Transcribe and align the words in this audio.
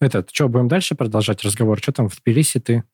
Этот, 0.00 0.30
что, 0.32 0.48
будем 0.48 0.68
дальше 0.68 0.94
продолжать 0.94 1.42
разговор? 1.42 1.78
Что 1.80 1.92
там 1.92 2.08
в 2.08 2.16
Тбилиси 2.22 2.60
ты 2.60 2.84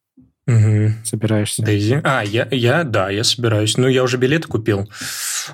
Угу. 0.46 0.93
собираешься? 1.05 1.63
Дейзи. 1.63 2.02
А, 2.05 2.23
я, 2.23 2.47
я, 2.51 2.85
да, 2.85 3.09
я 3.09 3.24
собираюсь. 3.24 3.78
Ну, 3.78 3.89
я 3.89 4.03
уже 4.03 4.19
билеты 4.19 4.47
купил 4.47 4.90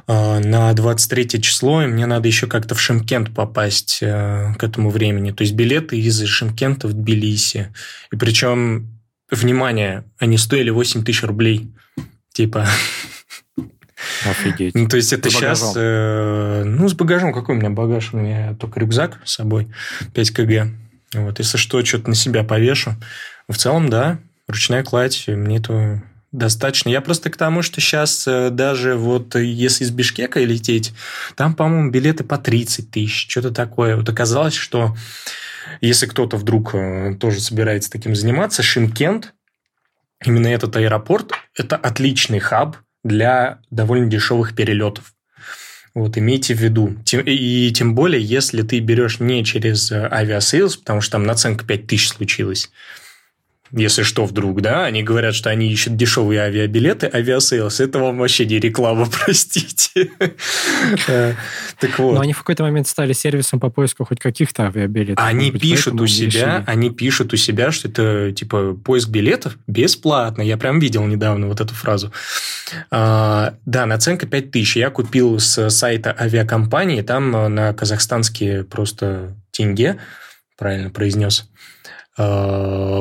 а, 0.08 0.40
на 0.40 0.72
23 0.72 1.40
число, 1.40 1.82
и 1.82 1.86
мне 1.86 2.06
надо 2.06 2.26
еще 2.26 2.48
как-то 2.48 2.74
в 2.74 2.80
Шимкент 2.80 3.32
попасть 3.32 3.98
э, 4.02 4.52
к 4.58 4.64
этому 4.64 4.90
времени. 4.90 5.30
То 5.30 5.42
есть 5.42 5.54
билеты 5.54 5.96
из 5.96 6.20
Шимкента 6.24 6.88
в 6.88 6.92
Тбилиси. 6.92 7.72
И 8.12 8.16
причем, 8.16 9.00
внимание, 9.30 10.04
они 10.18 10.36
стоили 10.36 10.70
8 10.70 11.04
тысяч 11.04 11.22
рублей. 11.22 11.70
Типа, 12.32 12.66
Офигеть. 14.28 14.74
ну, 14.74 14.88
то 14.88 14.96
есть 14.96 15.12
это 15.12 15.30
С 15.30 15.32
сейчас... 15.34 15.72
э, 15.76 16.64
ну, 16.64 16.88
с 16.88 16.94
багажом. 16.94 17.32
Какой 17.32 17.54
у 17.54 17.58
меня 17.58 17.70
багаж? 17.70 18.12
У 18.12 18.16
меня 18.16 18.54
только 18.54 18.80
рюкзак 18.80 19.20
с 19.24 19.34
собой, 19.34 19.68
5 20.14 20.30
кг. 20.32 20.68
Вот, 21.14 21.38
если 21.38 21.56
что, 21.56 21.84
что-то 21.84 22.10
на 22.10 22.14
себя 22.14 22.44
повешу. 22.44 22.92
В 23.48 23.56
целом, 23.56 23.88
да, 23.90 24.18
ручная 24.46 24.84
кладь, 24.84 25.24
мне 25.26 25.58
этого 25.58 26.02
достаточно. 26.32 26.88
Я 26.88 27.00
просто 27.00 27.30
к 27.30 27.36
тому, 27.36 27.62
что 27.62 27.80
сейчас 27.80 28.24
даже 28.24 28.94
вот 28.94 29.34
э, 29.34 29.44
если 29.44 29.84
из 29.84 29.90
Бишкека 29.90 30.38
лететь, 30.40 30.92
там, 31.34 31.54
по-моему, 31.54 31.90
билеты 31.90 32.22
по 32.22 32.38
30 32.38 32.90
тысяч, 32.90 33.28
что-то 33.28 33.50
такое. 33.50 33.96
Вот 33.96 34.08
оказалось, 34.08 34.54
что 34.54 34.94
если 35.80 36.06
кто-то 36.06 36.36
вдруг 36.36 36.74
э, 36.74 37.16
тоже 37.18 37.40
собирается 37.40 37.90
таким 37.90 38.14
заниматься, 38.14 38.62
Шимкент, 38.62 39.34
именно 40.24 40.48
этот 40.48 40.76
аэропорт, 40.76 41.32
это 41.56 41.76
отличный 41.76 42.38
хаб 42.38 42.76
для 43.02 43.60
довольно 43.70 44.06
дешевых 44.06 44.54
перелетов. 44.54 45.14
Вот, 45.92 46.16
имейте 46.16 46.54
в 46.54 46.58
виду. 46.58 46.96
И 47.12 47.72
тем 47.74 47.94
более, 47.94 48.22
если 48.22 48.62
ты 48.62 48.78
берешь 48.78 49.18
не 49.18 49.44
через 49.44 49.90
э, 49.90 50.08
Aviasales, 50.10 50.76
потому 50.76 51.00
что 51.00 51.12
там 51.12 51.24
наценка 51.24 51.64
5000 51.64 52.08
случилась, 52.08 52.70
если 53.72 54.02
что, 54.02 54.24
вдруг, 54.24 54.62
да, 54.62 54.84
они 54.84 55.02
говорят, 55.02 55.34
что 55.34 55.50
они 55.50 55.70
ищут 55.70 55.96
дешевые 55.96 56.40
авиабилеты, 56.40 57.08
Aviasales, 57.12 57.80
это 57.80 57.98
вам 57.98 58.18
вообще 58.18 58.44
не 58.46 58.58
реклама, 58.58 59.06
простите. 59.24 60.10
Так 61.06 61.98
вот. 61.98 62.14
Но 62.14 62.20
они 62.20 62.32
в 62.32 62.38
какой-то 62.38 62.64
момент 62.64 62.88
стали 62.88 63.12
сервисом 63.12 63.60
по 63.60 63.70
поиску 63.70 64.04
хоть 64.04 64.18
каких-то 64.18 64.66
авиабилетов. 64.66 65.24
Они 65.24 65.50
пишут 65.52 66.00
у 66.00 66.06
себя, 66.06 66.64
они 66.66 66.90
пишут 66.90 67.32
у 67.32 67.36
себя, 67.36 67.70
что 67.70 67.88
это 67.88 68.32
типа 68.32 68.74
поиск 68.74 69.08
билетов 69.08 69.56
бесплатно. 69.66 70.42
Я 70.42 70.56
прям 70.56 70.80
видел 70.80 71.06
недавно 71.06 71.46
вот 71.46 71.60
эту 71.60 71.74
фразу. 71.74 72.12
А, 72.90 73.54
да, 73.64 73.86
наценка 73.86 74.26
5000. 74.26 74.76
Я 74.76 74.90
купил 74.90 75.38
с 75.38 75.70
сайта 75.70 76.14
авиакомпании, 76.18 77.02
там 77.02 77.34
э, 77.36 77.48
на 77.48 77.72
казахстанские 77.72 78.64
просто 78.64 79.34
тенге, 79.50 79.98
правильно 80.56 80.90
произнес, 80.90 81.48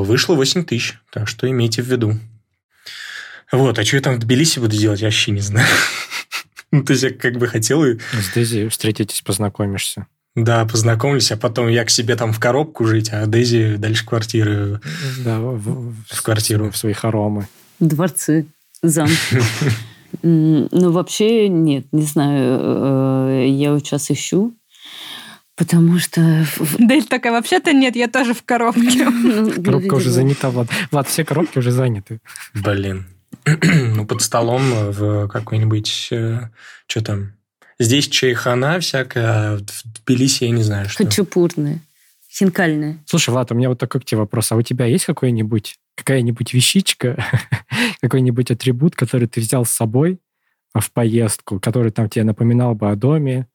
вышло 0.02 0.36
8 0.36 0.64
тысяч. 0.66 1.00
Так 1.12 1.28
что 1.28 1.50
имейте 1.50 1.82
в 1.82 1.86
виду. 1.88 2.18
Вот, 3.52 3.80
а 3.80 3.84
что 3.86 3.96
я 3.98 4.02
там 4.02 4.16
в 4.16 4.20
Тбилиси 4.20 4.60
буду 4.60 4.76
делать, 4.78 5.02
я 5.02 5.08
вообще 5.08 5.32
не 5.32 5.42
знаю. 5.42 5.68
Ну, 6.72 6.84
то 6.84 6.94
есть 6.94 7.02
я 7.02 7.10
как 7.10 7.38
бы 7.40 7.48
хотел 7.48 7.84
и 7.84 7.98
С 8.14 8.32
Дейзи 8.36 8.68
встретитесь, 8.70 9.22
познакомишься. 9.24 10.06
да, 10.36 10.66
познакомлюсь, 10.66 11.32
а 11.32 11.36
потом 11.38 11.68
я 11.68 11.84
к 11.84 11.90
себе 11.90 12.16
там 12.16 12.32
в 12.32 12.40
коробку 12.40 12.86
жить, 12.86 13.10
а 13.12 13.26
Дейзи 13.26 13.78
дальше 13.78 14.06
квартиры. 14.06 14.80
Да, 15.26 15.40
в, 15.40 15.96
В 16.08 16.22
квартиру. 16.22 16.70
В 16.70 16.78
свои 16.78 16.94
хоромы. 16.94 17.48
Дворцы, 17.80 18.46
замки. 18.84 19.16
Ну, 20.24 20.92
вообще, 20.92 21.48
нет, 21.50 21.86
не 21.92 22.02
знаю. 22.04 22.60
э, 22.62 23.48
Я 23.50 23.74
вот 23.74 23.80
сейчас 23.86 24.10
ищу, 24.12 24.56
потому 25.60 26.00
что... 26.00 26.46
Дель 26.80 27.06
такая, 27.06 27.34
вообще-то 27.34 27.74
нет, 27.74 27.96
я 27.98 28.08
тоже 28.08 28.34
в 28.34 28.44
коробке. 28.44 29.10
ну, 29.10 29.62
Коробка 29.62 29.96
уже 29.96 30.10
занята, 30.10 30.50
Влад. 30.50 30.70
Влад, 30.90 31.08
все 31.10 31.26
коробки 31.26 31.60
уже 31.60 31.72
заняты. 31.72 32.22
Блин. 32.54 33.06
ну, 33.46 34.06
под 34.06 34.22
столом 34.22 34.62
в 34.92 35.28
какой-нибудь... 35.28 35.88
что 36.88 37.04
там? 37.04 37.34
Здесь 37.78 38.08
чайхана 38.08 38.80
всякая, 38.80 39.26
а 39.26 39.58
в 39.58 40.04
Тбилиси 40.06 40.46
я 40.46 40.52
не 40.52 40.64
знаю, 40.64 40.90
что. 40.90 41.04
Хачапурная, 41.04 41.80
хинкальная. 42.32 42.98
Слушай, 43.06 43.32
Влад, 43.32 43.52
у 43.52 43.56
меня 43.56 43.70
вот 43.70 43.80
такой 43.80 44.02
к 44.02 44.06
тебе 44.06 44.20
вопрос. 44.20 44.52
А 44.52 44.56
у 44.56 44.62
тебя 44.62 44.86
есть 44.86 45.06
какой-нибудь, 45.06 45.76
какая-нибудь 45.96 46.54
вещичка, 46.54 47.24
какой-нибудь 48.02 48.52
атрибут, 48.52 48.96
который 48.96 49.28
ты 49.28 49.42
взял 49.42 49.66
с 49.66 49.72
собой 49.72 50.20
в 50.74 50.92
поездку, 50.92 51.60
который 51.60 51.92
там 51.92 52.10
тебе 52.10 52.24
напоминал 52.24 52.76
бы 52.76 52.90
о 52.90 52.96
доме? 52.96 53.48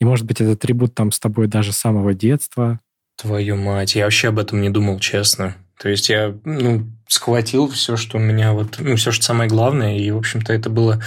И, 0.00 0.04
может 0.04 0.26
быть, 0.26 0.40
этот 0.40 0.58
атрибут 0.58 0.94
там 0.94 1.10
с 1.10 1.18
тобой 1.18 1.48
даже 1.48 1.72
с 1.72 1.76
самого 1.76 2.14
детства? 2.14 2.80
Твою 3.16 3.56
мать, 3.56 3.96
я 3.96 4.04
вообще 4.04 4.28
об 4.28 4.38
этом 4.38 4.60
не 4.60 4.70
думал, 4.70 5.00
честно. 5.00 5.56
То 5.78 5.88
есть 5.88 6.08
я, 6.08 6.34
ну, 6.44 6.86
схватил 7.08 7.68
все, 7.68 7.96
что 7.96 8.18
у 8.18 8.20
меня 8.20 8.52
вот, 8.52 8.76
ну, 8.78 8.96
все, 8.96 9.10
что 9.12 9.24
самое 9.24 9.48
главное, 9.48 9.98
и, 9.98 10.10
в 10.10 10.18
общем-то, 10.18 10.52
это 10.52 10.70
было, 10.70 11.02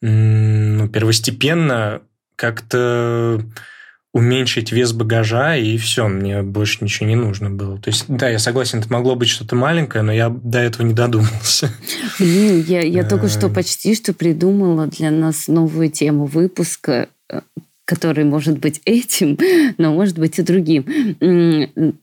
ну, 0.00 0.88
первостепенно 0.88 2.02
как-то 2.36 3.44
уменьшить 4.12 4.72
вес 4.72 4.92
багажа, 4.92 5.56
и 5.56 5.76
все, 5.76 6.08
мне 6.08 6.42
больше 6.42 6.78
ничего 6.82 7.08
не 7.08 7.14
нужно 7.14 7.48
было. 7.50 7.78
То 7.78 7.90
есть, 7.90 8.06
да, 8.08 8.28
я 8.28 8.38
согласен, 8.38 8.80
это 8.80 8.92
могло 8.92 9.14
быть 9.14 9.28
что-то 9.28 9.54
маленькое, 9.54 10.02
но 10.02 10.12
я 10.12 10.30
до 10.30 10.58
этого 10.58 10.84
не 10.84 10.94
додумался. 10.94 11.70
Блин, 12.18 12.64
я, 12.66 12.80
я 12.80 13.04
только 13.04 13.28
что 13.28 13.46
Эм. 13.46 13.54
почти 13.54 13.94
что 13.94 14.12
придумала 14.12 14.86
для 14.88 15.10
нас 15.10 15.46
новую 15.46 15.90
тему 15.90 16.26
выпуска, 16.26 17.08
э, 17.30 17.40
который 17.90 18.22
может 18.22 18.58
быть 18.58 18.80
этим, 18.84 19.36
но 19.78 19.92
может 19.92 20.16
быть 20.16 20.38
и 20.38 20.42
другим. 20.42 20.84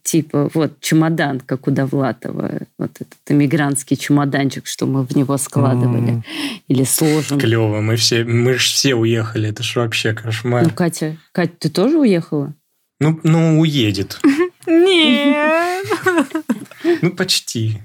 Типа 0.04 0.50
вот 0.54 0.82
чемодан, 0.82 1.40
как 1.40 1.66
у 1.68 1.72
Довлатова, 1.72 2.60
вот 2.78 2.92
этот 3.00 3.18
эмигрантский 3.30 3.96
чемоданчик, 3.96 4.68
что 4.68 4.86
мы 4.86 5.06
в 5.06 5.16
него 5.16 5.38
складывали 5.38 6.10
М. 6.10 6.24
или 6.68 6.84
сложим. 6.84 7.40
Клево, 7.40 7.80
мы 7.80 7.96
все, 7.96 8.26
мы 8.26 8.56
же 8.56 8.68
все 8.68 8.96
уехали, 8.96 9.48
это 9.50 9.64
же 9.64 9.80
вообще 9.80 10.12
Ну, 10.12 10.18
кошмар. 10.22 10.70
Катя, 10.72 11.16
Катя, 11.32 11.54
ты 11.58 11.70
тоже 11.70 11.98
уехала? 11.98 12.54
Ну, 13.00 13.18
ну, 13.24 13.60
уедет. 13.62 14.20
Нет. 14.66 15.88
Ну, 17.02 17.12
почти. 17.12 17.82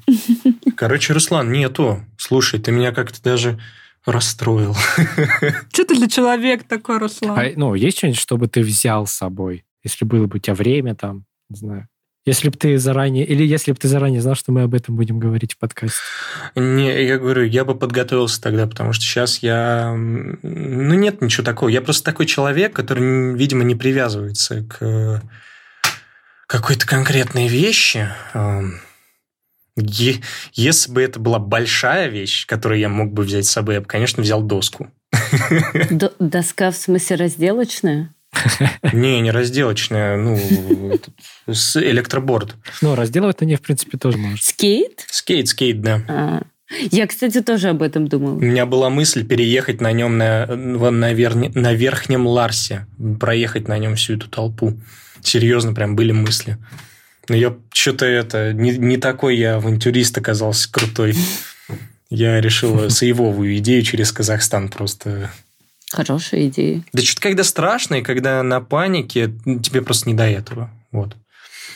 Короче, 0.77 1.13
Руслан, 1.13 1.53
нету. 1.53 2.05
Слушай, 2.17 2.59
ты 2.59 2.73
меня 2.73 2.91
как-то 2.91 3.23
даже 3.23 3.61
расстроил. 4.05 4.75
Что 5.73 5.85
ты 5.85 5.97
для 5.97 6.09
человека 6.09 6.65
такой, 6.69 6.99
Руслан? 6.99 7.39
А, 7.39 7.53
ну, 7.57 7.75
есть 7.75 7.99
что-нибудь, 7.99 8.21
чтобы 8.21 8.49
ты 8.49 8.61
взял 8.61 9.07
с 9.07 9.13
собой? 9.13 9.65
Если 9.85 10.05
было 10.05 10.27
бы 10.27 10.37
у 10.37 10.39
тебя 10.39 10.55
время 10.55 10.95
там, 10.95 11.25
не 11.49 11.57
знаю. 11.57 11.89
Если 12.25 12.51
бы 12.51 12.57
ты 12.57 12.79
заранее, 12.79 13.27
или 13.27 13.45
если 13.45 13.73
бы 13.73 13.79
ты 13.79 13.89
заранее 13.89 14.21
знал, 14.21 14.37
что 14.37 14.53
мы 14.53 14.63
об 14.63 14.75
этом 14.75 14.95
будем 14.95 15.19
говорить 15.19 15.55
в 15.55 15.59
подкасте. 15.59 15.99
Не, 16.55 17.05
я 17.05 17.19
говорю, 17.19 17.45
я 17.45 17.65
бы 17.65 17.75
подготовился 17.75 18.41
тогда, 18.41 18.69
потому 18.69 18.93
что 18.93 19.03
сейчас 19.05 19.39
я... 19.43 19.93
Ну, 19.93 20.95
нет 20.95 21.21
ничего 21.21 21.45
такого. 21.45 21.69
Я 21.69 21.81
просто 21.81 22.05
такой 22.05 22.27
человек, 22.27 22.73
который, 22.73 23.35
видимо, 23.35 23.65
не 23.65 23.75
привязывается 23.75 24.63
к 24.63 25.21
какой-то 26.47 26.87
конкретной 26.87 27.49
вещи. 27.49 28.09
Если 29.77 30.93
бы 30.93 31.03
это 31.03 31.19
была 31.19 31.39
большая 31.39 32.09
вещь, 32.09 32.47
которую 32.47 32.79
я 32.81 32.89
мог 32.89 33.13
бы 33.13 33.23
взять 33.23 33.47
с 33.47 33.51
собой, 33.51 33.77
я 33.77 33.81
бы, 33.81 33.87
конечно, 33.87 34.23
взял 34.23 34.43
доску. 34.43 34.89
Д- 35.91 36.13
доска 36.19 36.71
в 36.71 36.77
смысле 36.77 37.17
разделочная? 37.17 38.11
Не, 38.93 39.21
не 39.21 39.31
разделочная, 39.31 40.17
ну, 40.17 40.37
электроборд. 41.47 42.55
Ну, 42.81 42.95
разделывать 42.95 43.41
на 43.41 43.45
ней, 43.45 43.57
в 43.57 43.61
принципе, 43.61 43.99
тоже 43.99 44.17
можешь. 44.19 44.43
Скейт? 44.43 45.05
Скейт, 45.11 45.49
скейт, 45.49 45.83
да. 45.83 46.03
А, 46.09 46.43
Я, 46.91 47.07
кстати, 47.07 47.43
тоже 47.43 47.69
об 47.69 47.83
этом 47.83 48.09
думала. 48.09 48.37
У 48.37 48.41
меня 48.41 48.65
была 48.65 48.89
мысль 48.89 49.27
переехать 49.27 49.81
на 49.83 49.93
нем 49.93 50.17
на, 50.17 50.47
на, 50.47 50.91
на 51.13 51.73
верхнем 51.75 52.27
Ларсе, 52.27 52.87
проехать 53.21 53.69
на 53.69 53.77
нем 53.79 53.97
всю 53.97 54.15
эту 54.17 54.29
толпу. 54.29 54.81
Серьезно, 55.23 55.75
прям 55.75 55.95
были 55.95 56.13
мысли. 56.13 56.57
Но 57.29 57.37
я 57.37 57.57
что-то 57.73 58.05
это... 58.05 58.53
Не, 58.53 58.77
не 58.77 58.97
такой 58.97 59.37
я 59.37 59.57
авантюрист 59.57 60.17
оказался 60.19 60.71
крутой. 60.71 61.15
Я 62.11 62.41
решил 62.41 62.91
соевовую 62.91 63.57
идею 63.59 63.83
через 63.83 64.13
Казахстан 64.13 64.69
просто... 64.69 65.31
Хорошая 65.91 66.49
идея. 66.49 66.83
Да 66.93 67.03
что-то 67.03 67.21
когда 67.21 67.45
страшно, 67.45 67.97
и 67.97 68.03
когда 68.03 68.43
на 68.43 68.61
панике, 68.63 69.31
ну, 69.45 69.61
тебе 69.61 69.83
просто 69.83 70.09
не 70.09 70.15
до 70.15 70.25
этого. 70.25 70.71
Вот. 70.91 71.17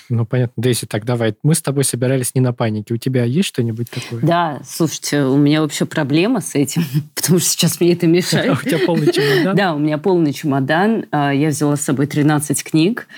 Ну, 0.09 0.25
понятно. 0.25 0.63
Дейси, 0.63 0.87
так 0.87 1.05
давай. 1.05 1.35
Мы 1.43 1.55
с 1.55 1.63
тобой 1.63 1.85
собирались 1.85 2.35
не 2.35 2.41
на 2.41 2.53
панике. 2.53 2.95
У 2.95 2.97
тебя 2.97 3.25
есть 3.25 3.49
что-нибудь 3.49 3.91
такое? 3.91 4.21
Да, 4.23 4.61
слушайте, 4.65 5.23
у 5.25 5.37
меня 5.37 5.61
вообще 5.63 5.85
проблема 5.85 6.41
с 6.41 6.55
этим, 6.55 6.83
потому 7.15 7.39
что 7.39 7.49
сейчас 7.49 7.81
мне 7.81 7.93
это 7.93 8.07
мешает. 8.07 8.59
У 8.65 8.69
тебя 8.69 8.79
полный 8.87 9.13
чемодан? 9.13 9.57
Да, 9.57 9.75
у 9.75 9.79
меня 9.79 9.99
полный 9.99 10.33
чемодан. 10.33 11.07
А, 11.11 11.33
Я 11.33 11.49
взяла 11.49 11.77
с 11.77 11.83
собой 11.83 12.07
13 12.07 12.63
книг. 12.63 13.09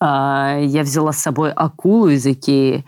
А, 0.00 0.58
Я 0.62 0.82
взяла 0.82 1.12
с 1.12 1.18
собой 1.18 1.52
акулу 1.52 2.08
из 2.08 2.26
Икеи. 2.26 2.84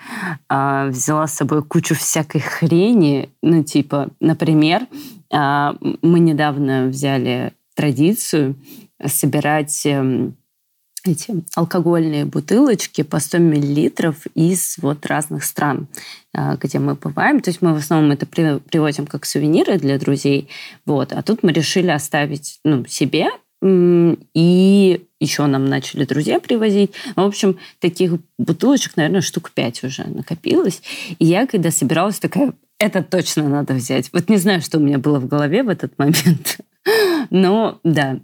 А, 0.49 0.87
Взяла 0.89 1.27
с 1.27 1.35
собой 1.35 1.63
кучу 1.63 1.95
всякой 1.95 2.41
хрени. 2.41 3.29
Ну, 3.43 3.63
типа, 3.63 4.09
например, 4.21 4.87
мы 5.31 6.21
недавно 6.21 6.87
взяли 6.89 7.53
традицию 7.75 8.57
собирать 9.07 9.85
эм, 9.87 10.37
эти 11.05 11.43
алкогольные 11.55 12.25
бутылочки 12.25 13.03
по 13.03 13.19
100 13.19 13.39
миллилитров 13.39 14.27
из 14.35 14.77
вот 14.79 15.05
разных 15.07 15.45
стран, 15.45 15.89
а, 16.35 16.57
где 16.57 16.79
мы 16.79 16.95
бываем. 16.95 17.41
То 17.41 17.51
есть 17.51 17.63
мы 17.63 17.75
в 17.75 17.79
основном 17.79 18.13
это 18.13 18.27
привозим 18.27 19.07
как 19.07 19.25
сувениры 19.27 19.79
для 19.79 19.99
друзей. 19.99 20.49
Вот. 20.87 21.13
А 21.13 21.23
тут 21.23 21.43
мы 21.43 21.53
решили 21.53 21.91
оставить 21.91 22.61
ну, 22.65 22.85
себе 22.87 23.29
и 23.65 25.07
еще 25.21 25.47
нам 25.47 25.67
начали 25.67 26.05
друзья 26.05 26.41
привозить. 26.41 26.91
В 27.15 27.21
общем, 27.21 27.59
таких 27.79 28.15
бутылочек, 28.37 28.97
наверное, 28.97 29.21
штук 29.21 29.53
пять 29.53 29.85
уже 29.85 30.03
накопилось. 30.05 30.83
И 31.21 31.27
я, 31.27 31.47
когда 31.47 31.71
собиралась, 31.71 32.19
такая, 32.19 32.55
это 32.79 33.05
точно 33.05 33.49
надо 33.49 33.75
взять. 33.75 34.11
Вот 34.13 34.29
не 34.29 34.37
знаю, 34.37 34.63
что 34.63 34.79
у 34.79 34.81
меня 34.81 34.99
было 34.99 35.21
в 35.21 35.29
голове 35.29 35.63
в 35.63 35.69
этот 35.69 35.97
момент. 35.97 36.59
Но 37.31 37.81
да, 37.85 38.19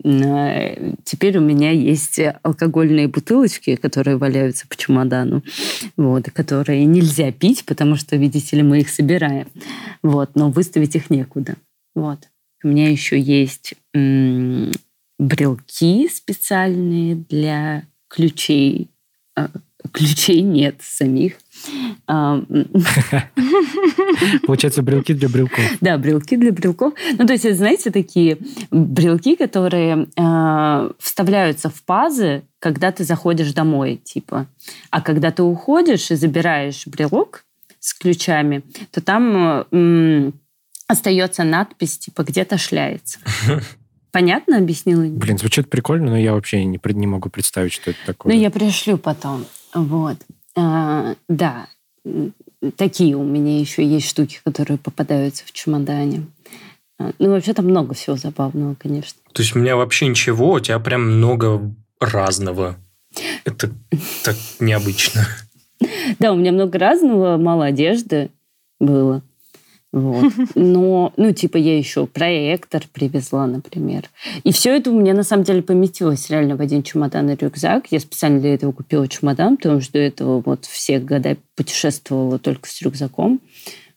теперь 1.05 1.39
у 1.39 1.41
меня 1.41 1.71
есть 1.71 2.21
алкогольные 2.43 3.09
бутылочки, 3.09 3.77
которые 3.77 4.17
валяются 4.17 4.67
по 4.67 4.77
чемодану, 4.77 5.43
вот, 5.97 6.31
которые 6.31 6.85
нельзя 6.85 7.31
пить, 7.33 7.65
потому 7.65 7.97
что, 7.97 8.17
видите 8.17 8.57
ли, 8.57 8.63
мы 8.63 8.81
их 8.81 8.89
собираем. 8.89 9.49
Вот, 10.03 10.31
но 10.35 10.51
выставить 10.51 10.97
их 10.97 11.11
некуда. 11.11 11.57
Вот. 11.95 12.29
У 12.65 12.69
меня 12.69 12.91
еще 12.91 13.19
есть 13.19 13.75
брелки 15.19 16.09
специальные 16.09 17.17
для 17.29 17.85
ключей. 18.09 18.89
А, 19.37 19.51
ключей 19.93 20.41
нет 20.41 20.77
самих. 20.81 21.35
А, 22.07 22.41
Получается, 24.47 24.83
брелки 24.83 25.15
для 25.15 25.29
брелков. 25.29 25.65
Да, 25.81 25.99
брелки 25.99 26.37
для 26.37 26.53
брелков. 26.53 26.95
Ну, 27.19 27.27
то 27.27 27.33
есть, 27.33 27.57
знаете, 27.57 27.91
такие 27.91 28.39
брелки, 28.71 29.37
которые 29.37 30.09
э, 30.17 30.91
вставляются 30.99 31.69
в 31.69 31.83
пазы, 31.83 32.43
когда 32.59 32.93
ты 32.93 33.05
заходишь 33.05 33.53
домой, 33.53 34.01
типа. 34.03 34.47
А 34.91 35.01
когда 35.01 35.31
ты 35.31 35.43
уходишь 35.43 36.11
и 36.11 36.15
забираешь 36.15 36.87
брелок 36.87 37.45
с 37.81 37.95
ключами, 37.95 38.63
то 38.91 39.01
там 39.01 39.67
э, 39.71 40.33
остается 40.87 41.45
надпись, 41.45 41.99
типа, 41.99 42.25
где-то 42.25 42.59
шляется. 42.59 43.19
Понятно 44.11 44.57
объяснила? 44.57 45.03
Блин, 45.03 45.39
звучит 45.39 45.69
прикольно, 45.69 46.11
но 46.11 46.19
я 46.19 46.33
вообще 46.33 46.65
не, 46.65 46.81
не 46.83 47.07
могу 47.07 47.29
представить, 47.29 47.73
что 47.73 47.91
это 47.91 47.99
такое. 48.07 48.33
Ну, 48.33 48.41
я 48.41 48.51
пришлю 48.51 48.97
потом. 48.97 49.45
Вот. 49.75 50.17
А, 50.59 51.15
да, 51.29 51.69
такие 52.77 53.15
у 53.15 53.23
меня 53.23 53.61
еще 53.61 53.85
есть 53.85 54.09
штуки, 54.09 54.41
которые 54.45 54.77
попадаются 54.77 55.45
в 55.47 55.53
чемодане. 55.53 56.27
А, 56.99 57.13
ну, 57.21 57.31
вообще 57.31 57.55
там 57.55 57.67
много 57.67 57.95
всего 57.95 58.17
забавного, 58.17 58.75
конечно. 58.75 59.21
То 59.33 59.43
есть 59.43 59.55
у 59.55 59.61
меня 59.61 59.77
вообще 59.77 60.09
ничего, 60.09 60.55
у 60.55 60.61
тебя 60.61 60.81
прям 60.81 61.03
много 61.03 61.73
разного. 62.01 62.77
Это 63.45 63.71
так 64.25 64.37
необычно. 64.61 65.27
Да, 66.19 66.33
у 66.33 66.37
меня 66.37 66.51
много 66.51 66.77
разного, 66.77 67.37
мало 67.37 67.67
одежды 67.67 68.31
было. 68.81 69.23
Вот. 69.93 70.33
Но, 70.55 71.13
ну, 71.17 71.33
типа, 71.33 71.57
я 71.57 71.79
еще 71.79 72.07
проектор 72.07 72.83
привезла, 72.93 73.47
например. 73.47 74.11
И 74.45 74.53
все 74.53 74.77
это 74.77 74.91
у 74.91 75.01
меня, 75.01 75.15
на 75.15 75.23
самом 75.23 75.45
деле, 75.45 75.63
поместилось 75.63 76.29
реально 76.31 76.57
в 76.57 76.61
один 76.61 76.83
чемодан 76.83 77.31
и 77.31 77.37
рюкзак. 77.37 77.91
Я 77.91 78.01
специально 78.01 78.41
для 78.41 78.55
этого 78.55 78.73
купила 78.73 79.09
чемодан, 79.09 79.57
потому 79.57 79.81
что 79.81 79.95
до 79.95 79.99
этого 80.01 80.43
вот 80.45 80.67
все 80.67 80.99
года 80.99 81.37
путешествовала 81.57 82.39
только 82.39 82.69
с 82.69 82.83
рюкзаком. 82.83 83.41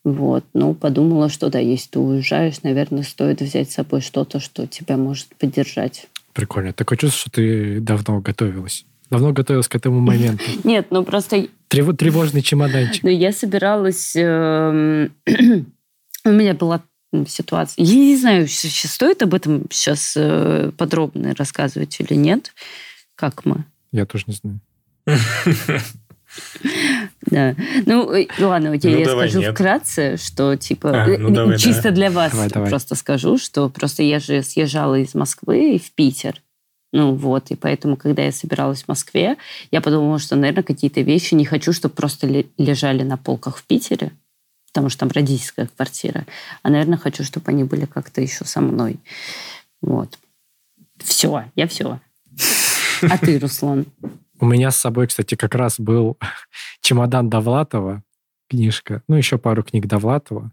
Вот. 0.03 0.45
Ну, 0.53 0.73
подумала, 0.73 1.29
что 1.29 1.49
да, 1.49 1.59
если 1.59 1.89
ты 1.91 1.99
уезжаешь, 1.99 2.63
наверное, 2.63 3.03
стоит 3.03 3.41
взять 3.41 3.69
с 3.69 3.75
собой 3.75 4.01
что-то, 4.01 4.39
что 4.39 4.65
тебя 4.65 4.97
может 4.97 5.27
поддержать. 5.37 6.07
Прикольно. 6.33 6.73
Такое 6.73 6.97
чувство, 6.97 7.19
что 7.19 7.31
ты 7.31 7.79
давно 7.81 8.19
готовилась. 8.19 8.85
Давно 9.09 9.33
готовилась 9.33 9.67
к 9.67 9.75
этому 9.75 9.99
моменту. 9.99 10.43
Нет, 10.63 10.87
ну 10.89 11.03
просто... 11.03 11.47
Тревожный 11.67 12.41
чемоданчик. 12.41 13.03
Ну, 13.03 13.09
я 13.09 13.31
собиралась 13.31 14.13
эм, 14.15 15.13
у 16.25 16.31
меня 16.31 16.53
была 16.53 16.81
ситуация. 17.27 17.83
Я 17.83 17.95
не 17.95 18.17
знаю, 18.17 18.47
стоит 18.47 19.21
об 19.21 19.33
этом 19.33 19.65
сейчас 19.69 20.13
э, 20.15 20.71
подробно 20.77 21.35
рассказывать 21.35 21.99
или 21.99 22.13
нет. 22.13 22.53
Как 23.15 23.45
мы? 23.45 23.65
Я 23.91 24.05
тоже 24.05 24.25
не 24.27 24.33
знаю. 24.33 24.59
Да. 27.25 27.55
Ну, 27.85 28.13
э, 28.13 28.27
ладно, 28.39 28.71
окей, 28.71 28.93
ну, 28.93 28.99
я 28.99 29.05
скажу 29.05 29.39
нет. 29.39 29.53
вкратце, 29.53 30.15
что, 30.15 30.55
типа, 30.55 31.03
а, 31.03 31.07
ну, 31.07 31.29
э, 31.29 31.33
давай, 31.33 31.57
чисто 31.57 31.83
давай. 31.83 31.95
для 31.95 32.11
вас 32.11 32.31
давай, 32.31 32.49
давай. 32.49 32.69
просто 32.69 32.95
скажу, 32.95 33.37
что 33.37 33.67
просто 33.69 34.03
я 34.03 34.19
же 34.19 34.41
съезжала 34.41 34.95
из 34.95 35.13
Москвы 35.13 35.77
в 35.77 35.91
Питер. 35.91 36.41
Ну 36.93 37.13
вот, 37.15 37.51
и 37.51 37.55
поэтому, 37.55 37.97
когда 37.97 38.23
я 38.23 38.31
собиралась 38.31 38.83
в 38.83 38.87
Москве, 38.87 39.37
я 39.71 39.81
подумала, 39.81 40.19
что, 40.19 40.37
наверное, 40.37 40.63
какие-то 40.63 41.01
вещи 41.01 41.33
не 41.33 41.45
хочу, 41.45 41.73
чтобы 41.73 41.95
просто 41.95 42.27
лежали 42.57 43.03
на 43.03 43.17
полках 43.17 43.57
в 43.57 43.63
Питере 43.63 44.13
потому 44.71 44.89
что 44.89 45.01
там 45.01 45.09
родительская 45.09 45.67
квартира. 45.67 46.25
А, 46.63 46.69
наверное, 46.69 46.97
хочу, 46.97 47.23
чтобы 47.23 47.51
они 47.51 47.65
были 47.65 47.85
как-то 47.85 48.21
еще 48.21 48.45
со 48.45 48.61
мной. 48.61 48.99
Вот. 49.81 50.17
Все, 50.97 51.45
я 51.55 51.67
все. 51.67 51.99
А 53.01 53.17
ты, 53.17 53.37
Руслан? 53.37 53.85
У 54.39 54.45
меня 54.45 54.71
с 54.71 54.77
собой, 54.77 55.07
кстати, 55.07 55.35
как 55.35 55.55
раз 55.55 55.79
был 55.79 56.17
чемодан 56.81 57.29
Довлатова, 57.29 58.03
книжка, 58.49 59.03
ну, 59.07 59.15
еще 59.15 59.37
пару 59.37 59.63
книг 59.63 59.87
Довлатова. 59.87 60.51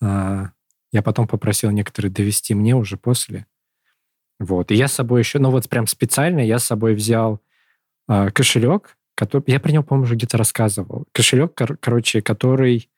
А, 0.00 0.50
я 0.90 1.02
потом 1.02 1.28
попросил 1.28 1.70
некоторые 1.70 2.10
довести 2.10 2.54
мне 2.54 2.74
уже 2.74 2.96
после. 2.96 3.46
Вот. 4.38 4.70
И 4.70 4.74
я 4.74 4.88
с 4.88 4.94
собой 4.94 5.20
еще, 5.20 5.38
ну 5.38 5.50
вот 5.50 5.68
прям 5.68 5.86
специально 5.86 6.40
я 6.40 6.58
с 6.58 6.64
собой 6.64 6.94
взял 6.94 7.40
а, 8.08 8.30
кошелек, 8.30 8.96
который, 9.14 9.44
я 9.46 9.60
про 9.60 9.70
него, 9.70 9.84
по-моему, 9.84 10.04
уже 10.04 10.14
где-то 10.14 10.38
рассказывал. 10.38 11.04
Кошелек, 11.12 11.54
кор- 11.54 11.76
короче, 11.76 12.22
который 12.22 12.88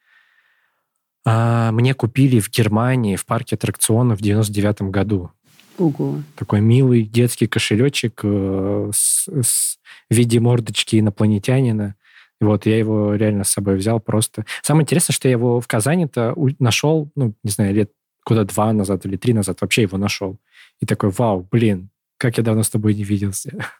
а, 1.28 1.72
мне 1.72 1.92
купили 1.92 2.38
в 2.38 2.48
Германии 2.50 3.16
в 3.16 3.26
парке 3.26 3.56
аттракционов 3.56 4.20
в 4.20 4.22
99 4.22 4.82
году. 4.82 5.32
Ого. 5.76 6.22
Такой 6.36 6.60
милый 6.60 7.02
детский 7.02 7.48
кошелечек 7.48 8.20
э, 8.22 8.90
с, 8.94 9.26
с, 9.28 9.78
в 10.08 10.14
виде 10.14 10.38
мордочки 10.38 11.00
инопланетянина. 11.00 11.96
И 12.40 12.44
вот 12.44 12.64
я 12.66 12.78
его 12.78 13.16
реально 13.16 13.42
с 13.42 13.50
собой 13.50 13.74
взял 13.74 13.98
просто. 13.98 14.46
Самое 14.62 14.84
интересное, 14.84 15.14
что 15.14 15.26
я 15.26 15.32
его 15.32 15.60
в 15.60 15.66
Казани-то 15.66 16.36
нашел, 16.60 17.10
ну, 17.16 17.34
не 17.42 17.50
знаю, 17.50 17.74
лет 17.74 17.90
куда 18.24 18.44
два 18.44 18.72
назад 18.72 19.04
или 19.04 19.16
три 19.16 19.32
назад 19.32 19.60
вообще 19.60 19.82
его 19.82 19.98
нашел. 19.98 20.38
И 20.80 20.86
такой, 20.86 21.10
вау, 21.10 21.46
блин, 21.50 21.90
как 22.18 22.38
я 22.38 22.44
давно 22.44 22.62
с 22.62 22.70
тобой 22.70 22.94
не 22.94 23.02
виделся. 23.02 23.50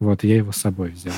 Вот, 0.00 0.24
я 0.24 0.36
его 0.36 0.50
с 0.50 0.56
собой 0.56 0.90
взял. 0.90 1.14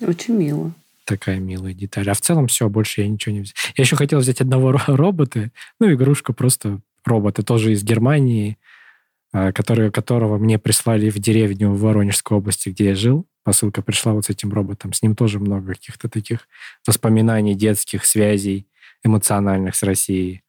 Очень 0.00 0.34
мило 0.34 0.72
такая 1.08 1.38
милая 1.38 1.72
деталь. 1.72 2.08
А 2.10 2.14
в 2.14 2.20
целом 2.20 2.46
все, 2.46 2.68
больше 2.68 3.00
я 3.00 3.08
ничего 3.08 3.34
не 3.34 3.40
взял. 3.40 3.54
Я 3.76 3.82
еще 3.82 3.96
хотел 3.96 4.18
взять 4.18 4.40
одного 4.40 4.78
робота, 4.86 5.50
ну, 5.80 5.92
игрушка 5.92 6.32
просто 6.32 6.80
робота, 7.04 7.42
тоже 7.42 7.72
из 7.72 7.82
Германии, 7.82 8.58
а, 9.32 9.52
который, 9.52 9.90
которого 9.90 10.36
мне 10.38 10.58
прислали 10.58 11.08
в 11.08 11.18
деревню 11.18 11.70
в 11.70 11.80
Воронежской 11.80 12.36
области, 12.36 12.68
где 12.68 12.90
я 12.90 12.94
жил. 12.94 13.26
Посылка 13.42 13.80
пришла 13.80 14.12
вот 14.12 14.26
с 14.26 14.30
этим 14.30 14.52
роботом. 14.52 14.92
С 14.92 15.02
ним 15.02 15.16
тоже 15.16 15.40
много 15.40 15.74
каких-то 15.74 16.10
таких 16.10 16.46
воспоминаний, 16.86 17.54
детских 17.54 18.04
связей, 18.04 18.68
эмоциональных 19.02 19.74
с 19.74 19.82
Россией 19.82 20.42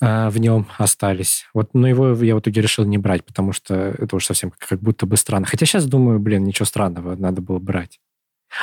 а, 0.00 0.30
в 0.30 0.38
нем 0.38 0.68
остались. 0.78 1.46
Вот, 1.54 1.74
но 1.74 1.88
его 1.88 2.12
я 2.22 2.36
в 2.36 2.40
итоге 2.40 2.60
решил 2.60 2.84
не 2.84 2.98
брать, 2.98 3.24
потому 3.24 3.52
что 3.52 3.74
это 3.74 4.14
уж 4.14 4.26
совсем 4.26 4.52
как 4.56 4.80
будто 4.80 5.06
бы 5.06 5.16
странно. 5.16 5.46
Хотя 5.46 5.66
сейчас 5.66 5.86
думаю, 5.86 6.20
блин, 6.20 6.44
ничего 6.44 6.66
странного, 6.66 7.16
надо 7.16 7.42
было 7.42 7.58
брать. 7.58 7.98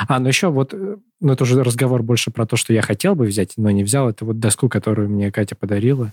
А, 0.08 0.18
ну 0.18 0.28
еще 0.28 0.48
вот, 0.48 0.72
э, 0.74 0.96
ну 1.20 1.32
это 1.32 1.44
уже 1.44 1.62
разговор 1.62 2.02
больше 2.02 2.30
про 2.30 2.46
то, 2.46 2.56
что 2.56 2.72
я 2.72 2.82
хотел 2.82 3.14
бы 3.14 3.26
взять, 3.26 3.52
но 3.56 3.70
не 3.70 3.84
взял. 3.84 4.08
Это 4.08 4.24
вот 4.24 4.38
доску, 4.38 4.68
которую 4.68 5.08
мне 5.08 5.30
Катя 5.30 5.54
подарила. 5.54 6.12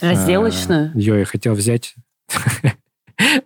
Разделочную? 0.00 0.92
А, 0.94 0.98
ее 0.98 1.18
я 1.20 1.24
хотел 1.24 1.54
взять. 1.54 1.94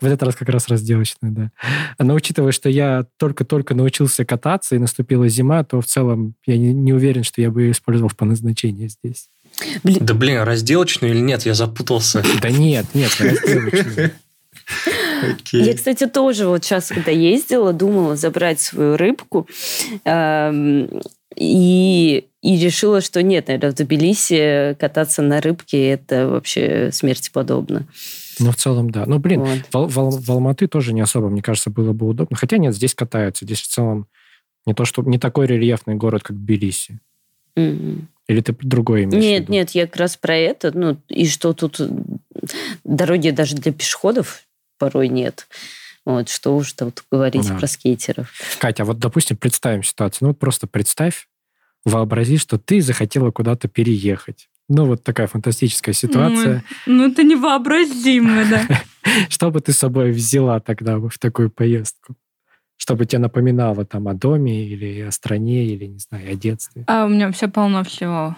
В 0.01 0.05
этот 0.05 0.23
раз 0.25 0.35
как 0.35 0.49
раз 0.49 0.67
разделочную, 0.67 1.33
да. 1.33 1.51
Но 1.99 2.15
учитывая, 2.15 2.51
что 2.51 2.69
я 2.69 3.07
только-только 3.19 3.75
научился 3.75 4.25
кататься 4.25 4.75
и 4.75 4.79
наступила 4.79 5.29
зима, 5.29 5.63
то 5.63 5.81
в 5.81 5.87
целом 5.87 6.35
я 6.45 6.59
не, 6.59 6.73
не 6.73 6.93
уверен, 6.93 7.23
что 7.23 7.41
я 7.41 7.53
бы 7.53 7.63
ее 7.63 7.71
использовал 7.71 8.11
по 8.17 8.25
назначению 8.25 8.89
здесь. 8.89 9.29
Блин. 9.85 9.99
Да 10.01 10.15
блин, 10.15 10.43
разделочную 10.43 11.15
или 11.15 11.21
нет? 11.21 11.47
Я 11.47 11.55
запутался. 11.55 12.25
Да 12.43 12.51
нет, 12.51 12.87
нет, 12.95 13.11
разделочную. 13.21 14.13
Okay. 15.23 15.63
Я, 15.63 15.75
кстати, 15.75 16.07
тоже 16.07 16.47
вот 16.47 16.65
сейчас, 16.65 16.89
когда 16.89 17.11
ездила, 17.11 17.73
думала 17.73 18.17
забрать 18.17 18.61
свою 18.61 18.97
рыбку. 18.97 19.47
Эм, 20.05 20.89
и, 21.37 22.25
и 22.43 22.59
решила, 22.59 23.01
что 23.01 23.23
нет, 23.23 23.49
наверное, 23.49 23.73
в 23.73 23.75
Тбилиси 23.75 24.77
кататься 24.79 25.23
на 25.23 25.41
рыбке 25.41 25.91
это 25.91 26.29
вообще 26.29 26.91
смерти 26.93 27.31
подобно. 27.33 27.87
Ну, 28.39 28.51
в 28.51 28.57
целом, 28.57 28.91
да. 28.91 29.05
Ну, 29.07 29.19
блин, 29.19 29.43
вот. 29.73 29.89
в, 29.91 30.01
в, 30.01 30.25
в 30.25 30.31
Алматы 30.31 30.67
тоже 30.67 30.93
не 30.93 31.01
особо, 31.01 31.29
мне 31.29 31.43
кажется, 31.43 31.71
было 31.71 31.93
бы 31.93 32.07
удобно. 32.07 32.37
Хотя 32.37 32.57
нет, 32.57 32.75
здесь 32.75 32.95
катаются. 32.95 33.45
Здесь 33.45 33.61
в 33.61 33.69
целом 33.69 34.07
не 34.67 34.75
то, 34.75 34.85
что 34.85 35.03
не 35.03 35.19
такой 35.19 35.47
рельефный 35.47 35.95
город, 35.95 36.23
как 36.23 36.37
Тбилиси. 36.37 37.01
Mm-hmm. 37.57 38.05
Или 38.29 38.41
ты 38.41 38.55
другое 38.61 39.05
имеешь 39.05 39.25
Нет, 39.25 39.49
нет, 39.49 39.71
я 39.71 39.87
как 39.87 39.97
раз 39.97 40.17
про 40.17 40.37
это. 40.37 40.77
Ну, 40.77 40.97
и 41.09 41.27
что 41.27 41.53
тут 41.53 41.81
дороги 42.85 43.31
даже 43.31 43.57
для 43.57 43.73
пешеходов 43.73 44.45
порой 44.81 45.09
нет. 45.09 45.47
Вот, 46.07 46.29
что 46.31 46.57
уж 46.57 46.73
тут 46.73 47.05
говорить 47.13 47.47
Да. 47.47 47.57
про 47.57 47.67
скейтеров. 47.69 48.33
Катя, 48.59 48.83
а 48.83 48.87
вот, 48.87 48.99
допустим, 48.99 49.37
представим 49.37 49.83
ситуацию. 49.85 50.19
Ну, 50.23 50.29
вот 50.29 50.39
просто 50.39 50.67
представь, 50.67 51.29
вообрази, 51.85 52.39
что 52.39 52.59
ты 52.59 52.81
захотела 52.81 53.31
куда-то 53.31 53.69
переехать. 53.69 54.49
Ну, 54.69 54.87
вот 54.87 55.03
такая 55.05 55.27
фантастическая 55.27 55.93
ситуация. 55.95 56.65
Ну, 56.87 57.09
это 57.11 57.23
невообразимо, 57.23 58.45
да. 58.49 58.67
Что 59.29 59.51
бы 59.51 59.61
ты 59.61 59.73
с 59.73 59.79
собой 59.79 60.11
взяла 60.13 60.61
тогда 60.61 60.99
в 60.99 61.19
такую 61.19 61.51
поездку? 61.51 62.15
Чтобы 62.77 63.05
тебе 63.05 63.19
напоминало 63.19 63.85
там 63.85 64.09
о 64.09 64.15
доме 64.15 64.65
или 64.65 65.01
о 65.03 65.11
стране, 65.11 65.67
или, 65.67 65.85
не 65.87 65.99
знаю, 65.99 66.33
о 66.33 66.35
детстве. 66.35 66.85
А 66.87 67.05
у 67.05 67.09
меня 67.09 67.27
вообще 67.27 67.49
полно 67.49 67.85
всего. 67.85 68.37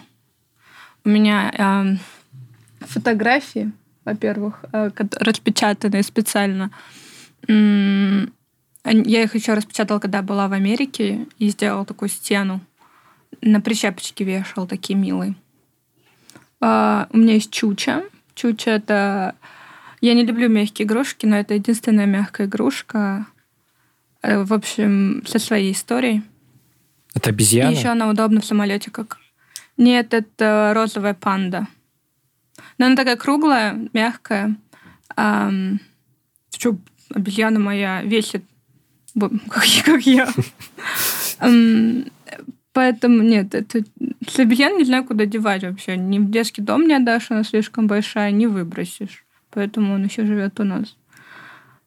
У 1.05 1.09
меня 1.09 1.53
эм, 1.57 2.01
фотографии, 2.81 3.71
во-первых, 4.05 4.65
э, 4.73 4.91
распечатанные 5.21 6.03
специально. 6.03 6.71
Я 7.49 9.23
их 9.23 9.35
еще 9.35 9.55
распечатала, 9.55 10.01
когда 10.01 10.23
была 10.23 10.49
в 10.49 10.53
Америке, 10.53 11.27
и 11.39 11.49
сделала 11.51 11.85
такую 11.87 12.09
стену. 12.09 12.61
На 13.41 13.61
прищепочке 13.61 14.25
вешал, 14.25 14.67
такие 14.67 14.99
милые. 14.99 15.35
А, 16.61 17.07
У 17.13 17.19
меня 17.19 17.35
есть 17.35 17.51
чуча. 17.53 18.03
Чуча— 18.35 18.71
это... 18.73 19.35
Я 20.01 20.15
не 20.15 20.25
люблю 20.25 20.49
мягкие 20.49 20.87
игрушки, 20.87 21.27
но 21.27 21.37
это 21.37 21.55
единственная 21.55 22.07
мягкая 22.07 22.47
игрушка. 22.49 23.27
Э, 24.23 24.43
В 24.43 24.53
общем, 24.53 25.23
со 25.27 25.39
своей 25.39 25.73
историей. 25.73 26.23
Это 27.15 27.31
И 27.31 27.33
обезьяна? 27.33 27.71
еще 27.75 27.89
она 27.89 28.09
удобна 28.09 28.41
в 28.41 28.45
самолете 28.45 28.91
как. 28.91 29.19
Нет, 29.77 30.13
это 30.13 30.73
розовая 30.75 31.15
панда. 31.15 31.67
Но 32.79 32.87
она 32.87 32.97
такая 32.97 33.17
круглая, 33.17 33.89
мягкая. 33.93 34.57
Ам, 35.17 35.81
чё, 36.51 36.79
обезьяна 37.15 37.59
моя 37.59 38.03
весит 38.03 38.45
как, 39.49 39.65
как 39.85 40.03
я. 40.07 40.29
Поэтому 42.73 43.23
нет, 43.23 43.55
это 43.55 43.85
с 44.27 44.39
обезьян 44.39 44.79
не 44.79 44.85
знаю, 44.85 45.05
куда 45.05 45.27
девать 45.27 45.63
вообще. 45.63 45.97
Ни 45.97 46.19
в 46.19 46.31
детский 46.31 46.63
дом 46.63 46.87
не 46.87 46.95
отдашь, 46.95 47.31
она 47.31 47.45
слишком 47.45 47.87
большая, 47.87 48.31
не 48.31 48.47
выбросишь. 48.47 49.27
Поэтому 49.51 49.95
он 49.95 50.05
еще 50.05 50.25
живет 50.25 50.59
у 50.59 50.65
нас. 50.65 50.97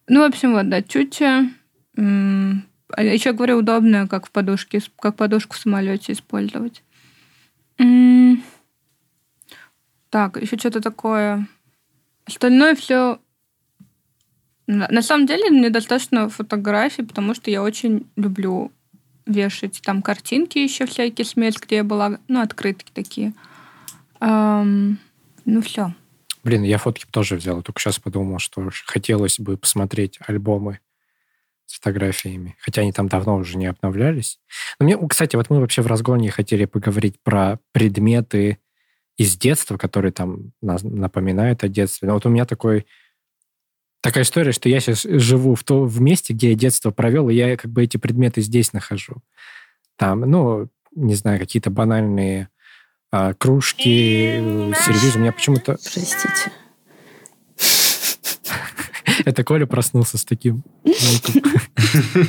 Ну, 0.06 0.20
в 0.20 0.24
общем, 0.24 0.52
вот, 0.52 0.68
да, 0.68 0.82
чуча. 0.82 1.50
Еще 1.96 3.32
говорю, 3.32 3.56
удобно, 3.56 4.06
как 4.06 4.26
в 4.26 4.30
подушке, 4.30 4.80
как 5.00 5.16
подушку 5.16 5.56
в 5.56 5.58
самолете 5.58 6.12
использовать. 6.12 6.84
Так, 10.16 10.38
еще 10.40 10.56
что-то 10.56 10.80
такое. 10.80 11.46
Остальное 12.24 12.74
все. 12.74 13.18
На 14.66 15.02
самом 15.02 15.26
деле 15.26 15.50
мне 15.50 15.68
достаточно 15.68 16.30
фотографий, 16.30 17.02
потому 17.02 17.34
что 17.34 17.50
я 17.50 17.62
очень 17.62 18.10
люблю 18.16 18.72
вешать 19.26 19.82
там 19.84 20.00
картинки 20.00 20.56
еще 20.56 20.86
всякие 20.86 21.26
с 21.26 21.36
мест, 21.36 21.62
где 21.62 21.76
я 21.76 21.84
была, 21.84 22.18
ну, 22.28 22.40
открытки 22.40 22.90
такие. 22.94 23.34
Ам, 24.18 24.98
ну, 25.44 25.60
все. 25.60 25.94
Блин, 26.42 26.62
я 26.62 26.78
фотки 26.78 27.04
тоже 27.10 27.36
взял. 27.36 27.60
Только 27.60 27.78
сейчас 27.78 27.98
подумал, 27.98 28.38
что 28.38 28.70
хотелось 28.86 29.38
бы 29.38 29.58
посмотреть 29.58 30.18
альбомы 30.26 30.80
с 31.66 31.74
фотографиями. 31.74 32.56
Хотя 32.60 32.80
они 32.80 32.92
там 32.92 33.08
давно 33.08 33.36
уже 33.36 33.58
не 33.58 33.66
обновлялись. 33.66 34.40
Но 34.80 34.86
мне, 34.86 34.96
кстати, 34.96 35.36
вот 35.36 35.50
мы 35.50 35.60
вообще 35.60 35.82
в 35.82 35.86
разгоне 35.88 36.30
хотели 36.30 36.64
поговорить 36.64 37.20
про 37.22 37.58
предметы 37.72 38.60
из 39.16 39.36
детства, 39.36 39.76
которые 39.76 40.12
там 40.12 40.52
нас 40.60 40.82
напоминают 40.82 41.64
о 41.64 41.68
детстве. 41.68 42.08
Но 42.08 42.14
вот 42.14 42.26
у 42.26 42.28
меня 42.28 42.44
такой 42.44 42.86
такая 44.02 44.24
история, 44.24 44.52
что 44.52 44.68
я 44.68 44.80
сейчас 44.80 45.02
живу 45.02 45.54
в, 45.54 45.64
то, 45.64 45.84
в 45.84 46.00
месте, 46.00 46.32
где 46.32 46.50
я 46.50 46.54
детство 46.54 46.90
провел, 46.90 47.28
и 47.28 47.34
я 47.34 47.56
как 47.56 47.70
бы 47.70 47.82
эти 47.82 47.96
предметы 47.96 48.40
здесь 48.40 48.72
нахожу. 48.72 49.16
Там, 49.96 50.20
ну, 50.20 50.68
не 50.94 51.14
знаю, 51.14 51.40
какие-то 51.40 51.70
банальные 51.70 52.48
а, 53.10 53.34
кружки, 53.34 54.26
э, 54.36 54.72
сервизы. 54.84 55.18
У 55.18 55.22
меня 55.22 55.32
почему-то... 55.32 55.76
Простите. 55.76 56.52
Это 59.24 59.44
Коля 59.44 59.66
проснулся 59.66 60.18
с 60.18 60.24
таким. 60.24 60.62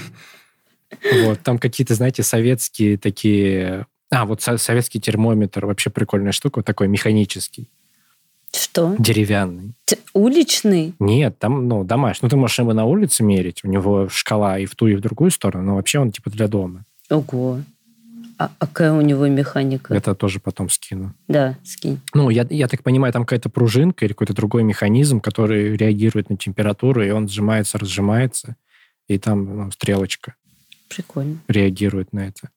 Вот, 1.23 1.41
там 1.41 1.59
какие-то, 1.59 1.93
знаете, 1.95 2.23
советские 2.23 2.97
такие... 2.97 3.85
А, 4.09 4.25
вот 4.25 4.41
со- 4.41 4.57
советский 4.57 4.99
термометр, 4.99 5.65
вообще 5.65 5.89
прикольная 5.89 6.31
штука, 6.31 6.61
такой 6.63 6.87
механический, 6.87 7.69
Что? 8.53 8.95
деревянный. 8.97 9.73
Т- 9.85 9.97
Уличный? 10.13 10.93
Нет, 10.99 11.37
там, 11.39 11.67
ну, 11.67 11.83
домашний. 11.83 12.25
Ну, 12.25 12.29
ты 12.29 12.37
можешь 12.37 12.59
его 12.59 12.73
на 12.73 12.85
улице 12.85 13.23
мерить, 13.23 13.63
у 13.63 13.67
него 13.67 14.07
шкала 14.09 14.57
и 14.59 14.65
в 14.65 14.75
ту, 14.75 14.87
и 14.87 14.95
в 14.95 15.01
другую 15.01 15.31
сторону, 15.31 15.63
но 15.65 15.75
вообще 15.75 15.99
он 15.99 16.11
типа 16.11 16.29
для 16.29 16.47
дома. 16.47 16.85
Ого. 17.09 17.61
А, 18.39 18.51
а 18.59 18.67
какая 18.67 18.93
у 18.93 19.01
него 19.01 19.27
механика? 19.27 19.93
Это 19.95 20.13
тоже 20.13 20.39
потом 20.39 20.69
скину. 20.69 21.13
Да, 21.27 21.57
скинь. 21.63 21.99
Ну, 22.13 22.29
я, 22.29 22.45
я 22.49 22.67
так 22.67 22.83
понимаю, 22.83 23.11
там 23.11 23.23
какая-то 23.25 23.49
пружинка 23.49 24.05
или 24.05 24.13
какой-то 24.13 24.33
другой 24.33 24.63
механизм, 24.63 25.19
который 25.19 25.75
реагирует 25.75 26.29
на 26.29 26.37
температуру, 26.37 27.01
и 27.03 27.09
он 27.09 27.27
сжимается, 27.27 27.77
разжимается, 27.79 28.55
и 29.07 29.17
там 29.17 29.43
ну, 29.57 29.71
стрелочка. 29.71 30.35
Прикольно. 30.87 31.39
реагирует 31.47 32.13
на 32.13 32.27
это. 32.27 32.49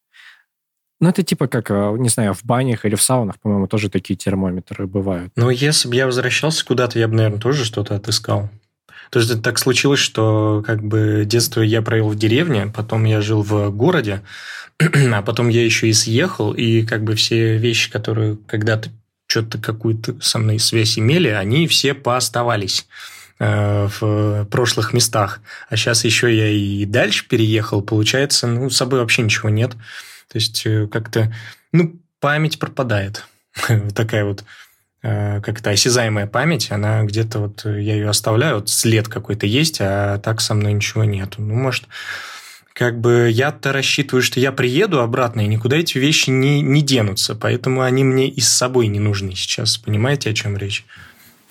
Ну, 1.00 1.09
это 1.09 1.23
типа 1.23 1.47
как, 1.47 1.71
э, 1.71 1.97
не 1.99 2.11
знаю, 2.11 2.35
в 2.35 2.45
банях 2.45 2.85
или 2.85 2.95
в 2.95 3.02
саунах, 3.02 3.38
по-моему, 3.40 3.66
тоже 3.66 3.88
такие 3.88 4.16
термометры 4.16 4.87
бывают. 4.87 5.33
Ну, 5.35 5.49
если 5.49 5.88
бы 5.88 5.97
я 5.97 6.07
возвращался 6.07 6.64
куда-то, 6.64 6.99
я 6.99 7.09
бы, 7.09 7.14
наверное, 7.16 7.40
тоже 7.40 7.64
что-то 7.64 7.97
отыскал. 7.97 8.50
То 9.11 9.19
есть 9.19 9.30
это 9.30 9.40
так 9.40 9.59
случилось, 9.59 9.99
что 9.99 10.62
как 10.64 10.83
бы 10.83 11.25
детство 11.26 11.62
я 11.62 11.83
провел 11.83 12.11
в 12.11 12.16
деревне, 12.16 12.66
потом 12.66 13.04
я 13.04 13.21
жил 13.21 13.42
в 13.42 13.71
городе, 13.71 14.23
а 14.78 15.23
потом 15.23 15.49
я 15.49 15.64
еще 15.64 15.88
и 15.88 15.92
съехал, 15.92 16.52
и 16.52 16.85
как 16.85 17.02
бы 17.02 17.16
все 17.16 17.57
вещи, 17.57 17.90
которые 17.90 18.37
когда-то 18.47 18.90
что-то 19.26 19.59
какую-то 19.59 20.16
со 20.21 20.38
мной 20.38 20.59
связь 20.59 20.99
имели, 20.99 21.28
они 21.28 21.66
все 21.66 21.95
пооставались 21.95 22.87
э, 23.38 23.88
в 24.00 24.45
прошлых 24.50 24.92
местах. 24.92 25.40
А 25.69 25.76
сейчас 25.76 26.04
еще 26.04 26.35
я 26.35 26.49
и 26.49 26.85
дальше 26.85 27.26
переехал, 27.28 27.80
получается, 27.80 28.47
ну, 28.47 28.71
с 28.71 28.76
собой 28.76 29.00
вообще 29.00 29.23
ничего 29.23 29.49
нет. 29.49 29.73
То 30.31 30.39
есть 30.39 30.65
э, 30.65 30.87
как-то, 30.87 31.35
ну, 31.73 32.01
память 32.21 32.59
пропадает. 32.59 33.27
Вот 33.69 33.95
Такая 33.95 34.25
вот 34.25 34.45
э, 35.03 35.41
как-то 35.41 35.71
осязаемая 35.71 36.27
память, 36.27 36.71
она 36.71 37.03
где-то 37.03 37.41
вот, 37.41 37.67
э, 37.67 37.83
я 37.83 37.95
ее 37.95 38.09
оставляю, 38.09 38.57
вот 38.57 38.69
след 38.69 39.09
какой-то 39.09 39.47
есть, 39.47 39.79
а 39.81 40.19
так 40.19 40.41
со 40.41 40.55
мной 40.55 40.73
ничего 40.73 41.05
нет. 41.05 41.35
Ну, 41.39 41.55
может, 41.55 41.87
как 42.73 43.01
бы 43.01 43.29
я-то 43.31 43.73
рассчитываю, 43.73 44.23
что 44.23 44.39
я 44.39 44.53
приеду 44.53 45.01
обратно, 45.01 45.41
и 45.41 45.49
никуда 45.49 45.77
эти 45.77 45.99
вещи 45.99 46.31
не, 46.31 46.63
не 46.63 46.83
денутся, 46.83 47.35
поэтому 47.35 47.83
они 47.83 48.05
мне 48.05 48.29
и 48.29 48.41
с 48.41 48.49
собой 48.49 48.87
не 48.87 49.01
нужны 49.01 49.35
сейчас. 49.35 49.79
Понимаете, 49.79 50.31
о 50.31 50.35
чем 50.35 50.57
речь? 50.57 50.85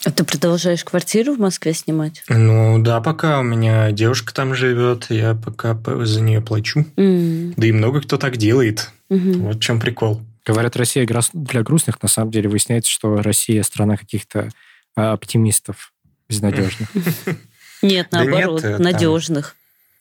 А 0.05 0.11
ты 0.11 0.23
продолжаешь 0.23 0.83
квартиру 0.83 1.35
в 1.35 1.39
Москве 1.39 1.73
снимать? 1.73 2.23
Ну, 2.29 2.79
да, 2.79 3.01
пока 3.01 3.39
у 3.39 3.43
меня 3.43 3.91
девушка 3.91 4.33
там 4.33 4.55
живет, 4.55 5.07
я 5.09 5.35
пока 5.35 5.77
за 6.05 6.21
нее 6.21 6.41
плачу. 6.41 6.85
М, 6.95 7.53
Да 7.57 7.67
и 7.67 7.71
много 7.71 8.01
кто 8.01 8.17
так 8.17 8.37
делает. 8.37 8.91
мгм. 9.09 9.41
Вот 9.43 9.57
в 9.57 9.59
чем 9.59 9.79
прикол. 9.79 10.21
Говорят, 10.45 10.77
Россия 10.77 11.05
для 11.33 11.63
грустных, 11.63 12.01
на 12.01 12.07
самом 12.09 12.31
деле 12.31 12.49
выясняется, 12.49 12.89
что 12.89 13.17
Россия 13.21 13.61
страна 13.63 13.97
каких-то 13.97 14.49
а, 14.95 15.13
оптимистов 15.13 15.91
безнадежных. 16.29 16.89
Нет, 17.81 18.07
наоборот, 18.11 18.63
э, 18.63 18.77
надежных. 18.77 19.55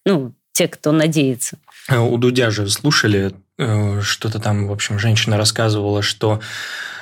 Ну, 0.04 0.34
те, 0.52 0.68
кто 0.68 0.92
надеется. 0.92 1.58
А 1.88 2.02
У 2.02 2.16
Дудя 2.18 2.50
же 2.50 2.68
слушали, 2.68 3.32
э, 3.58 4.00
что-то 4.02 4.38
там, 4.38 4.68
в 4.68 4.72
общем, 4.72 4.98
женщина 4.98 5.36
рассказывала, 5.36 6.02
что 6.02 6.40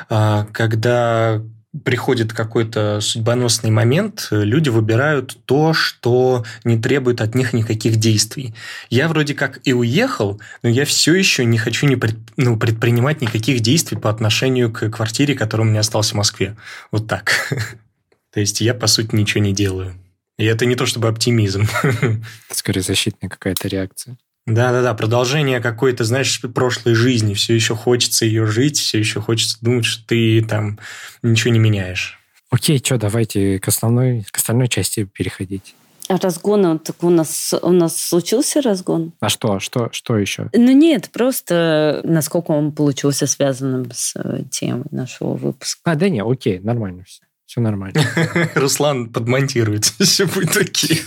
а, 0.08 0.46
когда 0.52 1.42
приходит 1.84 2.32
какой-то 2.32 3.00
судьбоносный 3.00 3.70
момент, 3.70 4.28
э, 4.30 4.42
люди 4.44 4.68
выбирают 4.68 5.36
то, 5.44 5.72
что 5.72 6.44
не 6.64 6.78
требует 6.78 7.20
от 7.20 7.34
них 7.34 7.52
никаких 7.52 7.96
действий. 7.96 8.54
Я 8.90 9.08
вроде 9.08 9.34
как 9.34 9.60
и 9.64 9.72
уехал, 9.72 10.40
но 10.62 10.68
я 10.68 10.84
все 10.84 11.14
еще 11.14 11.44
не 11.44 11.58
хочу 11.58 11.86
не 11.86 11.96
пред- 11.96 12.18
ну, 12.36 12.56
предпринимать 12.56 13.20
никаких 13.20 13.60
действий 13.60 13.98
по 13.98 14.10
отношению 14.10 14.72
к 14.72 14.88
квартире, 14.90 15.34
которая 15.34 15.66
у 15.66 15.70
меня 15.70 15.80
осталась 15.80 16.12
в 16.12 16.14
Москве. 16.14 16.56
Вот 16.92 17.06
так. 17.06 17.48
То 18.32 18.40
есть 18.40 18.60
я, 18.60 18.74
по 18.74 18.86
сути, 18.86 19.14
ничего 19.14 19.42
не 19.42 19.52
делаю. 19.52 19.94
И 20.38 20.44
это 20.44 20.66
не 20.66 20.74
то 20.74 20.84
чтобы 20.86 21.08
оптимизм. 21.08 21.66
Это 21.82 22.20
скорее 22.50 22.82
защитная 22.82 23.30
какая-то 23.30 23.68
реакция. 23.68 24.18
Да-да-да, 24.46 24.94
продолжение 24.94 25.60
какой-то, 25.60 26.04
знаешь, 26.04 26.40
прошлой 26.54 26.94
жизни. 26.94 27.34
Все 27.34 27.54
еще 27.54 27.74
хочется 27.74 28.24
ее 28.24 28.46
жить, 28.46 28.78
все 28.78 28.98
еще 28.98 29.20
хочется 29.20 29.58
думать, 29.60 29.84
что 29.84 30.06
ты 30.06 30.42
там 30.42 30.78
ничего 31.22 31.52
не 31.52 31.58
меняешь. 31.58 32.20
Окей, 32.50 32.80
что, 32.82 32.96
давайте 32.96 33.58
к 33.58 33.66
основной, 33.66 34.24
к 34.30 34.36
остальной 34.36 34.68
части 34.68 35.04
переходить. 35.04 35.74
А 36.08 36.18
разгон, 36.18 36.64
он 36.64 36.78
так 36.78 37.02
у 37.02 37.10
нас, 37.10 37.52
у 37.60 37.72
нас 37.72 37.96
случился 37.96 38.62
разгон? 38.62 39.12
А 39.18 39.28
что, 39.28 39.58
что, 39.58 39.88
что 39.90 40.16
еще? 40.16 40.48
Ну 40.52 40.70
нет, 40.70 41.10
просто 41.10 42.00
насколько 42.04 42.52
он 42.52 42.70
получился 42.70 43.26
связанным 43.26 43.90
с 43.92 44.14
э, 44.14 44.44
темой 44.48 44.86
нашего 44.92 45.34
выпуска. 45.34 45.80
А, 45.82 45.96
да 45.96 46.08
не, 46.08 46.22
окей, 46.22 46.60
нормально 46.60 47.02
все. 47.04 47.22
Все 47.46 47.60
нормально. 47.60 48.00
Руслан 48.56 49.08
подмонтирует, 49.08 49.84
все 50.00 50.26
будет 50.26 50.52
такие. 50.52 51.00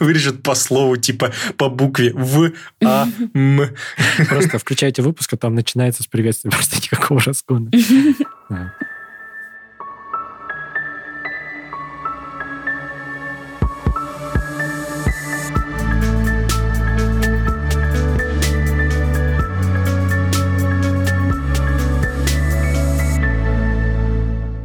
Вырежет 0.00 0.42
по 0.42 0.54
слову, 0.54 0.96
типа 0.96 1.32
по 1.58 1.68
букве 1.68 2.12
В, 2.14 2.52
А, 2.82 3.06
М. 3.34 3.60
Просто 4.28 4.58
включайте 4.58 5.02
выпуск, 5.02 5.34
а 5.34 5.36
там 5.36 5.54
начинается 5.54 6.02
с 6.02 6.06
приветствия. 6.06 6.50
Просто 6.56 6.76
никакого 6.76 7.20
разгона. 7.20 7.70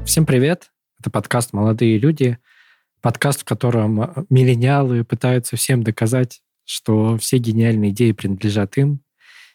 Всем 0.06 0.26
привет. 0.26 0.72
Это 1.02 1.10
подкаст 1.10 1.52
«Молодые 1.52 1.98
люди». 1.98 2.38
Подкаст, 3.02 3.42
в 3.42 3.44
котором 3.44 4.04
э, 4.04 4.24
миллениалы 4.30 5.04
пытаются 5.04 5.56
всем 5.56 5.82
доказать, 5.82 6.42
что 6.64 7.18
все 7.18 7.40
гениальные 7.40 7.90
идеи 7.90 8.12
принадлежат 8.12 8.78
им. 8.78 9.02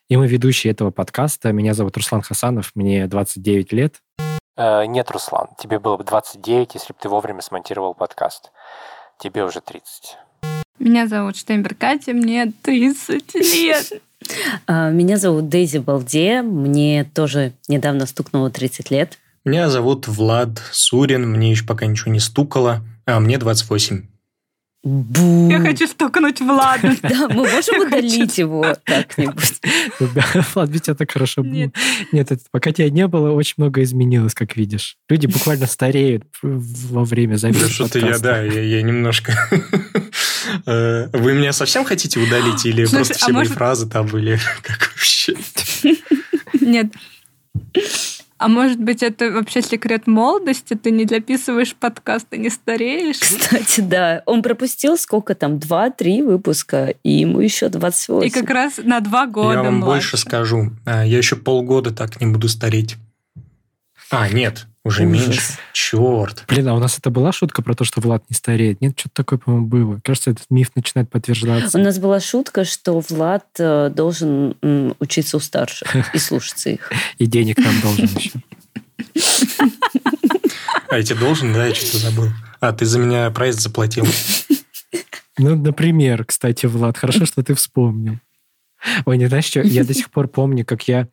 И 0.09 0.17
мы 0.17 0.27
ведущие 0.27 0.73
этого 0.73 0.91
подкаста. 0.91 1.53
Меня 1.53 1.73
зовут 1.73 1.97
Руслан 1.97 2.23
Хасанов, 2.23 2.73
мне 2.75 3.07
29 3.07 3.73
лет. 3.73 4.03
Э, 4.57 4.87
нет, 4.87 5.09
Руслан, 5.13 5.51
тебе 5.57 5.79
было 5.79 5.97
бы 5.97 6.03
29, 6.03 6.75
если 6.75 6.93
бы 6.93 6.99
ты 7.01 7.09
вовремя 7.09 7.43
смонтировал 7.43 7.95
подкаст. 7.95 8.51
Тебе 9.21 9.45
уже 9.45 9.61
30. 9.61 10.17
Меня 10.81 11.07
зовут 11.07 11.37
Штейнберг 11.37 11.79
Катя, 11.79 12.13
мне 12.13 12.53
30 12.61 13.35
лет. 13.37 13.93
А, 14.67 14.91
Меня 14.91 15.19
зовут 15.19 15.49
Дейзи 15.49 15.79
Балде, 15.79 16.43
мне 16.43 17.05
тоже 17.05 17.53
недавно 17.69 18.07
стукнуло 18.07 18.51
30 18.51 18.91
лет. 18.91 19.19
Меня 19.47 19.71
зовут 19.71 20.09
Влад 20.09 20.61
Сурин, 20.73 21.31
мне 21.31 21.53
еще 21.53 21.65
пока 21.65 21.87
ничего 21.87 22.11
не 22.11 22.19
стукало, 22.19 22.85
а 23.07 23.21
мне 23.21 23.39
28. 23.39 24.03
Бу. 24.83 25.49
Я 25.49 25.61
хочу 25.61 25.87
стукнуть 25.87 26.41
Влада. 26.41 26.97
Да, 27.03 27.29
мы 27.29 27.49
можем 27.49 27.87
удалить 27.87 28.39
его 28.39 28.75
как-нибудь. 28.85 29.61
Да, 30.01 30.45
Влад, 30.53 30.71
ведь 30.71 30.89
это 30.89 31.07
хорошо 31.09 31.45
было. 31.45 31.71
Нет. 32.11 32.33
Пока 32.51 32.73
тебя 32.73 32.91
не 32.91 33.07
было, 33.07 33.31
очень 33.31 33.55
много 33.59 33.85
изменилось, 33.85 34.35
как 34.35 34.57
видишь. 34.57 34.97
Люди 35.09 35.29
буквально 35.29 35.69
стареют 35.69 36.25
во 36.43 37.05
время 37.05 37.35
Да 37.35 37.39
записи 37.39 37.69
что-то 37.69 38.01
я, 38.01 38.19
да, 38.19 38.43
я, 38.43 38.83
немножко... 38.83 39.33
Э, 40.65 41.09
Вы 41.13 41.35
меня 41.35 41.53
совсем 41.53 41.85
хотите 41.85 42.21
удалить 42.21 42.65
или 42.67 42.87
просто 42.87 43.15
а 43.15 43.17
все 43.17 43.33
мои 43.33 43.47
фразы 43.47 43.89
там 43.89 44.07
были? 44.07 44.39
Как 44.63 44.93
вообще? 44.95 45.35
Нет. 46.61 46.93
А 48.39 48.49
может 48.49 48.79
быть, 48.79 49.03
это 49.03 49.31
вообще 49.31 49.63
секрет 49.63 50.07
молодости? 50.07 50.75
Ты 50.75 50.91
не 50.91 51.07
записываешь 51.07 51.75
подкаст, 51.75 52.27
ты 52.29 52.37
не 52.37 52.51
стареешь? 52.51 53.19
Кстати, 53.21 53.81
да, 53.81 54.23
он 54.27 54.43
пропустил 54.43 54.99
сколько 54.99 55.35
там, 55.35 55.59
два-три 55.59 56.21
выпуска, 56.23 56.95
и 57.03 57.11
ему 57.13 57.41
еще 57.41 57.69
28. 57.71 58.27
И 58.27 58.31
как 58.31 58.51
раз 58.51 58.79
на 58.83 59.01
два 59.01 59.27
года 59.27 59.55
Я 59.55 59.63
вам 59.63 59.77
младше. 59.77 59.87
больше 60.11 60.17
скажу. 60.19 60.71
А, 60.85 61.05
Я 61.05 61.17
еще 61.17 61.37
полгода 61.37 61.93
так 61.95 62.21
не 62.21 62.27
буду 62.27 62.49
стареть. 62.49 62.97
А, 64.11 64.29
нет, 64.29 64.67
уже 64.87 65.05
Ужас. 65.07 65.27
меньше. 65.27 65.41
Черт. 65.73 66.45
Блин, 66.49 66.69
а 66.69 66.75
у 66.75 66.79
нас 66.79 66.99
это 66.99 67.11
была 67.11 67.33
шутка 67.33 67.61
про 67.63 67.75
то, 67.75 67.85
что 67.85 68.01
Влад 68.01 68.25
не 68.31 68.35
стареет? 68.37 68.81
Нет, 68.81 68.99
что-то 68.99 69.15
такое, 69.17 69.39
по-моему, 69.39 69.67
было. 69.67 70.01
Кажется, 70.05 70.31
этот 70.31 70.47
миф 70.49 70.71
начинает 70.77 71.09
У 71.09 71.13
подтверждаться. 71.13 71.79
нас 71.79 71.99
была 71.99 72.21
шутка, 72.21 72.65
что 72.65 73.01
Влад 73.09 73.47
э, 73.59 73.91
должен 73.91 74.55
учиться 75.01 75.37
у 75.37 75.41
старших 75.41 76.15
и 76.15 76.19
слушаться 76.19 76.71
их. 76.71 76.91
И 77.19 77.27
денег 77.27 77.59
нам 77.59 77.81
должен 77.81 78.07
еще. 78.07 78.31
А 80.89 80.99
я 80.99 81.03
тебе 81.03 81.19
должен, 81.19 81.53
да, 81.53 81.67
я 81.67 81.75
что-то 81.75 81.99
забыл. 81.99 82.29
А, 82.61 82.73
ты 82.73 82.87
за 82.87 83.01
меня 83.01 83.29
проезд 83.31 83.61
заплатил. 83.61 84.07
Ну, 85.39 85.55
например, 85.55 86.25
кстати, 86.25 86.65
Влад, 86.65 86.97
хорошо, 86.97 87.27
что 87.27 87.43
ты 87.43 87.55
вспомнил. 87.55 88.19
Ой, 89.05 89.19
не 89.19 89.27
знаешь 89.27 89.45
что, 89.45 89.61
я 89.61 89.85
до 89.85 89.93
сих 89.93 90.11
пор 90.11 90.29
помню, 90.29 90.65
как 90.65 90.89
я, 90.89 91.09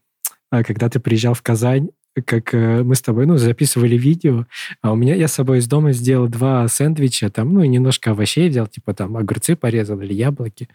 а, 0.50 0.64
когда 0.64 0.88
ты 0.88 1.02
приезжал 1.02 1.34
в 1.34 1.42
Казань, 1.42 1.90
как 2.22 2.54
э, 2.54 2.84
мы 2.84 2.96
с 2.96 3.02
тобой, 3.02 3.26
ну, 3.26 3.38
записывали 3.38 3.98
видео, 3.98 4.46
а 4.82 4.92
у 4.92 4.96
меня, 4.96 5.16
я 5.16 5.28
с 5.28 5.34
собой 5.34 5.60
из 5.60 5.68
дома 5.68 5.92
сделал 5.94 6.28
два 6.28 6.68
сэндвича, 6.68 7.30
там, 7.30 7.54
ну, 7.54 7.64
и 7.64 7.68
немножко 7.68 8.12
овощей 8.12 8.50
взял, 8.50 8.68
типа 8.68 8.94
там 8.94 9.18
огурцы 9.18 9.56
порезал 9.56 10.00
или 10.02 10.14
яблоки. 10.14 10.70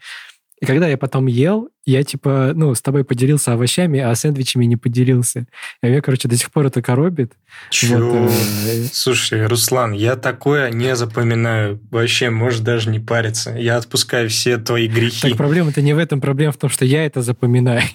И 0.61 0.65
когда 0.65 0.87
я 0.87 0.97
потом 0.97 1.27
ел, 1.27 1.69
я, 1.89 2.03
типа, 2.03 2.53
ну, 2.55 2.73
с 2.73 2.81
тобой 2.81 3.03
поделился 3.03 3.53
овощами, 3.53 3.99
а 3.99 4.13
сэндвичами 4.15 4.65
не 4.65 4.75
поделился. 4.75 5.45
И 5.81 5.87
меня, 5.87 6.01
короче, 6.01 6.27
до 6.27 6.37
сих 6.37 6.51
пор 6.51 6.67
это 6.67 6.81
коробит. 6.81 7.33
Чё? 7.69 7.97
Вот, 7.99 8.31
э, 8.67 8.85
Слушай, 8.91 9.45
Руслан, 9.47 9.93
я 9.93 10.15
такое 10.15 10.71
не 10.71 10.95
запоминаю. 10.95 11.79
Вообще, 11.91 12.29
можешь 12.29 12.59
даже 12.59 12.89
не 12.89 12.99
париться. 12.99 13.55
Я 13.57 13.77
отпускаю 13.77 14.29
все 14.29 14.57
твои 14.57 14.87
грехи. 14.87 15.29
Так 15.29 15.37
проблема-то 15.37 15.81
не 15.81 15.93
в 15.93 15.97
этом, 15.97 16.21
проблема 16.21 16.51
в 16.51 16.57
том, 16.57 16.69
что 16.69 16.85
я 16.85 17.05
это 17.05 17.21
запоминаю. 17.21 17.81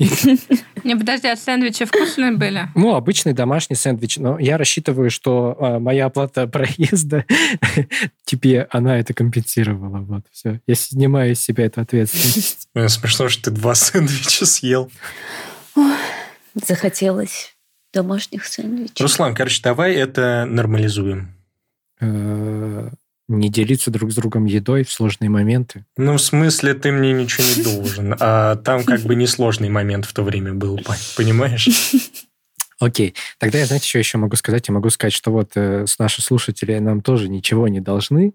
Не, 0.84 0.96
подожди, 0.96 1.28
а 1.28 1.36
сэндвичи 1.36 1.86
вкусные 1.86 2.32
были? 2.32 2.68
Ну, 2.74 2.94
обычный 2.94 3.32
домашний 3.32 3.74
сэндвич. 3.74 4.18
Но 4.18 4.38
я 4.38 4.58
рассчитываю, 4.58 5.10
что 5.10 5.56
а, 5.58 5.78
моя 5.78 6.06
оплата 6.06 6.46
проезда 6.54 7.24
тебе 8.26 8.66
она 8.70 8.98
это 8.98 9.14
компенсировала. 9.14 9.98
Вот, 9.98 10.26
все. 10.30 10.60
Я 10.66 10.74
снимаю 10.74 11.32
из 11.32 11.40
себя 11.40 11.64
эту 11.64 11.80
ответственность. 11.80 12.68
Э, 12.74 12.88
Смешно, 12.88 13.28
что 13.30 13.44
ты 13.44 13.50
два 13.50 13.74
сэндвича 13.84 14.46
съел. 14.46 14.90
Захотелось 16.54 17.54
домашних 17.92 18.44
сэндвичей. 18.46 18.94
Руслан, 19.02 19.34
короче, 19.34 19.60
давай 19.62 19.94
это 19.94 20.46
нормализуем. 20.48 21.34
Э, 22.00 22.90
Не 23.28 23.48
делиться 23.48 23.90
друг 23.90 24.12
с 24.12 24.14
другом 24.16 24.44
едой 24.44 24.84
в 24.84 24.92
сложные 24.92 25.30
моменты. 25.30 25.84
Ну, 25.96 26.14
в 26.16 26.20
смысле, 26.20 26.74
ты 26.74 26.92
мне 26.92 27.12
ничего 27.12 27.44
не 27.56 27.62
должен. 27.64 28.14
А 28.20 28.56
там 28.56 28.84
как 28.84 29.00
бы 29.00 29.14
несложный 29.14 29.68
момент 29.70 30.04
в 30.04 30.12
то 30.12 30.22
время 30.22 30.52
был, 30.54 30.76
пон- 30.78 31.16
понимаешь? 31.16 31.68
Окей. 32.80 33.14
Тогда 33.38 33.58
я, 33.58 33.66
знаете, 33.66 33.88
что 33.88 33.98
еще 33.98 34.18
могу 34.18 34.36
сказать? 34.36 34.68
Я 34.68 34.74
могу 34.74 34.90
сказать, 34.90 35.12
что 35.14 35.30
вот 35.32 35.52
э, 35.54 35.86
с 35.86 35.98
наши 35.98 36.20
слушатели 36.22 36.76
нам 36.78 37.00
тоже 37.00 37.28
ничего 37.28 37.66
не 37.68 37.80
должны, 37.80 38.34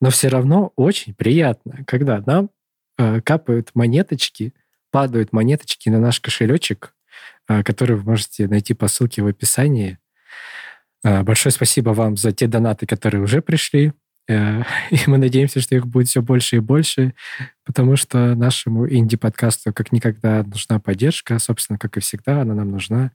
но 0.00 0.10
все 0.10 0.28
равно 0.28 0.72
очень 0.76 1.14
приятно, 1.14 1.84
когда 1.86 2.22
нам 2.26 2.50
э, 2.98 3.20
капают 3.20 3.70
монеточки, 3.74 4.52
падают 4.94 5.32
монеточки 5.32 5.88
на 5.88 5.98
наш 5.98 6.20
кошелечек, 6.20 6.94
э, 7.48 7.64
который 7.64 7.96
вы 7.96 8.04
можете 8.12 8.46
найти 8.46 8.74
по 8.74 8.86
ссылке 8.86 9.22
в 9.22 9.26
описании. 9.26 9.98
Э, 11.02 11.24
большое 11.24 11.52
спасибо 11.52 11.90
вам 11.90 12.16
за 12.16 12.30
те 12.30 12.46
донаты, 12.46 12.86
которые 12.86 13.20
уже 13.20 13.42
пришли. 13.42 13.92
Э, 14.28 14.62
И 14.92 14.98
мы 15.08 15.18
надеемся, 15.18 15.60
что 15.60 15.74
их 15.74 15.88
будет 15.88 16.06
все 16.06 16.22
больше 16.22 16.56
и 16.56 16.60
больше, 16.60 17.12
потому 17.64 17.96
что 17.96 18.36
нашему 18.36 18.88
инди-подкасту 18.88 19.72
как 19.72 19.90
никогда 19.90 20.44
нужна 20.44 20.78
поддержка, 20.78 21.40
собственно, 21.40 21.76
как 21.76 21.96
и 21.96 22.00
всегда, 22.00 22.42
она 22.42 22.54
нам 22.54 22.70
нужна. 22.70 23.10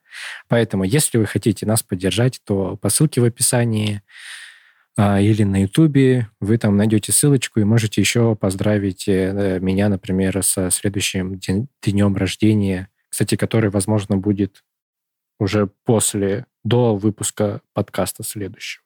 Поэтому, 0.50 0.84
если 0.84 1.18
вы 1.18 1.28
хотите 1.28 1.66
нас 1.66 1.82
поддержать, 1.82 2.42
то 2.44 2.76
по 2.76 2.90
ссылке 2.90 3.22
в 3.22 3.24
описании 3.24 3.96
а, 3.96 4.02
или 5.22 5.44
на 5.44 5.62
Ютубе 5.62 6.30
вы 6.40 6.58
там 6.58 6.76
найдете 6.76 7.12
ссылочку 7.12 7.60
и 7.60 7.64
можете 7.64 8.02
еще 8.02 8.36
поздравить 8.36 9.08
э, 9.08 9.60
меня, 9.62 9.88
например, 9.88 10.44
со 10.44 10.70
следующим 10.72 11.40
день- 11.40 11.68
днем 11.82 12.16
рождения, 12.18 12.90
кстати, 13.08 13.36
который, 13.36 13.70
возможно, 13.70 14.18
будет 14.18 14.64
уже 15.40 15.70
после, 15.86 16.46
до 16.64 16.96
выпуска 16.96 17.62
подкаста 17.74 18.24
следующего. 18.24 18.84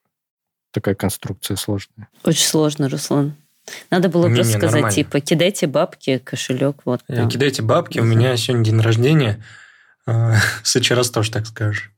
Такая 0.72 0.94
конструкция 0.94 1.56
сложная. 1.56 2.08
Очень 2.22 2.46
сложно, 2.46 2.88
Руслан. 2.88 3.34
Надо 3.90 4.08
было 4.08 4.26
Не-не, 4.26 4.36
просто 4.36 4.52
сказать, 4.52 4.72
нормально. 4.74 4.94
типа, 4.94 5.20
кидайте 5.20 5.66
бабки, 5.66 6.18
кошелек, 6.18 6.82
вот. 6.84 7.02
Э, 7.08 7.16
там. 7.16 7.28
Кидайте 7.28 7.62
бабки, 7.62 7.98
у 7.98 8.04
меня 8.04 8.36
сегодня 8.36 8.64
день 8.64 8.80
рождения. 8.80 9.42
А, 10.06 10.36
следующий 10.62 10.94
раз 10.94 11.10
тоже 11.10 11.32
так 11.32 11.46
скажешь. 11.46 11.90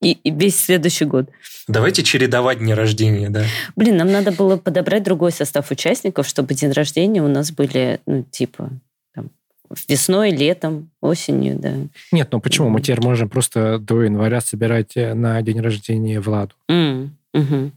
И, 0.00 0.12
и 0.12 0.30
весь 0.30 0.58
следующий 0.64 1.04
год. 1.04 1.30
Давайте 1.66 2.02
чередовать 2.02 2.58
дни 2.58 2.74
рождения, 2.74 3.30
да. 3.30 3.44
Блин, 3.74 3.96
нам 3.96 4.12
надо 4.12 4.32
было 4.32 4.56
подобрать 4.56 5.02
другой 5.02 5.32
состав 5.32 5.70
участников, 5.70 6.26
чтобы 6.28 6.54
день 6.54 6.72
рождения 6.72 7.22
у 7.22 7.28
нас 7.28 7.52
были, 7.52 8.00
ну, 8.06 8.22
типа, 8.30 8.70
там, 9.14 9.30
весной, 9.88 10.30
летом, 10.30 10.90
осенью, 11.00 11.58
да. 11.58 11.72
Нет, 12.12 12.28
ну 12.32 12.40
почему? 12.40 12.68
Мы 12.68 12.82
теперь 12.82 13.00
можем 13.00 13.30
просто 13.30 13.78
до 13.78 14.02
января 14.02 14.42
собирать 14.42 14.96
э, 14.96 15.14
на 15.14 15.40
день 15.40 15.60
рождения 15.60 16.20
Владу. 16.20 16.54
М, 16.68 17.16
мгм. 17.32 17.72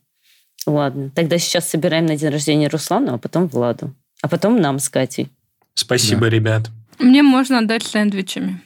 Ладно, 0.65 1.09
тогда 1.15 1.37
сейчас 1.37 1.69
собираем 1.69 2.05
на 2.05 2.17
день 2.17 2.29
рождения 2.29 2.67
Руслану, 2.67 3.13
а 3.13 3.17
потом 3.17 3.47
Владу. 3.47 3.93
А 4.21 4.27
потом 4.27 4.59
нам 4.59 4.79
с 4.79 4.89
Катей. 4.89 5.29
Спасибо, 5.75 6.27
ребят. 6.27 6.69
Мне 6.99 7.23
можно 7.23 7.59
отдать 7.59 7.83
сэндвичами. 7.83 8.61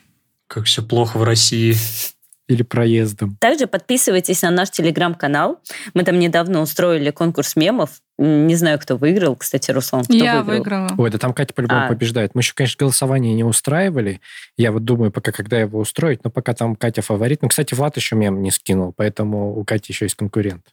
Как 0.47 0.65
все 0.65 0.81
плохо 0.81 1.17
в 1.17 1.23
России. 1.23 1.75
Или 2.51 2.63
проездом. 2.63 3.37
Также 3.39 3.65
подписывайтесь 3.65 4.41
на 4.41 4.51
наш 4.51 4.71
телеграм-канал. 4.71 5.61
Мы 5.93 6.03
там 6.03 6.19
недавно 6.19 6.59
устроили 6.61 7.09
конкурс 7.11 7.55
мемов. 7.55 7.91
Не 8.17 8.55
знаю, 8.55 8.77
кто 8.77 8.97
выиграл. 8.97 9.37
Кстати, 9.37 9.71
Руслан, 9.71 10.03
кто 10.03 10.13
Я 10.13 10.41
выиграл? 10.43 10.57
выиграла. 10.57 10.89
Ой, 10.97 11.09
да 11.11 11.17
там 11.17 11.33
Катя 11.33 11.53
по-любому 11.53 11.85
А. 11.85 11.87
побеждает. 11.87 12.35
Мы 12.35 12.41
еще, 12.41 12.53
конечно, 12.53 12.75
голосование 12.77 13.33
не 13.33 13.45
устраивали. 13.45 14.19
Я 14.57 14.73
вот 14.73 14.83
думаю, 14.83 15.11
пока 15.11 15.31
когда 15.31 15.61
его 15.61 15.79
устроить, 15.79 16.25
но 16.25 16.29
пока 16.29 16.53
там 16.53 16.75
Катя 16.75 17.01
фаворит. 17.01 17.41
Ну, 17.41 17.47
кстати, 17.47 17.73
Влад 17.73 17.95
еще 17.95 18.17
мем 18.17 18.41
не 18.41 18.51
скинул, 18.51 18.91
поэтому 18.95 19.57
у 19.57 19.63
Кати 19.63 19.93
еще 19.93 20.03
есть 20.05 20.15
конкурент. 20.15 20.65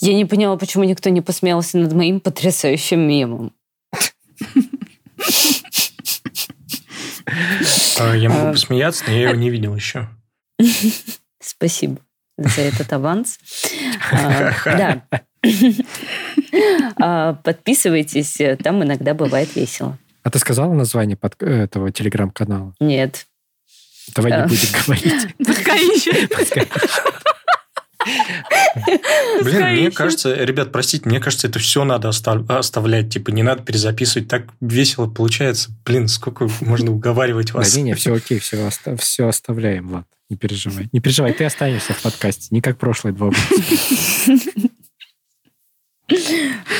Я 0.00 0.14
не 0.14 0.24
поняла, 0.24 0.56
почему 0.56 0.82
никто 0.82 1.10
не 1.10 1.20
посмеялся 1.20 1.78
над 1.78 1.92
моим 1.92 2.18
потрясающим 2.18 2.98
мемом. 3.06 3.52
А, 8.00 8.14
Я 8.16 8.28
могу 8.30 8.48
А. 8.48 8.52
посмеяться, 8.52 9.04
но 9.06 9.12
я 9.12 9.22
его 9.28 9.34
не 9.34 9.48
видел 9.50 9.76
еще. 9.76 10.08
Спасибо 11.40 11.98
за 12.38 12.60
этот 12.62 12.92
аванс. 12.92 13.38
А, 14.12 14.52
Да. 14.64 15.02
А, 17.00 17.34
Подписывайтесь, 17.34 18.38
там 18.62 18.82
иногда 18.84 19.14
бывает 19.14 19.54
весело. 19.56 19.98
А 20.22 20.30
ты 20.30 20.38
сказала 20.38 20.72
название 20.72 21.16
под- 21.16 21.40
этого 21.42 21.90
телеграм-канала? 21.90 22.74
Нет. 22.80 23.26
Давай 24.14 24.32
А. 24.32 24.42
не 24.42 24.48
будем 24.48 24.68
говорить. 24.86 25.34
Ищет. 25.96 26.28
Пускай. 26.36 26.68
Блин, 29.42 29.62
мне 29.72 29.90
кажется, 29.90 30.34
ребят, 30.34 30.72
простите, 30.72 31.08
мне 31.08 31.20
кажется, 31.20 31.46
это 31.48 31.58
все 31.58 31.84
надо 31.84 32.08
остав- 32.08 32.48
оставлять. 32.50 33.10
Типа, 33.12 33.30
не 33.30 33.42
надо 33.42 33.62
перезаписывать. 33.62 34.28
Так 34.28 34.44
весело 34.60 35.06
получается. 35.08 35.70
Блин, 35.84 36.08
сколько 36.08 36.48
можно 36.60 36.92
уговаривать 36.92 37.52
Да 37.52 37.58
вас. 37.58 37.74
не, 37.76 37.82
не, 37.82 37.94
все 37.94 38.14
окей, 38.14 38.38
все, 38.38 39.28
оставляем, 39.28 39.88
Влад. 39.88 40.06
Не 40.32 40.38
переживай. 40.38 40.88
Не 40.92 41.00
переживай, 41.00 41.34
ты 41.34 41.44
останешься 41.44 41.92
в 41.92 42.00
подкасте. 42.00 42.48
Не 42.52 42.62
как 42.62 42.78
прошлые 42.78 43.12
два 43.12 43.26
выпуска. 43.26 43.54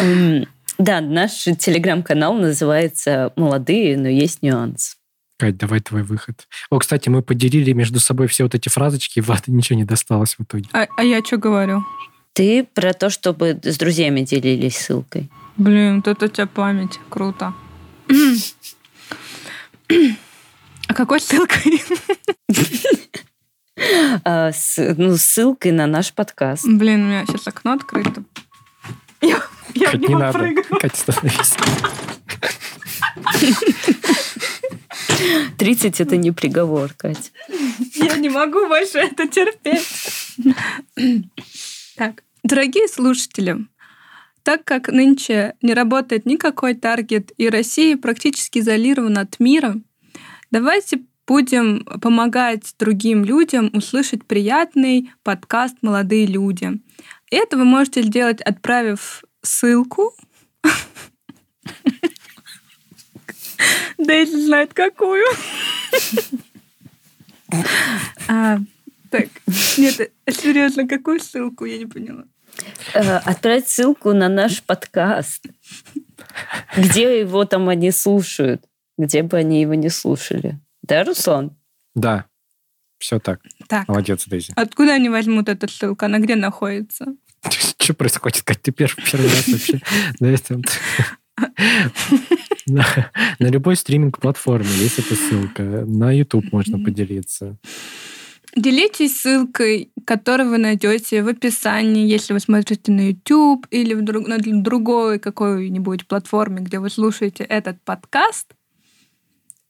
М, 0.01 0.47
Да, 0.79 1.03
наш 1.03 1.33
телеграм-канал 1.45 2.33
называется 2.35 3.35
«Молодые, 3.37 3.99
но 3.99 4.09
есть 4.09 4.41
нюанс». 4.43 4.97
Кать, 5.38 5.59
давай 5.59 5.81
твой 5.81 6.03
выход. 6.03 6.49
О, 6.71 6.79
кстати, 6.79 7.11
мы 7.11 7.21
поделили 7.21 7.73
между 7.73 8.01
собой 8.01 8.27
все 8.27 8.45
вот 8.45 8.55
эти 8.55 8.71
фразочки, 8.71 9.19
и 9.19 9.23
Влада 9.23 9.43
ничего 9.53 9.79
не 9.79 9.85
досталось 9.85 10.37
в 10.38 10.43
итоге. 10.45 10.65
А, 10.73 10.87
а 10.97 11.05
я 11.05 11.23
что 11.23 11.37
говорю? 11.37 11.85
Ты 12.33 12.65
про 12.65 12.95
то, 12.95 13.11
чтобы 13.11 13.61
с 13.62 13.77
друзьями 13.77 14.23
делились 14.23 14.79
ссылкой. 14.79 15.31
Блин, 15.59 15.97
вот 15.97 16.09
это 16.09 16.25
у 16.25 16.29
тебя 16.29 16.47
память. 16.47 16.99
Круто. 17.11 17.53
А 20.88 20.95
какой 20.95 21.21
ссылкой? 21.21 21.81
А, 24.25 24.53
с- 24.53 24.95
ну, 24.97 25.16
ссылкой 25.16 25.73
на 25.73 25.87
наш 25.87 26.12
подкаст. 26.12 26.64
Блин, 26.66 27.05
у 27.05 27.09
меня 27.09 27.25
сейчас 27.27 27.47
окно 27.49 27.73
открыто. 27.73 28.23
Я, 29.21 29.40
я 29.75 29.88
в 29.88 29.92
Кать, 29.92 30.01
не 30.01 30.09
него 30.09 30.18
надо. 30.18 30.38
прыгаю. 30.38 30.64
Катя, 30.81 30.95
остановись. 31.09 31.55
30 35.59 36.01
это 36.01 36.16
не 36.16 36.33
приговор, 36.33 36.92
Катя. 36.97 37.31
Я 37.95 38.16
не 38.16 38.29
могу 38.29 38.66
больше 38.66 38.99
это 38.99 39.29
терпеть. 39.29 39.87
Так, 41.97 42.23
дорогие 42.42 42.88
слушатели, 42.88 43.59
так 44.42 44.64
как 44.64 44.88
нынче 44.88 45.55
не 45.62 45.75
работает 45.75 46.27
никакой 46.27 46.75
таргет 46.75 47.31
и 47.37 47.49
Россия 47.49 47.97
практически 47.97 48.59
изолирована 48.59 49.21
от 49.23 49.38
мира, 49.38 49.77
давайте 50.51 51.03
будем 51.26 51.85
помогать 52.00 52.74
другим 52.78 53.24
людям 53.24 53.70
услышать 53.72 54.24
приятный 54.24 55.11
подкаст 55.22 55.76
«Молодые 55.82 56.26
люди». 56.26 56.80
Это 57.30 57.56
вы 57.56 57.64
можете 57.64 58.02
сделать, 58.02 58.40
отправив 58.42 59.24
ссылку. 59.42 60.14
Дейзи 63.98 64.44
знает 64.44 64.74
какую. 64.74 65.24
А, 68.28 68.58
Так, 69.11 69.28
нет, 69.76 70.11
серьезно, 70.28 70.88
какую 70.88 71.20
ссылку? 71.20 71.64
Я 71.66 71.78
не 71.78 71.87
поняла. 71.87 72.24
Э, 72.94 73.18
Отправить 73.18 73.68
ссылку 73.68 74.12
на 74.12 74.28
наш 74.28 74.62
подкаст. 74.62 75.44
Где 76.76 77.20
его 77.20 77.44
там 77.44 77.68
они 77.68 77.90
слушают? 77.90 78.64
Где 78.98 79.22
бы 79.22 79.37
они 79.37 79.61
его 79.61 79.74
не 79.74 79.90
слушали? 79.90 80.58
Да, 80.83 81.05
Руслан? 81.05 81.57
Да, 81.95 82.27
все 82.99 83.18
так. 83.18 83.40
Так, 83.68 83.88
Молодец, 83.88 84.27
Дейзи. 84.27 84.53
откуда 84.57 84.95
они 84.95 85.09
возьмут 85.09 85.49
эту 85.49 85.68
ссылку? 85.68 86.05
Она 86.05 86.18
где 86.18 86.37
находится? 86.37 87.07
Что 87.79 87.95
происходит, 87.95 88.42
Кать? 88.42 88.62
Ты 88.62 88.73
первый, 88.73 89.03
первый 89.11 89.29
раз 89.29 89.49
вообще 89.49 89.81
на 90.21 90.27
этом... 90.27 90.62
На, 92.66 92.87
на 93.40 93.47
любой 93.49 93.75
стриминг-платформе 93.75 94.68
есть 94.68 95.01
эта 95.01 95.16
ссылка. 95.16 95.62
На 95.62 96.12
YouTube 96.12 96.53
можно 96.53 96.79
поделиться. 96.79 97.59
Делитесь 98.55 99.21
ссылкой, 99.21 99.90
которую 100.07 100.51
вы 100.51 100.59
найдете 100.59 101.23
в 101.23 101.29
описании, 101.29 102.07
если 102.07 102.35
вы 102.35 102.40
смотрите 102.40 102.92
на 102.92 103.09
YouTube 103.09 103.66
или 103.71 103.95
в 103.95 104.03
друг- 104.03 104.29
на 104.29 104.38
другой 104.38 105.18
какой-нибудь 105.18 106.07
платформе, 106.07 106.61
где 106.61 106.79
вы 106.79 106.90
слушаете 106.90 107.45
этот 107.45 107.83
подкаст. 107.83 108.53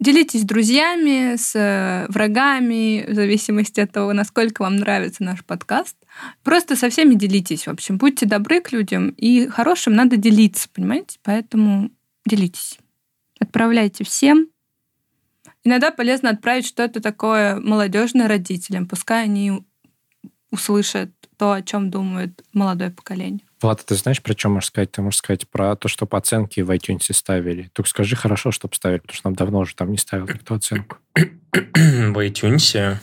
Делитесь 0.02 0.40
с 0.40 0.44
друзьями, 0.44 1.36
с 1.36 1.54
э, 1.54 2.06
врагами, 2.08 3.04
в 3.08 3.14
зависимости 3.14 3.78
от 3.78 3.92
того, 3.92 4.12
насколько 4.12 4.62
вам 4.62 4.74
нравится 4.74 5.22
наш 5.22 5.44
подкаст. 5.44 5.96
Просто 6.42 6.74
со 6.74 6.90
всеми 6.90 7.14
делитесь, 7.14 7.68
в 7.68 7.70
общем. 7.70 7.98
Будьте 7.98 8.26
добры 8.26 8.60
к 8.60 8.72
людям, 8.72 9.10
и 9.10 9.46
хорошим 9.46 9.94
надо 9.94 10.16
делиться, 10.16 10.68
понимаете? 10.74 11.20
Поэтому 11.22 11.92
делитесь. 12.26 12.80
Отправляйте 13.38 14.02
всем. 14.02 14.48
Иногда 15.62 15.92
полезно 15.92 16.30
отправить 16.30 16.66
что-то 16.66 17.00
такое 17.00 17.60
молодежное 17.60 18.26
родителям. 18.26 18.88
Пускай 18.88 19.22
они 19.22 19.62
услышат 20.50 21.12
то, 21.36 21.52
о 21.52 21.62
чем 21.62 21.90
думает 21.90 22.42
молодое 22.52 22.90
поколение. 22.90 23.46
Влад, 23.62 23.84
ты 23.84 23.94
знаешь, 23.94 24.20
про 24.22 24.32
что 24.36 24.48
можешь 24.48 24.68
сказать? 24.68 24.90
Ты 24.92 25.02
можешь 25.02 25.18
сказать 25.18 25.48
про 25.48 25.76
то, 25.76 25.88
что 25.88 26.06
оценки 26.10 26.60
в 26.60 26.70
iTunes 26.70 27.12
ставили. 27.12 27.70
Только 27.72 27.88
скажи 27.88 28.16
хорошо, 28.16 28.50
чтобы 28.50 28.74
ставили, 28.74 28.98
потому 28.98 29.14
что 29.16 29.26
нам 29.28 29.34
давно 29.36 29.58
уже 29.60 29.74
там 29.74 29.90
не 29.90 29.98
ставил 29.98 30.26
никто 30.26 30.54
оценку. 30.54 30.96
В 31.14 32.18
iTunes. 32.18 32.96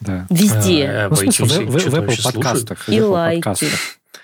Да. 0.00 0.26
Везде. 0.30 0.82
э, 0.84 1.08
Ну, 1.08 1.14
в 1.14 1.18
смысле, 1.18 1.46
iTunes 1.66 1.70
в- 1.70 1.94
Apple 1.94 2.22
подкастах. 2.22 2.78
в 2.80 2.88
И 2.88 2.96
Apple 2.98 3.06
лайки. 3.08 3.42
подкастах. 3.42 3.80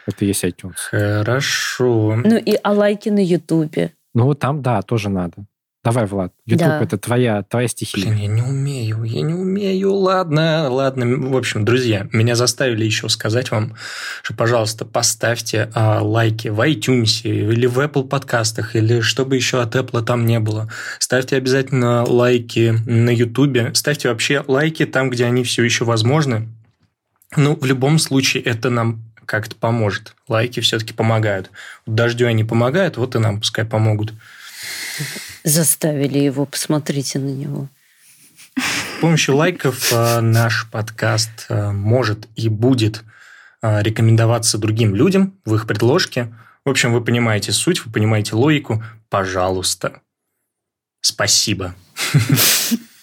Это 0.06 0.24
и 0.24 0.28
есть 0.28 0.44
iTunes. 0.44 0.74
Хорошо. 0.90 2.16
Ну 2.24 2.36
и 2.36 2.56
а 2.62 2.72
лайки 2.72 3.08
на 3.08 3.24
Ютубе. 3.24 3.92
Ну, 4.14 4.24
вот 4.24 4.38
там, 4.38 4.62
да, 4.62 4.82
тоже 4.82 5.08
надо. 5.08 5.44
Давай, 5.90 6.06
Влад. 6.06 6.32
YouTube 6.46 6.68
Да. 6.68 6.80
это 6.80 6.98
твоя, 6.98 7.42
твоя 7.42 7.66
стихия. 7.66 8.04
Блин, 8.04 8.16
я 8.16 8.26
не 8.28 8.42
умею, 8.42 9.02
я 9.02 9.22
не 9.22 9.34
умею. 9.34 9.92
Ладно, 9.92 10.68
ладно. 10.70 11.04
В 11.28 11.36
общем, 11.36 11.64
друзья, 11.64 12.06
меня 12.12 12.36
заставили 12.36 12.84
еще 12.84 13.08
сказать 13.08 13.50
вам, 13.50 13.74
что, 14.22 14.34
пожалуйста, 14.34 14.84
поставьте 14.84 15.68
а, 15.74 16.00
лайки 16.00 16.46
в 16.46 16.60
iTunes 16.60 17.22
или 17.24 17.66
в 17.66 17.80
Apple 17.80 18.06
подкастах, 18.06 18.76
или 18.76 19.00
что 19.00 19.26
бы 19.26 19.34
еще 19.34 19.60
от 19.60 19.74
Apple 19.74 20.02
там 20.02 20.26
не 20.26 20.38
было. 20.38 20.70
Ставьте 21.00 21.34
обязательно 21.34 22.04
лайки 22.04 22.76
на 22.86 23.10
YouTube. 23.10 23.74
Ставьте 23.76 24.10
вообще 24.10 24.44
лайки 24.46 24.86
там, 24.86 25.10
где 25.10 25.24
они 25.24 25.42
все 25.42 25.64
еще 25.64 25.84
возможны. 25.84 26.46
Ну, 27.36 27.56
в 27.56 27.64
любом 27.64 27.98
случае, 27.98 28.44
это 28.44 28.70
нам 28.70 29.02
как-то 29.26 29.56
поможет. 29.56 30.14
Лайки 30.28 30.60
все-таки 30.60 30.92
помогают. 30.92 31.50
Дождю 31.84 32.28
они 32.28 32.44
помогают, 32.44 32.96
вот 32.96 33.16
и 33.16 33.18
нам 33.18 33.40
пускай 33.40 33.64
помогут. 33.64 34.12
Заставили 35.44 36.18
его, 36.18 36.46
посмотрите 36.46 37.18
на 37.18 37.30
него. 37.30 37.68
С 38.56 39.00
помощью 39.00 39.36
лайков 39.36 39.92
э, 39.92 40.20
наш 40.20 40.68
подкаст 40.70 41.46
э, 41.48 41.70
может 41.70 42.28
и 42.36 42.48
будет 42.48 43.02
э, 43.62 43.82
рекомендоваться 43.82 44.58
другим 44.58 44.94
людям 44.94 45.38
в 45.44 45.54
их 45.54 45.66
предложке. 45.66 46.34
В 46.64 46.70
общем, 46.70 46.92
вы 46.92 47.02
понимаете 47.02 47.52
суть, 47.52 47.84
вы 47.84 47.92
понимаете 47.92 48.36
логику. 48.36 48.82
Пожалуйста. 49.08 50.00
Спасибо. 51.00 51.74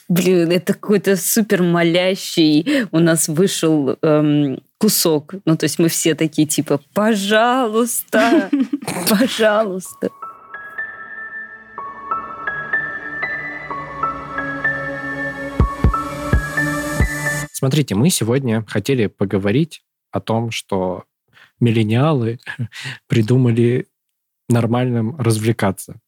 Блин, 0.10 0.52
это 0.52 0.74
какой-то 0.74 1.18
супер 1.18 1.64
молящий 1.64 2.86
у 2.92 3.00
нас 3.00 3.28
вышел 3.28 3.98
эм, 4.02 4.60
кусок. 4.78 5.34
Ну, 5.46 5.58
то 5.58 5.66
есть 5.66 5.80
мы 5.80 5.90
все 5.90 6.16
такие 6.16 6.48
типа, 6.48 6.80
пожалуйста, 6.94 8.50
пожалуйста. 9.10 10.10
Смотрите, 17.68 17.96
мы 17.96 18.10
сегодня 18.10 18.64
хотели 18.66 19.08
поговорить 19.08 19.84
о 20.12 20.22
том, 20.22 20.52
что 20.52 21.04
миллениалы 21.60 22.40
придумали 23.08 23.90
нормальным 24.48 25.18
развлекаться. 25.18 26.00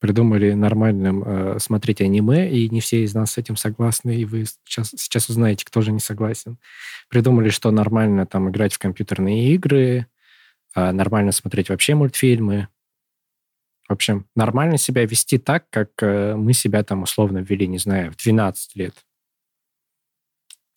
Придумали 0.00 0.54
нормальным 0.54 1.22
э, 1.24 1.58
смотреть 1.60 2.00
аниме, 2.00 2.50
и 2.50 2.68
не 2.70 2.80
все 2.80 3.04
из 3.04 3.14
нас 3.14 3.30
с 3.30 3.38
этим 3.38 3.54
согласны, 3.54 4.16
и 4.16 4.24
вы 4.24 4.46
сейчас, 4.64 4.90
сейчас 4.96 5.28
узнаете, 5.28 5.64
кто 5.64 5.80
же 5.80 5.92
не 5.92 6.00
согласен. 6.00 6.58
Придумали, 7.08 7.50
что 7.50 7.70
нормально 7.70 8.26
там 8.26 8.50
играть 8.50 8.74
в 8.74 8.80
компьютерные 8.80 9.54
игры, 9.54 10.08
э, 10.74 10.90
нормально 10.90 11.30
смотреть 11.30 11.68
вообще 11.68 11.94
мультфильмы. 11.94 12.66
В 13.88 13.92
общем, 13.92 14.26
нормально 14.34 14.76
себя 14.76 15.06
вести 15.06 15.38
так, 15.38 15.70
как 15.70 15.90
э, 16.02 16.34
мы 16.34 16.52
себя 16.52 16.82
там 16.82 17.04
условно 17.04 17.38
ввели, 17.38 17.68
не 17.68 17.78
знаю, 17.78 18.10
в 18.10 18.16
12 18.16 18.74
лет. 18.74 19.05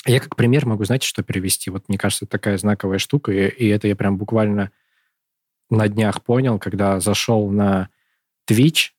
Я 0.06 0.20
как 0.20 0.36
пример 0.36 0.66
могу, 0.66 0.86
знаете, 0.86 1.08
что 1.08 1.24
привести? 1.24 1.70
Вот 1.70 1.90
мне 1.90 1.98
кажется, 1.98 2.26
такая 2.26 2.58
знаковая 2.58 3.00
штука, 3.00 3.32
и, 3.32 3.48
и 3.48 3.68
это 3.68 3.88
я 3.88 3.96
прям 3.96 4.18
буквально 4.18 4.72
на 5.70 5.88
днях 5.88 6.24
понял, 6.24 6.58
когда 6.58 7.00
зашел 7.00 7.50
на 7.50 7.90
Twitch, 8.50 8.92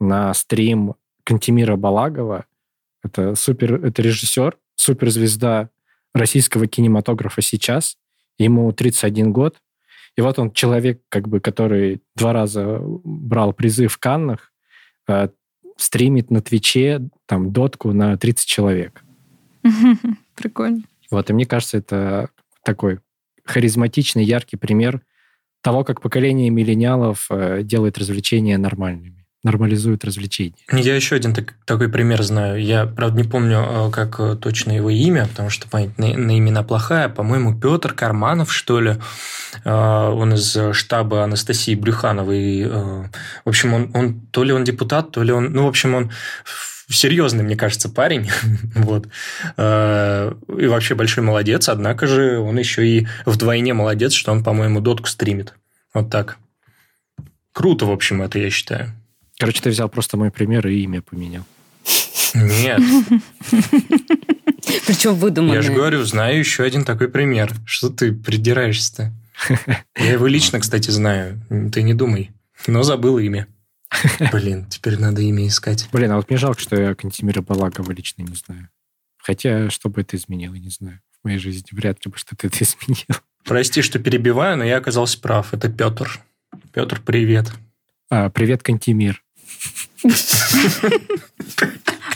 на 0.00 0.34
стрим 0.34 0.94
Кантимира 1.24 1.76
Балагова. 1.76 2.46
Это 3.02 3.34
супер, 3.34 3.84
это 3.84 4.02
режиссер, 4.02 4.56
суперзвезда 4.74 5.70
российского 6.14 6.66
кинематографа 6.66 7.42
сейчас. 7.42 7.96
Ему 8.38 8.72
31 8.72 9.32
год. 9.32 9.60
И 10.16 10.20
вот 10.20 10.38
он 10.38 10.52
человек, 10.52 11.02
как 11.08 11.28
бы, 11.28 11.40
который 11.40 12.02
два 12.16 12.32
раза 12.32 12.80
брал 12.82 13.52
призы 13.52 13.88
в 13.88 13.98
Каннах, 13.98 14.52
э, 15.08 15.28
стримит 15.76 16.30
на 16.30 16.40
Твиче 16.40 17.08
там 17.26 17.52
дотку 17.52 17.92
на 17.92 18.16
30 18.16 18.46
человек. 18.46 19.03
Прикольно. 20.34 20.82
Вот, 21.10 21.30
и 21.30 21.32
мне 21.32 21.46
кажется, 21.46 21.78
это 21.78 22.30
такой 22.64 23.00
харизматичный, 23.44 24.24
яркий 24.24 24.56
пример 24.56 25.02
того, 25.60 25.84
как 25.84 26.00
поколение 26.00 26.50
миллениалов 26.50 27.26
э, 27.30 27.62
делает 27.62 27.98
развлечения 27.98 28.58
нормальными 28.58 29.23
нормализует 29.44 30.04
развлечения. 30.04 30.54
Я 30.72 30.96
еще 30.96 31.16
один 31.16 31.34
так, 31.34 31.54
такой 31.66 31.88
пример 31.88 32.22
знаю. 32.22 32.60
Я, 32.62 32.86
правда, 32.86 33.18
не 33.18 33.28
помню, 33.28 33.58
э, 33.58 33.90
как 33.92 34.18
э, 34.18 34.36
точно 34.36 34.72
его 34.72 34.90
имя, 34.90 35.26
потому 35.26 35.50
что 35.50 35.68
память 35.68 35.96
на, 35.98 36.08
на 36.16 36.38
имена 36.38 36.62
плохая. 36.62 37.08
По-моему, 37.08 37.58
Петр 37.58 37.92
Карманов, 37.92 38.52
что 38.52 38.80
ли. 38.80 38.96
Он 39.64 40.34
из 40.34 40.58
штаба 40.72 41.22
Анастасии 41.22 41.76
Брюхановой. 41.76 42.66
В 42.66 43.48
общем, 43.48 43.72
он, 43.74 43.90
он 43.94 44.20
то 44.32 44.42
ли 44.42 44.52
он 44.52 44.64
депутат, 44.64 45.12
то 45.12 45.22
ли 45.22 45.32
он... 45.32 45.52
Ну, 45.52 45.64
в 45.64 45.68
общем, 45.68 45.94
он 45.94 46.10
серьезный, 46.88 47.44
мне 47.44 47.54
кажется, 47.54 47.88
парень. 47.88 48.28
вот. 48.74 49.06
И 49.56 50.66
вообще 50.66 50.94
большой 50.96 51.22
молодец. 51.22 51.68
Однако 51.68 52.08
же 52.08 52.40
он 52.40 52.58
еще 52.58 52.84
и 52.84 53.06
вдвойне 53.26 53.74
молодец, 53.74 54.12
что 54.12 54.32
он, 54.32 54.42
по-моему, 54.42 54.80
дотку 54.80 55.06
стримит. 55.06 55.54
Вот 55.94 56.10
так. 56.10 56.38
Круто, 57.52 57.86
в 57.86 57.92
общем, 57.92 58.20
это 58.20 58.40
я 58.40 58.50
считаю. 58.50 58.92
Короче, 59.38 59.62
ты 59.62 59.70
взял 59.70 59.88
просто 59.88 60.16
мой 60.16 60.30
пример 60.30 60.66
и 60.66 60.82
имя 60.82 61.02
поменял. 61.02 61.44
Нет. 62.34 62.80
Причем 64.86 65.14
выдуманное. 65.14 65.56
Я 65.56 65.62
же 65.62 65.72
говорю, 65.72 66.02
знаю 66.04 66.38
еще 66.38 66.64
один 66.64 66.84
такой 66.84 67.08
пример. 67.08 67.52
Что 67.64 67.90
ты 67.90 68.12
придираешься-то? 68.12 69.12
Я 69.96 70.12
его 70.12 70.26
лично, 70.26 70.60
кстати, 70.60 70.90
знаю. 70.90 71.40
Ты 71.72 71.82
не 71.82 71.94
думай. 71.94 72.30
Но 72.66 72.82
забыл 72.82 73.18
имя. 73.18 73.46
Блин, 74.32 74.66
теперь 74.66 74.98
надо 74.98 75.22
имя 75.22 75.46
искать. 75.46 75.88
Блин, 75.92 76.10
а 76.12 76.16
вот 76.16 76.28
мне 76.28 76.38
жалко, 76.38 76.60
что 76.60 76.80
я 76.80 76.94
Кантимира 76.94 77.42
Балагова 77.42 77.92
лично 77.92 78.22
не 78.22 78.34
знаю. 78.34 78.68
Хотя, 79.18 79.70
что 79.70 79.88
бы 79.88 80.00
это 80.02 80.16
изменило, 80.16 80.54
не 80.54 80.70
знаю. 80.70 81.00
В 81.20 81.24
моей 81.24 81.38
жизни 81.38 81.68
вряд 81.72 82.04
ли 82.04 82.10
бы 82.10 82.18
что-то 82.18 82.46
это 82.46 82.64
изменило. 82.64 83.20
Прости, 83.44 83.82
что 83.82 83.98
перебиваю, 83.98 84.56
но 84.56 84.64
я 84.64 84.78
оказался 84.78 85.20
прав. 85.20 85.54
Это 85.54 85.68
Петр. 85.68 86.20
Петр, 86.72 87.00
привет. 87.04 87.52
А, 88.10 88.30
привет, 88.30 88.62
Кантимир. 88.62 89.23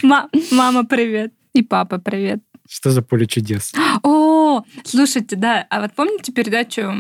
Мама, 0.03 0.85
привет. 0.85 1.33
И 1.55 1.63
папа, 1.63 1.99
привет. 1.99 2.41
Что 2.69 2.91
за 2.91 3.03
поле 3.03 3.27
чудес? 3.27 3.73
О, 4.03 4.63
слушайте, 4.85 5.37
да, 5.37 5.67
а 5.71 5.81
вот 5.81 5.95
помните 5.95 6.33
передачу 6.33 6.93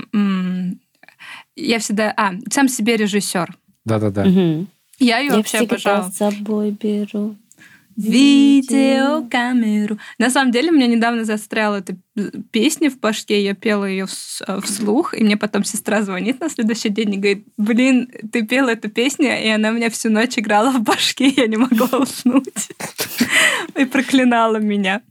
«Я 1.56 1.78
всегда...» 1.78 2.14
А, 2.16 2.32
«Сам 2.50 2.68
себе 2.68 2.96
режиссер». 2.96 3.54
Да-да-да. 3.84 4.24
Я 4.98 5.18
ее 5.18 5.32
вообще 5.32 5.58
обожала. 5.58 6.10
с 6.10 6.16
собой 6.16 6.70
беру 6.70 7.36
видеокамеру. 7.98 9.98
На 10.18 10.30
самом 10.30 10.52
деле, 10.52 10.70
мне 10.70 10.86
недавно 10.86 11.24
застряла 11.24 11.76
эта 11.76 11.96
песня 12.50 12.90
в 12.90 12.98
башке, 12.98 13.42
я 13.42 13.54
пела 13.54 13.84
ее 13.84 14.06
э, 14.46 14.60
вслух, 14.60 15.14
и 15.14 15.22
мне 15.22 15.36
потом 15.36 15.64
сестра 15.64 16.02
звонит 16.02 16.40
на 16.40 16.48
следующий 16.48 16.88
день 16.88 17.14
и 17.14 17.16
говорит, 17.16 17.46
блин, 17.56 18.10
ты 18.32 18.44
пела 18.46 18.70
эту 18.70 18.88
песню, 18.90 19.28
и 19.42 19.48
она 19.48 19.70
меня 19.70 19.90
всю 19.90 20.10
ночь 20.10 20.38
играла 20.38 20.70
в 20.70 20.82
башке, 20.82 21.28
я 21.28 21.46
не 21.46 21.56
могла 21.56 21.88
уснуть. 21.98 22.68
И 23.76 23.84
проклинала 23.84 24.56
меня. 24.56 25.02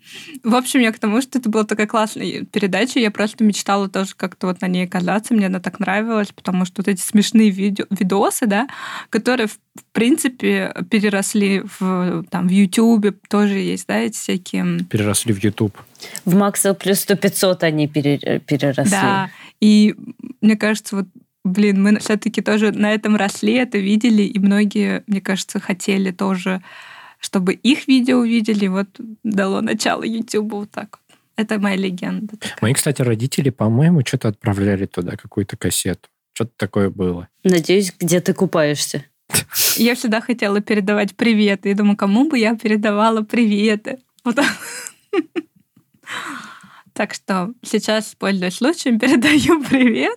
В 0.43 0.55
общем, 0.55 0.81
я 0.81 0.91
к 0.91 0.99
тому, 0.99 1.21
что 1.21 1.39
это 1.39 1.49
была 1.49 1.63
такая 1.63 1.87
классная 1.87 2.43
передача, 2.43 2.99
я 2.99 3.11
просто 3.11 3.43
мечтала 3.43 3.89
тоже 3.89 4.11
как-то 4.15 4.47
вот 4.47 4.61
на 4.61 4.67
ней 4.67 4.85
оказаться, 4.85 5.33
мне 5.33 5.47
она 5.47 5.59
так 5.59 5.79
нравилась, 5.79 6.31
потому 6.31 6.65
что 6.65 6.81
вот 6.81 6.87
эти 6.87 7.01
смешные 7.01 7.49
видео, 7.49 7.85
видосы, 7.89 8.45
да, 8.45 8.67
которые, 9.09 9.47
в 9.47 9.57
принципе, 9.91 10.73
переросли 10.89 11.63
в, 11.79 12.23
там, 12.29 12.47
в 12.47 12.51
YouTube, 12.51 13.15
тоже 13.29 13.55
есть, 13.55 13.87
да, 13.87 13.97
эти 13.97 14.17
всякие... 14.17 14.79
Переросли 14.89 15.33
в 15.33 15.43
YouTube. 15.43 15.77
В 16.25 16.35
Максвелл 16.35 16.75
плюс 16.75 17.05
100-500 17.07 17.63
они 17.63 17.87
переросли. 17.87 18.91
Да, 18.91 19.29
и 19.59 19.95
мне 20.41 20.55
кажется, 20.55 20.97
вот 20.97 21.07
блин, 21.43 21.81
мы 21.81 21.99
все-таки 21.99 22.41
тоже 22.41 22.71
на 22.71 22.93
этом 22.93 23.15
росли, 23.15 23.53
это 23.53 23.77
видели, 23.77 24.23
и 24.23 24.37
многие, 24.39 25.03
мне 25.07 25.21
кажется, 25.21 25.59
хотели 25.59 26.11
тоже, 26.11 26.61
чтобы 27.19 27.53
их 27.53 27.87
видео 27.87 28.19
увидели. 28.19 28.67
Вот 28.67 28.87
дало 29.23 29.61
начало 29.61 30.03
YouTube 30.03 30.51
вот 30.51 30.71
так 30.71 30.99
вот. 31.07 31.17
Это 31.35 31.59
моя 31.59 31.75
легенда. 31.75 32.35
Такая. 32.37 32.57
Мои, 32.61 32.73
кстати, 32.73 33.01
родители, 33.01 33.49
по-моему, 33.49 34.01
что-то 34.05 34.29
отправляли 34.29 34.87
туда, 34.87 35.15
какую-то 35.15 35.55
кассету. 35.55 36.09
Что-то 36.33 36.51
такое 36.57 36.89
было. 36.89 37.27
Надеюсь, 37.43 37.93
где 37.99 38.19
ты 38.21 38.33
купаешься. 38.33 39.05
Я 39.75 39.95
всегда 39.95 40.19
хотела 40.19 40.61
передавать 40.61 41.15
приветы. 41.15 41.71
И 41.71 41.73
думаю, 41.73 41.95
кому 41.95 42.27
бы 42.27 42.39
я 42.39 42.55
передавала 42.55 43.21
приветы? 43.21 43.99
Вот 44.23 44.39
так 46.93 47.13
что 47.13 47.53
сейчас, 47.63 48.15
пользуясь 48.17 48.55
случаем, 48.55 48.99
передаю 48.99 49.63
привет 49.63 50.15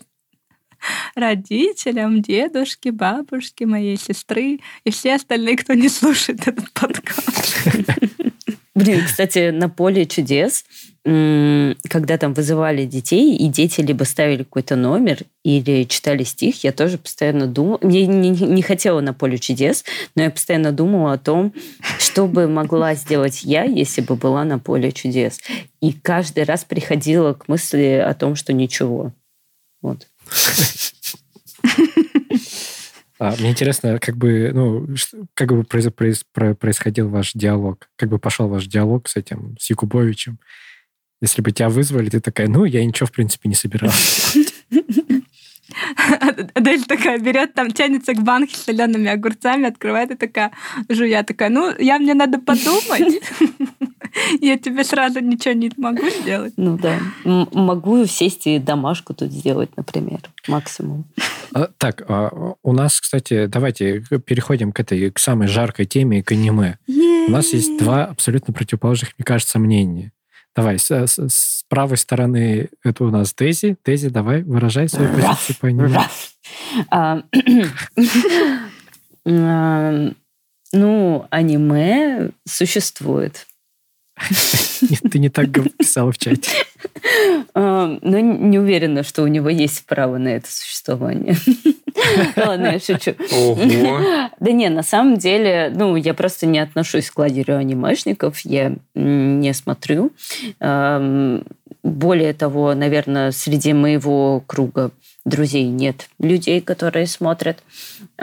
родителям, 1.15 2.23
дедушке, 2.23 2.91
бабушке, 2.91 3.67
моей 3.67 3.97
сестры 3.97 4.61
и 4.85 4.91
все 4.91 5.17
остальные, 5.17 5.59
кто 5.59 5.75
не 5.75 5.89
слушает 5.89 6.47
этот 6.47 6.73
подкаст. 6.73 7.69
Блин, 8.75 9.05
кстати, 9.05 9.51
на 9.51 9.69
поле 9.69 10.07
чудес 10.07 10.65
когда 11.03 12.19
там 12.19 12.35
вызывали 12.35 12.85
детей, 12.85 13.35
и 13.35 13.49
дети 13.49 13.81
либо 13.81 14.05
ставили 14.05 14.43
какой-то 14.43 14.77
номер, 14.77 15.21
или 15.43 15.85
читали 15.85 16.25
стих, 16.25 16.63
я 16.63 16.73
тоже 16.73 16.99
постоянно 16.99 17.47
думала... 17.47 17.79
Я 17.83 18.07
не, 18.07 18.29
не 18.29 18.63
хотела 18.63 19.01
на 19.01 19.15
поле 19.15 19.39
чудес, 19.39 19.85
но 20.15 20.25
я 20.25 20.31
постоянно 20.31 20.73
думала 20.73 21.15
о 21.15 21.19
том, 21.19 21.55
что 21.99 22.27
бы 22.27 22.49
могла 22.49 22.95
сделать 22.95 23.43
я, 23.45 23.65
если 23.65 24.03
бы 24.03 24.15
была 24.15 24.45
на 24.45 24.59
поле 24.59 24.93
чудес. 24.93 25.41
И 25.81 25.95
каждый 25.95 26.45
раз 26.45 26.65
приходила 26.65 27.33
к 27.33 27.49
мысли 27.49 28.05
о 28.05 28.13
том, 28.13 28.37
что 28.37 28.53
ничего. 28.53 29.15
Вот. 29.81 30.07
А, 33.21 33.37
мне 33.39 33.51
интересно, 33.51 33.99
как 33.99 34.17
бы, 34.17 34.51
ну, 34.55 34.87
как 35.35 35.53
бы 35.53 35.63
происходил 35.63 37.11
ваш 37.11 37.35
диалог, 37.35 37.91
как 37.97 38.09
бы 38.09 38.19
пошел 38.19 38.49
ваш 38.49 38.67
диалог 38.67 39.09
с 39.11 39.17
этим, 39.17 39.57
с 39.61 39.69
Якубовичем. 39.69 40.39
Если 41.21 41.43
бы 41.43 41.53
тебя 41.53 41.69
вызвали, 41.69 42.09
ты 42.09 42.21
такая, 42.21 42.49
ну, 42.49 42.65
я 42.65 42.83
ничего, 42.83 43.07
в 43.07 43.13
принципе, 43.13 43.51
не 43.51 43.55
собиралась. 43.55 44.35
Адель 46.55 46.85
такая 46.85 47.19
берет, 47.19 47.55
там 47.55 47.71
тянется 47.71 48.15
к 48.15 48.23
банке 48.23 48.57
с 48.57 48.65
солеными 48.65 49.09
огурцами, 49.09 49.69
открывает 49.69 50.11
и 50.11 50.17
такая, 50.17 50.53
жуя 50.89 51.23
такая, 51.23 51.49
ну, 51.49 51.73
я 51.79 51.99
мне 51.99 52.15
надо 52.15 52.39
подумать. 52.39 53.23
Я 54.41 54.59
тебе 54.59 54.83
сразу 54.83 55.21
ничего 55.21 55.55
не 55.55 55.71
могу 55.77 56.09
сделать. 56.11 56.55
Ну 56.57 56.77
да. 56.77 56.99
Могу 57.25 58.05
сесть 58.07 58.47
и 58.47 58.59
домашку 58.59 59.15
тут 59.15 59.31
сделать, 59.31 59.71
например, 59.77 60.21
максимум. 60.49 61.05
А, 61.53 61.69
так, 61.79 62.03
а, 62.09 62.55
у 62.63 62.73
нас, 62.73 63.01
кстати, 63.01 63.47
давайте 63.47 64.03
переходим 64.27 64.73
к 64.73 64.81
этой, 64.81 65.11
к 65.11 65.19
самой 65.19 65.49
жаркой 65.49 65.87
теме, 65.87 66.23
к 66.23 66.33
аниме. 66.33 66.79
У 66.89 67.31
нас 67.31 67.53
есть 67.53 67.79
два 67.79 68.07
абсолютно 68.07 68.53
противоположных, 68.53 69.13
мне 69.17 69.25
кажется, 69.25 69.59
мнения. 69.59 70.13
Давай, 70.57 70.79
с, 70.79 70.91
с, 70.91 71.19
с 71.29 71.65
правой 71.69 71.97
стороны 71.97 72.69
это 72.83 73.05
у 73.05 73.11
нас 73.11 73.33
Тези. 73.33 73.77
Тези, 73.83 74.09
давай, 74.09 74.43
выражай 74.43 74.89
свою 74.89 75.13
позицию 75.13 75.57
по 75.61 75.69
аниме. 75.69 76.01
А, 76.91 77.23
ну, 80.73 81.27
аниме 81.31 82.31
существует. 82.47 83.47
Ты 85.11 85.19
не 85.19 85.29
так 85.29 85.49
писала 85.79 86.13
в 86.13 86.19
чате. 86.19 86.51
Но 87.55 88.19
не 88.19 88.59
уверена, 88.59 89.03
что 89.03 89.23
у 89.23 89.27
него 89.27 89.49
есть 89.49 89.87
право 89.87 90.19
на 90.19 90.29
это 90.29 90.51
существование. 90.51 91.37
Ладно, 92.37 92.73
я 92.73 92.81
шучу. 92.81 93.15
Да 94.41 94.53
не, 94.53 94.69
на 94.71 94.83
самом 94.83 95.19
деле, 95.19 95.73
ну, 95.75 95.97
я 95.97 96.15
просто 96.15 96.47
не 96.47 96.59
отношусь 96.61 97.11
к 97.11 97.19
лагерю 97.19 97.59
анимешников, 97.59 98.41
я 98.41 98.75
не 98.95 99.53
смотрю. 99.53 100.13
Более 101.83 102.33
того, 102.35 102.75
наверное, 102.75 103.33
среди 103.33 103.73
моего 103.73 104.43
круга 104.47 104.91
друзей 105.25 105.65
нет 105.65 106.09
людей, 106.19 106.61
которые 106.61 107.07
смотрят. 107.07 107.63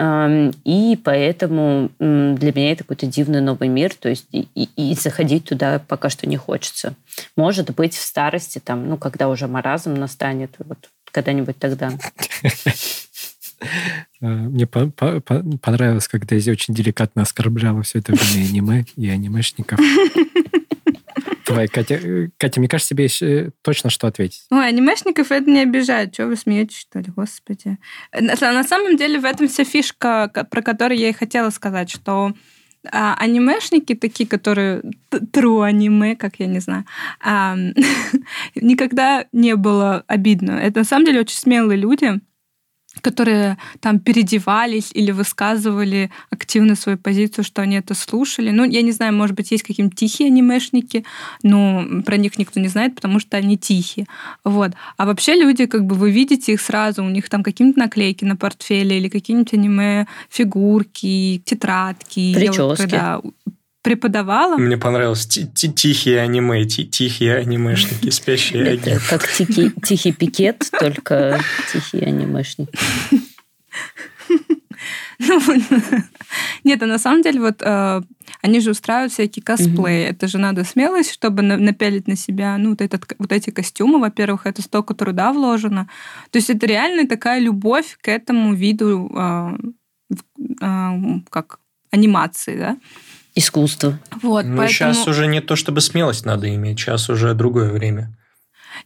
И 0.00 0.98
поэтому 1.04 1.90
для 1.98 2.52
меня 2.52 2.72
это 2.72 2.84
какой-то 2.84 3.06
дивный 3.06 3.40
новый 3.40 3.68
мир, 3.68 3.94
то 3.94 4.08
есть 4.08 4.26
и, 4.32 4.48
и 4.54 4.94
заходить 4.94 5.44
туда 5.44 5.80
пока 5.86 6.08
что 6.10 6.28
не 6.28 6.36
хочется. 6.36 6.94
Может 7.36 7.74
быть, 7.74 7.94
в 7.94 8.00
старости, 8.00 8.60
там, 8.60 8.88
ну, 8.88 8.96
когда 8.96 9.28
уже 9.28 9.46
маразм 9.46 9.94
настанет, 9.94 10.50
вот 10.58 10.78
когда-нибудь 11.10 11.58
тогда. 11.58 11.92
Э, 14.20 14.26
мне 14.26 14.66
по- 14.66 14.88
по- 14.90 15.20
по- 15.20 15.42
понравилось, 15.60 16.08
как 16.08 16.26
Дейзи 16.26 16.50
очень 16.50 16.74
деликатно 16.74 17.22
оскорбляла 17.22 17.82
все 17.82 17.98
это 17.98 18.12
время 18.12 18.48
аниме 18.48 18.84
и 18.96 19.08
анимешников. 19.08 19.78
Давай, 21.46 21.66
Катя, 21.66 21.94
э, 21.94 22.28
Катя, 22.36 22.60
мне 22.60 22.68
кажется, 22.68 22.94
тебе 22.94 23.08
э, 23.22 23.50
точно 23.62 23.90
что 23.90 24.06
ответить. 24.06 24.44
Ой, 24.50 24.68
анимешников 24.68 25.32
это 25.32 25.50
не 25.50 25.60
обижает. 25.60 26.12
Чего 26.12 26.28
вы 26.28 26.36
смеетесь, 26.36 26.76
что 26.76 26.98
ли? 26.98 27.06
Господи. 27.14 27.78
На, 28.12 28.34
на 28.52 28.64
самом 28.64 28.96
деле 28.96 29.18
в 29.18 29.24
этом 29.24 29.48
вся 29.48 29.64
фишка, 29.64 30.30
про 30.50 30.62
которую 30.62 30.98
я 30.98 31.08
и 31.08 31.14
хотела 31.14 31.50
сказать, 31.50 31.90
что 31.90 32.34
а, 32.92 33.14
анимешники 33.14 33.94
такие, 33.94 34.28
которые 34.28 34.82
true 35.10 35.64
аниме, 35.64 36.16
как 36.16 36.34
я 36.38 36.46
не 36.46 36.60
знаю, 36.60 36.84
а, 37.20 37.56
никогда 38.54 39.26
не 39.32 39.56
было 39.56 40.04
обидно. 40.06 40.52
Это 40.52 40.80
на 40.80 40.84
самом 40.84 41.06
деле 41.06 41.20
очень 41.20 41.38
смелые 41.38 41.78
люди, 41.78 42.20
которые 43.00 43.58
там 43.80 43.98
переодевались 44.00 44.90
или 44.92 45.10
высказывали 45.10 46.10
активно 46.30 46.74
свою 46.74 46.98
позицию, 46.98 47.44
что 47.44 47.62
они 47.62 47.76
это 47.76 47.94
слушали. 47.94 48.50
Ну, 48.50 48.64
я 48.64 48.82
не 48.82 48.92
знаю, 48.92 49.14
может 49.14 49.36
быть, 49.36 49.50
есть 49.50 49.64
какие-нибудь 49.64 49.98
тихие 49.98 50.28
анимешники, 50.28 51.04
но 51.42 51.84
про 52.04 52.16
них 52.16 52.38
никто 52.38 52.60
не 52.60 52.68
знает, 52.68 52.94
потому 52.94 53.20
что 53.20 53.36
они 53.36 53.56
тихие. 53.56 54.06
Вот. 54.44 54.72
А 54.96 55.06
вообще 55.06 55.34
люди, 55.34 55.66
как 55.66 55.84
бы 55.84 55.94
вы 55.94 56.10
видите 56.10 56.52
их 56.52 56.60
сразу, 56.60 57.04
у 57.04 57.08
них 57.08 57.28
там 57.28 57.42
какие-нибудь 57.42 57.78
наклейки 57.78 58.24
на 58.24 58.36
портфеле 58.36 58.98
или 58.98 59.08
какие-нибудь 59.08 59.52
аниме-фигурки, 59.54 61.42
тетрадки. 61.44 62.20
Я 62.20 62.52
вот 62.52 62.76
Прически. 62.76 62.82
когда 62.82 63.20
преподавала, 63.88 64.56
Мне 64.58 64.76
понравилось 64.76 65.26
ти- 65.26 65.46
ти- 65.54 65.68
тихие 65.72 66.20
аниме, 66.20 66.66
ти- 66.66 66.84
тихие 66.84 67.36
анимешники, 67.38 68.10
спящие 68.10 68.62
Это 68.74 68.90
огни. 68.90 69.00
как 69.10 69.26
тихий, 69.32 69.70
тихий 69.82 70.12
пикет, 70.12 70.70
только 70.80 71.40
тихий 71.72 72.04
анимешник. 72.04 72.68
Ну, 75.20 75.40
Нет, 76.64 76.82
а 76.82 76.86
на 76.86 76.98
самом 76.98 77.22
деле 77.22 77.40
вот 77.40 77.62
э, 77.62 78.02
они 78.42 78.60
же 78.60 78.70
устраивают 78.70 79.12
всякие 79.12 79.42
косплеи. 79.42 80.04
Это 80.04 80.28
же 80.28 80.38
надо 80.38 80.64
смелость, 80.64 81.12
чтобы 81.12 81.42
на- 81.42 81.56
напялить 81.56 82.06
на 82.08 82.16
себя 82.16 82.56
ну, 82.58 82.70
вот, 82.70 82.80
этот, 82.82 83.14
вот 83.18 83.32
эти 83.32 83.50
костюмы. 83.50 83.98
Во-первых, 84.00 84.46
это 84.46 84.62
столько 84.62 84.94
труда 84.94 85.32
вложено. 85.32 85.88
То 86.30 86.38
есть 86.38 86.50
это 86.50 86.66
реально 86.66 87.08
такая 87.08 87.40
любовь 87.40 87.96
к 88.00 88.08
этому 88.08 88.54
виду 88.54 89.10
э, 89.16 89.56
э, 90.60 90.90
как 91.30 91.58
анимации, 91.90 92.56
да? 92.58 92.76
Искусство. 93.38 93.98
Вот, 94.22 94.44
Ну, 94.44 94.56
поэтому... 94.56 94.68
сейчас 94.68 95.06
уже 95.06 95.26
не 95.26 95.40
то, 95.40 95.56
чтобы 95.56 95.80
смелость 95.80 96.24
надо 96.24 96.52
иметь, 96.54 96.78
сейчас 96.78 97.08
уже 97.08 97.34
другое 97.34 97.70
время. 97.70 98.16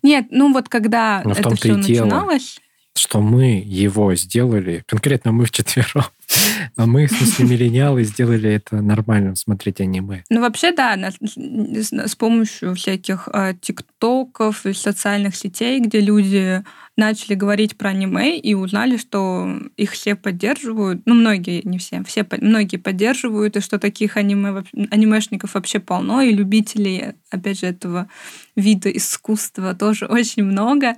Нет, 0.02 0.26
ну 0.30 0.52
вот 0.52 0.68
когда 0.68 1.22
Но 1.24 1.34
в 1.34 1.38
это 1.40 1.54
все 1.56 1.74
и 1.76 1.82
дело. 1.82 2.04
начиналось, 2.06 2.60
Что 2.94 3.20
мы 3.20 3.62
его 3.64 4.14
сделали, 4.14 4.84
конкретно 4.86 5.32
мы 5.32 5.46
вчетвером, 5.46 6.04
а 6.76 6.86
мы, 6.86 7.06
в 7.06 7.12
смысле, 7.12 7.46
миллениалы, 7.46 8.04
сделали 8.04 8.50
это 8.50 8.82
нормально, 8.82 9.34
смотреть 9.34 9.80
аниме. 9.80 10.24
Ну, 10.28 10.40
вообще, 10.40 10.72
да, 10.72 10.96
с, 11.20 12.14
помощью 12.16 12.74
всяких 12.74 13.28
э, 13.32 13.54
тиктоков 13.60 14.66
и 14.66 14.72
социальных 14.72 15.36
сетей, 15.36 15.80
где 15.80 16.00
люди 16.00 16.62
начали 16.96 17.34
говорить 17.34 17.78
про 17.78 17.90
аниме 17.90 18.38
и 18.38 18.52
узнали, 18.54 18.98
что 18.98 19.48
их 19.76 19.92
все 19.92 20.14
поддерживают, 20.14 21.02
ну, 21.06 21.14
многие, 21.14 21.62
не 21.66 21.78
все, 21.78 22.02
все 22.04 22.26
многие 22.40 22.76
поддерживают, 22.76 23.56
и 23.56 23.60
что 23.60 23.78
таких 23.78 24.16
аниме, 24.16 24.64
анимешников 24.90 25.54
вообще 25.54 25.80
полно, 25.80 26.20
и 26.20 26.32
любителей, 26.32 27.14
опять 27.30 27.60
же, 27.60 27.66
этого 27.66 28.08
вида 28.56 28.90
искусства 28.90 29.74
тоже 29.74 30.06
очень 30.10 30.44
много. 30.44 30.94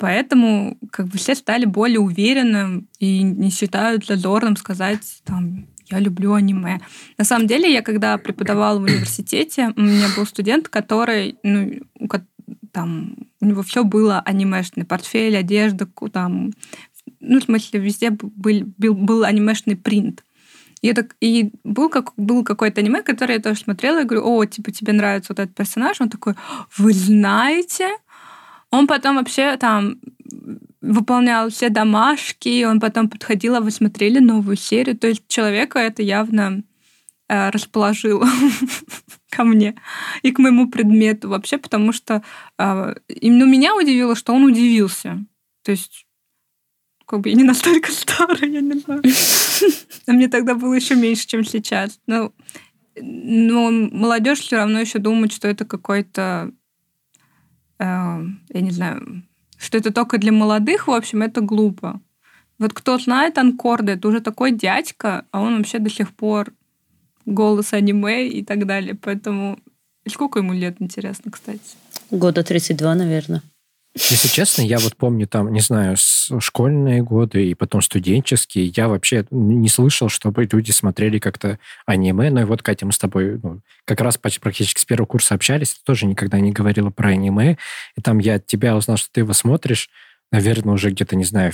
Поэтому 0.00 0.78
как 0.90 1.08
бы 1.08 1.18
все 1.18 1.34
стали 1.34 1.66
более 1.66 2.00
уверенным 2.00 2.88
и 2.98 3.22
не 3.22 3.50
считают 3.50 4.06
зазорным 4.06 4.56
сказать 4.56 5.20
там 5.24 5.66
я 5.90 5.98
люблю 5.98 6.34
аниме. 6.34 6.80
На 7.18 7.24
самом 7.24 7.48
деле, 7.48 7.72
я 7.72 7.82
когда 7.82 8.16
преподавала 8.16 8.78
в 8.78 8.84
университете, 8.84 9.72
у 9.76 9.80
меня 9.80 10.06
был 10.16 10.24
студент, 10.24 10.68
который, 10.68 11.36
ну, 11.42 11.80
там, 12.72 13.16
у 13.40 13.46
него 13.46 13.62
все 13.62 13.82
было 13.82 14.20
анимешный 14.20 14.84
портфель, 14.84 15.36
одежда, 15.36 15.88
там, 16.12 16.52
ну, 17.18 17.40
в 17.40 17.42
смысле, 17.42 17.80
везде 17.80 18.10
был, 18.10 18.30
был, 18.78 18.94
был 18.94 19.24
анимешный 19.24 19.76
принт. 19.76 20.24
И, 20.80 20.92
так, 20.92 21.16
и 21.20 21.50
был, 21.64 21.90
как, 21.90 22.12
был 22.16 22.44
какой-то 22.44 22.80
аниме, 22.80 23.02
который 23.02 23.36
я 23.36 23.42
тоже 23.42 23.60
смотрела, 23.60 24.00
и 24.00 24.04
говорю, 24.04 24.24
о, 24.24 24.44
типа, 24.46 24.70
тебе 24.70 24.92
нравится 24.92 25.32
вот 25.32 25.40
этот 25.40 25.54
персонаж? 25.56 26.00
Он 26.00 26.08
такой, 26.08 26.34
вы 26.78 26.92
знаете? 26.92 27.90
Он 28.70 28.86
потом 28.86 29.16
вообще 29.16 29.56
там 29.56 29.98
выполнял 30.80 31.50
все 31.50 31.68
домашки, 31.68 32.64
он 32.64 32.80
потом 32.80 33.08
подходил, 33.08 33.56
а 33.56 33.60
вы 33.60 33.70
смотрели 33.70 34.18
новую 34.18 34.56
серию. 34.56 34.96
То 34.96 35.08
есть 35.08 35.26
человека 35.28 35.78
это 35.78 36.02
явно 36.02 36.62
э, 37.28 37.50
расположило 37.50 38.26
ко 39.30 39.44
мне 39.44 39.74
и 40.22 40.30
к 40.32 40.38
моему 40.38 40.70
предмету 40.70 41.28
вообще, 41.28 41.58
потому 41.58 41.92
что 41.92 42.22
э, 42.58 42.94
ну, 43.22 43.46
меня 43.46 43.74
удивило, 43.76 44.14
что 44.14 44.32
он 44.32 44.44
удивился. 44.44 45.24
То 45.62 45.72
есть 45.72 46.06
как 47.10 47.20
бы 47.20 47.28
я 47.28 47.34
не 47.34 47.44
настолько 47.44 47.90
старая, 47.92 48.48
я 48.48 48.60
не 48.60 48.78
знаю. 48.78 49.02
А 50.06 50.12
мне 50.12 50.28
тогда 50.28 50.54
было 50.54 50.74
еще 50.74 50.94
меньше, 50.94 51.26
чем 51.26 51.44
сейчас. 51.44 51.98
Ну, 52.06 52.32
но 52.96 53.70
молодежь 53.70 54.40
все 54.40 54.56
равно 54.56 54.80
еще 54.80 54.98
думает, 54.98 55.32
что 55.32 55.48
это 55.48 55.64
какой-то, 55.64 56.52
я 57.84 58.60
не 58.60 58.70
знаю, 58.70 59.22
что 59.56 59.78
это 59.78 59.92
только 59.92 60.18
для 60.18 60.32
молодых, 60.32 60.88
в 60.88 60.92
общем, 60.92 61.22
это 61.22 61.40
глупо. 61.40 62.00
Вот 62.58 62.74
кто 62.74 62.98
знает 62.98 63.38
Анкорда, 63.38 63.92
это 63.92 64.08
уже 64.08 64.20
такой 64.20 64.52
дядька, 64.52 65.24
а 65.30 65.40
он 65.40 65.56
вообще 65.56 65.78
до 65.78 65.88
сих 65.88 66.14
пор 66.14 66.52
голос 67.24 67.72
аниме 67.72 68.28
и 68.28 68.44
так 68.44 68.66
далее. 68.66 68.94
Поэтому 68.94 69.58
сколько 70.06 70.40
ему 70.40 70.52
лет, 70.52 70.76
интересно, 70.78 71.30
кстати? 71.30 71.60
Года 72.10 72.42
32, 72.42 72.94
наверное. 72.94 73.42
Если 73.94 74.28
честно, 74.28 74.62
я 74.62 74.78
вот 74.78 74.96
помню 74.96 75.26
там, 75.26 75.52
не 75.52 75.60
знаю, 75.60 75.96
школьные 75.96 77.02
годы 77.02 77.48
и 77.48 77.54
потом 77.54 77.82
студенческие, 77.82 78.66
я 78.66 78.88
вообще 78.88 79.26
не 79.30 79.68
слышал, 79.68 80.08
чтобы 80.08 80.48
люди 80.50 80.70
смотрели 80.70 81.18
как-то 81.18 81.58
аниме. 81.86 82.30
Ну 82.30 82.40
и 82.42 82.44
вот, 82.44 82.62
Катя, 82.62 82.86
мы 82.86 82.92
с 82.92 82.98
тобой 82.98 83.40
ну, 83.42 83.60
как 83.84 84.00
раз 84.00 84.16
практически 84.16 84.80
с 84.80 84.84
первого 84.84 85.06
курса 85.06 85.34
общались, 85.34 85.74
ты 85.74 85.80
тоже 85.84 86.06
никогда 86.06 86.38
не 86.38 86.52
говорила 86.52 86.90
про 86.90 87.08
аниме. 87.10 87.58
И 87.96 88.00
там 88.00 88.18
я 88.18 88.34
от 88.34 88.46
тебя 88.46 88.76
узнал, 88.76 88.96
что 88.96 89.08
ты 89.10 89.20
его 89.20 89.32
смотришь, 89.32 89.90
наверное, 90.30 90.74
уже 90.74 90.90
где-то, 90.90 91.16
не 91.16 91.24
знаю, 91.24 91.52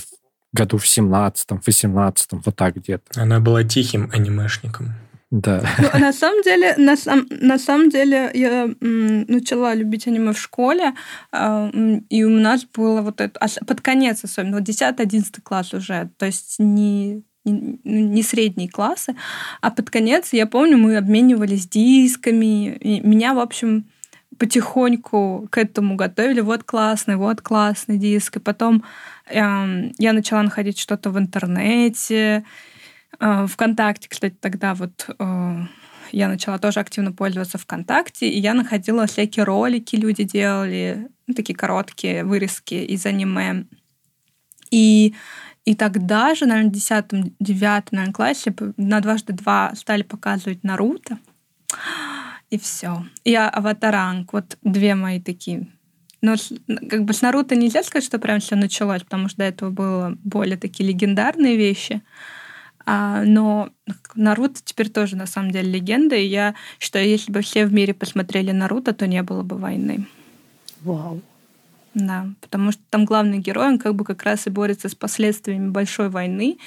году 0.53 0.77
в 0.77 0.85
17-м, 0.85 1.59
в 1.59 1.67
18-м, 1.67 2.41
вот 2.45 2.55
так 2.55 2.75
где-то. 2.75 3.21
Она 3.21 3.39
была 3.39 3.63
тихим 3.63 4.11
анимешником. 4.13 4.93
Да. 5.31 5.61
Ну, 5.79 5.89
а 5.91 5.99
на 5.99 6.13
самом 6.13 6.41
деле, 6.41 6.73
на, 6.77 6.95
сам, 6.95 7.27
на 7.29 7.59
самом 7.59 7.89
деле 7.89 8.31
я 8.33 8.63
м, 8.81 9.25
начала 9.27 9.73
любить 9.75 10.07
аниме 10.07 10.31
в 10.31 10.39
школе, 10.39 10.93
м, 11.33 12.05
и 12.09 12.23
у 12.23 12.29
нас 12.29 12.63
было 12.65 13.01
вот 13.01 13.19
это, 13.19 13.37
под 13.65 13.81
конец 13.81 14.23
особенно, 14.23 14.57
вот 14.57 14.63
10-11 14.63 15.41
класс 15.43 15.73
уже, 15.73 16.09
то 16.17 16.25
есть 16.25 16.55
не, 16.59 17.23
не, 17.43 17.79
не 17.83 18.23
средние 18.23 18.69
классы, 18.69 19.15
а 19.61 19.69
под 19.71 19.89
конец, 19.89 20.29
я 20.31 20.47
помню, 20.47 20.77
мы 20.77 20.95
обменивались 20.95 21.67
дисками, 21.67 22.73
и 22.75 23.01
меня, 23.01 23.33
в 23.33 23.39
общем, 23.39 23.85
потихоньку 24.39 25.47
к 25.51 25.57
этому 25.57 25.95
готовили. 25.95 26.41
Вот 26.41 26.63
классный, 26.63 27.15
вот 27.15 27.41
классный 27.41 27.97
диск. 27.97 28.37
И 28.37 28.39
потом 28.39 28.83
эм, 29.27 29.93
я 29.97 30.13
начала 30.13 30.43
находить 30.43 30.77
что-то 30.77 31.09
в 31.09 31.17
интернете, 31.17 32.15
э, 32.15 32.43
ВКонтакте, 33.19 34.09
кстати, 34.09 34.35
тогда 34.39 34.73
вот 34.75 35.09
э, 35.17 35.61
я 36.11 36.27
начала 36.27 36.59
тоже 36.59 36.79
активно 36.79 37.11
пользоваться 37.11 37.57
ВКонтакте, 37.57 38.29
и 38.29 38.39
я 38.39 38.53
находила 38.53 39.07
всякие 39.07 39.43
ролики, 39.45 39.95
люди 39.95 40.23
делали, 40.23 41.09
ну, 41.25 41.33
такие 41.33 41.55
короткие 41.55 42.23
вырезки 42.23 42.75
из 42.75 43.05
аниме. 43.05 43.65
И, 44.71 45.15
и 45.65 45.75
тогда 45.75 46.35
же, 46.35 46.45
наверное, 46.45 46.69
в 46.69 46.73
10 46.73 47.05
9 47.39 47.91
наверное, 47.91 48.13
классе 48.13 48.53
на 48.77 48.99
дважды 48.99 49.33
два 49.33 49.73
стали 49.75 50.03
показывать 50.03 50.63
Наруто. 50.63 51.17
И 52.49 52.57
все. 52.57 53.05
И 53.25 53.35
Аватаранг. 53.35 54.31
Вот 54.31 54.57
две 54.61 54.95
мои 54.95 55.21
такие. 55.21 55.67
Но 56.21 56.35
как 56.89 57.03
бы 57.03 57.13
с 57.13 57.21
Наруто 57.21 57.55
нельзя 57.55 57.83
сказать, 57.83 58.05
что 58.05 58.19
прям 58.19 58.39
все 58.39 58.55
началось, 58.55 59.03
потому 59.03 59.27
что 59.27 59.39
до 59.39 59.43
этого 59.43 59.69
было 59.69 60.17
более 60.23 60.57
такие 60.57 60.87
легендарные 60.89 61.57
вещи. 61.57 62.01
А, 62.89 63.23
но 63.25 63.69
Наруто 64.15 64.61
теперь 64.63 64.89
тоже 64.89 65.17
на 65.17 65.25
самом 65.25 65.51
деле 65.51 65.69
легенда, 65.69 66.15
и 66.15 66.25
я 66.25 66.55
считаю, 66.79 67.05
если 67.09 67.33
бы 67.33 67.41
все 67.41 67.65
в 67.65 67.73
мире 67.73 67.93
посмотрели 67.93 68.51
Наруто, 68.51 68.93
то 68.93 69.05
не 69.07 69.21
было 69.23 69.43
бы 69.43 69.57
войны. 69.57 70.07
Вау. 70.79 71.21
Да, 71.93 72.27
потому 72.39 72.71
что 72.71 72.81
там 72.89 73.03
главный 73.03 73.39
герой, 73.39 73.67
он 73.67 73.77
как 73.77 73.93
бы 73.93 74.05
как 74.05 74.23
раз 74.23 74.47
и 74.47 74.51
борется 74.51 74.87
с 74.87 74.95
последствиями 74.95 75.69
большой 75.69 76.09
войны. 76.09 76.59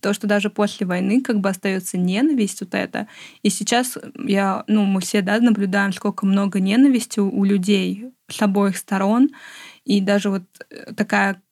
То, 0.00 0.14
что 0.14 0.26
даже 0.26 0.48
после 0.48 0.86
войны 0.86 1.20
как 1.20 1.40
бы 1.40 1.50
остается 1.50 1.98
ненависть 1.98 2.62
вот 2.62 2.74
это. 2.74 3.06
И 3.42 3.50
сейчас 3.50 3.98
я, 4.14 4.64
ну, 4.68 4.84
мы 4.84 5.02
все, 5.02 5.20
да, 5.20 5.40
наблюдаем, 5.40 5.92
сколько 5.92 6.24
много 6.24 6.58
ненависти 6.58 7.20
у, 7.20 7.28
у 7.28 7.44
людей 7.44 8.12
с 8.28 8.40
обоих 8.40 8.78
сторон. 8.78 9.28
И 9.84 10.00
даже 10.00 10.30
вот 10.30 10.44
э, 10.70 10.94
такая 10.94 11.42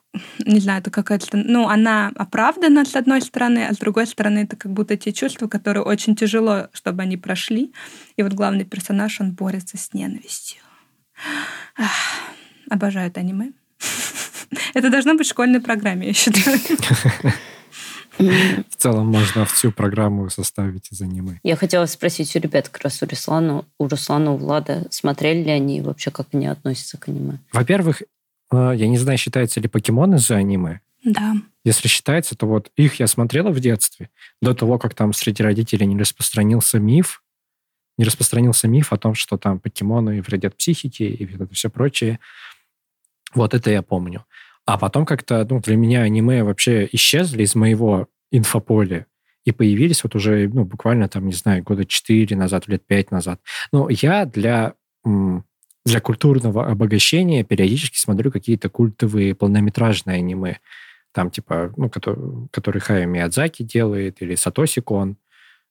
не 0.45 0.61
знаю, 0.61 0.81
это 0.81 0.91
какая-то, 0.91 1.37
ну, 1.37 1.69
она 1.69 2.13
оправдана 2.17 2.85
с 2.85 2.95
одной 2.95 3.21
стороны, 3.21 3.67
а 3.67 3.75
с 3.75 3.79
другой 3.79 4.07
стороны 4.07 4.41
это 4.41 4.57
как 4.57 4.73
будто 4.73 4.97
те 4.97 5.13
чувства, 5.13 5.49
которые 5.49 5.83
очень 5.83 6.15
тяжело, 6.15 6.69
чтобы 6.73 7.03
они 7.03 7.17
прошли. 7.17 7.73
И 8.17 8.23
вот 8.23 8.33
главный 8.33 8.65
персонаж, 8.65 9.21
он 9.21 9.33
борется 9.33 9.77
с 9.77 9.93
ненавистью. 9.93 10.61
Ах, 11.77 11.91
обожаю 12.71 13.09
это 13.09 13.21
аниме. 13.21 13.53
Это 14.75 14.91
должно 14.91 15.15
быть 15.15 15.27
в 15.27 15.31
школьной 15.31 15.61
программе, 15.61 16.09
я 16.09 16.13
считаю. 16.13 16.59
В 18.19 18.77
целом 18.77 19.09
можно 19.09 19.45
всю 19.45 19.73
программу 19.73 20.31
составить 20.31 20.93
из 20.93 21.01
аниме. 21.01 21.41
Я 21.43 21.57
хотела 21.57 21.87
спросить 21.87 22.35
у 22.37 22.39
ребят, 22.39 22.69
как 22.69 22.83
раз 22.85 23.03
у 23.03 23.07
Руслана, 23.07 23.65
у 23.79 23.89
Руслана, 23.89 24.33
у 24.33 24.37
Влада, 24.37 24.87
смотрели 24.91 25.43
ли 25.43 25.51
они 25.51 25.81
вообще, 25.81 26.11
как 26.11 26.29
они 26.33 26.47
относятся 26.47 26.97
к 26.99 27.09
аниме? 27.09 27.39
Во-первых, 27.53 28.03
я 28.73 28.89
не 28.89 28.99
знаю, 28.99 29.19
считается 29.19 29.61
ли 29.61 29.69
покемоны 29.69 30.19
за 30.19 30.37
аниме. 30.37 30.81
Да. 31.05 31.35
Если 31.65 31.89
считается, 31.89 32.37
то 32.37 32.47
вот 32.47 32.71
их 32.77 33.01
я 33.01 33.07
смотрела 33.07 33.51
в 33.51 33.61
детстве, 33.61 34.11
до 34.41 34.55
того, 34.55 34.79
как 34.79 34.95
там 34.95 35.13
среди 35.13 35.43
родителей 35.43 35.87
не 35.87 35.99
распространился 35.99 36.79
миф, 36.79 37.23
не 37.97 38.05
распространился 38.05 38.69
миф 38.69 38.93
о 38.93 38.97
том, 38.97 39.15
что 39.15 39.37
там 39.37 39.61
покемоны 39.61 40.23
вредят 40.23 40.57
психике 40.57 41.07
и 41.07 41.35
это 41.35 41.47
все 41.55 41.71
прочее. 41.71 42.19
Вот 43.35 43.55
это 43.55 43.71
я 43.71 43.83
помню. 43.83 44.25
А 44.67 44.79
потом 44.79 45.05
как-то, 45.05 45.47
ну, 45.49 45.61
для 45.61 45.77
меня 45.77 46.03
аниме 46.03 46.43
вообще 46.43 46.89
исчезли 46.93 47.43
из 47.43 47.55
моего 47.55 48.09
инфополя 48.31 49.07
и 49.45 49.53
появились 49.53 50.03
вот 50.03 50.15
уже, 50.15 50.49
ну, 50.49 50.65
буквально 50.65 51.09
там, 51.09 51.27
не 51.27 51.35
знаю, 51.35 51.63
года 51.63 51.85
4 51.85 52.35
назад, 52.37 52.67
лет 52.67 52.87
5 52.87 53.11
назад. 53.11 53.41
Но 53.73 53.89
я 53.91 54.25
для, 54.25 54.75
для 55.85 56.01
культурного 56.01 56.67
обогащения 56.67 57.45
периодически 57.45 57.99
смотрю 57.99 58.31
какие-то 58.31 58.69
культовые 58.69 59.35
полнометражные 59.35 60.19
аниме. 60.19 60.59
Там, 61.13 61.31
типа, 61.31 61.73
ну, 61.77 61.89
который, 61.91 62.49
который 62.51 62.81
Хая 62.81 63.07
Миядзаки 63.07 63.63
делает, 63.63 64.21
или 64.21 64.35
Сатоси 64.35 64.81
Кон. 64.81 65.17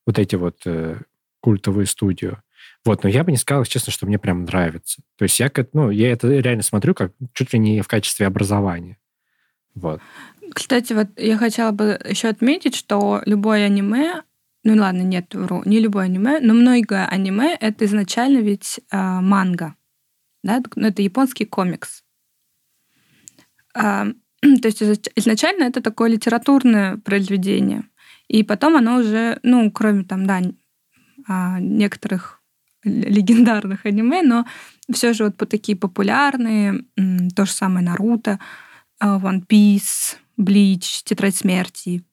Вот 0.06 0.20
эти 0.20 0.36
вот 0.36 0.62
э, 0.66 0.98
культовые 1.42 1.88
студии. 1.88 2.38
Вот, 2.86 3.04
но 3.04 3.10
я 3.10 3.24
бы 3.24 3.32
не 3.32 3.38
сказал, 3.38 3.66
честно, 3.66 3.92
что 3.92 4.06
мне 4.06 4.20
прям 4.20 4.46
нравится. 4.46 5.02
То 5.18 5.24
есть 5.24 5.40
я, 5.40 5.52
ну, 5.74 5.90
я 5.90 6.12
это 6.12 6.28
реально 6.28 6.64
смотрю 6.64 6.94
как 6.94 7.14
чуть 7.34 7.54
ли 7.54 7.60
не 7.60 7.82
в 7.82 7.88
качестве 7.88 8.28
образования. 8.28 8.98
Вот. 9.74 10.02
Кстати, 10.54 10.94
вот 10.94 11.08
я 11.18 11.38
хотела 11.38 11.72
бы 11.72 12.00
еще 12.08 12.28
отметить, 12.28 12.76
что 12.76 13.22
любое 13.26 13.66
аниме, 13.66 14.24
ну 14.64 14.76
ладно, 14.76 15.02
нет, 15.02 15.34
вру, 15.34 15.64
не 15.66 15.80
любое 15.80 16.06
аниме, 16.06 16.40
но 16.42 16.54
многое 16.54 17.08
аниме 17.08 17.56
это 17.60 17.86
изначально 17.86 18.40
ведь 18.40 18.80
э, 18.92 18.98
манга, 18.98 19.76
да, 20.44 20.62
ну, 20.76 20.88
это 20.88 21.02
японский 21.02 21.46
комикс. 21.46 22.04
Э, 23.76 24.06
то 24.42 24.68
есть 24.68 24.82
изначально 25.16 25.64
это 25.64 25.82
такое 25.82 26.10
литературное 26.10 26.98
произведение, 26.98 27.84
и 28.28 28.44
потом 28.44 28.76
оно 28.76 28.98
уже, 28.98 29.40
ну, 29.44 29.72
кроме 29.72 30.04
там, 30.04 30.26
да, 30.26 30.42
а, 31.28 31.60
некоторых 31.60 32.42
легендарных 32.84 33.86
аниме, 33.86 34.24
но 34.24 34.46
все 34.92 35.14
же 35.14 35.26
вот 35.26 35.38
по 35.38 35.46
такие 35.46 35.78
популярные, 35.78 36.86
то 37.36 37.46
же 37.46 37.52
самое 37.52 37.86
Наруто, 37.86 38.40
а, 39.00 39.20
One 39.20 39.46
Piece, 39.48 40.18
Блич, 40.36 41.04
Тетрадь 41.04 41.36
смерти. 41.36 42.04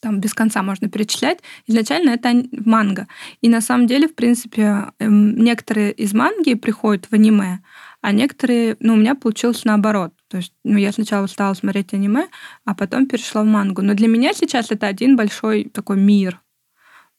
Там 0.00 0.18
без 0.18 0.32
конца 0.32 0.62
можно 0.62 0.88
перечислять. 0.88 1.40
Изначально 1.66 2.10
это 2.10 2.32
манга. 2.52 3.06
И 3.42 3.48
на 3.48 3.60
самом 3.60 3.86
деле, 3.86 4.08
в 4.08 4.14
принципе, 4.14 4.86
эм, 4.98 5.36
некоторые 5.36 5.92
из 5.92 6.14
манги 6.14 6.54
приходят 6.54 7.06
в 7.06 7.12
аниме, 7.12 7.60
а 8.00 8.12
некоторые, 8.12 8.76
ну, 8.80 8.94
у 8.94 8.96
меня 8.96 9.14
получилось 9.14 9.64
наоборот. 9.64 10.14
То 10.28 10.38
есть, 10.38 10.54
ну, 10.64 10.78
я 10.78 10.90
сначала 10.92 11.26
стала 11.26 11.52
смотреть 11.52 11.92
аниме, 11.92 12.28
а 12.64 12.74
потом 12.74 13.06
перешла 13.06 13.42
в 13.42 13.46
мангу. 13.46 13.82
Но 13.82 13.94
для 13.94 14.08
меня 14.08 14.32
сейчас 14.32 14.70
это 14.70 14.86
один 14.86 15.16
большой 15.16 15.64
такой 15.64 15.98
мир. 15.98 16.40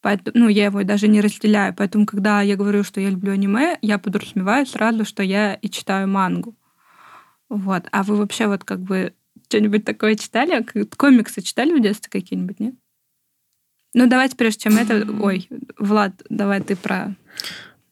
Поэтому, 0.02 0.46
ну, 0.46 0.48
я 0.50 0.66
его 0.66 0.84
даже 0.84 1.08
не 1.08 1.22
разделяю. 1.22 1.76
Поэтому, 1.76 2.08
когда 2.08 2.42
я 2.42 2.56
говорю, 2.56 2.84
что 2.84 3.00
я 3.00 3.12
люблю 3.12 3.34
аниме, 3.34 3.78
я 3.84 4.00
подразумеваю 4.00 4.66
сразу, 4.66 5.06
что 5.06 5.22
я 5.22 5.54
и 5.54 5.70
читаю 5.70 6.08
мангу. 6.08 6.56
Вот. 7.50 7.88
А 7.92 8.02
вы 8.04 8.16
вообще 8.16 8.48
вот 8.48 8.64
как 8.64 8.80
бы 8.80 9.14
что-нибудь 9.52 9.84
такое 9.84 10.16
читали? 10.16 10.66
Комиксы 10.95 11.41
читали 11.41 11.78
в 11.78 11.82
детстве 11.82 12.10
какие-нибудь, 12.10 12.60
нет? 12.60 12.76
Ну, 13.93 14.08
давайте, 14.08 14.38
прежде 14.38 14.64
чем 14.64 14.78
это... 14.78 15.06
Ой, 15.22 15.49
Влад, 15.78 16.14
давай 16.30 16.62
ты 16.62 16.78
про... 16.78 17.14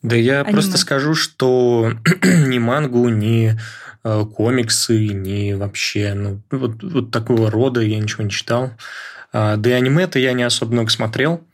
Да 0.01 0.15
я 0.15 0.39
аниме. 0.41 0.53
просто 0.53 0.77
скажу, 0.77 1.13
что 1.13 1.91
ни 2.23 2.57
мангу, 2.57 3.09
ни 3.09 3.59
э, 4.05 4.25
комиксы, 4.33 5.07
ни 5.09 5.51
вообще 5.51 6.13
ну, 6.13 6.41
вот, 6.51 6.81
вот 6.81 7.11
такого 7.11 7.51
рода 7.51 7.81
я 7.81 7.99
ничего 7.99 8.23
не 8.23 8.29
читал. 8.29 8.71
А, 9.33 9.57
да 9.57 9.71
и 9.71 9.73
аниме-то 9.73 10.17
я 10.17 10.31
не 10.31 10.43
особо 10.43 10.71
много 10.71 10.89
смотрел. 10.89 11.45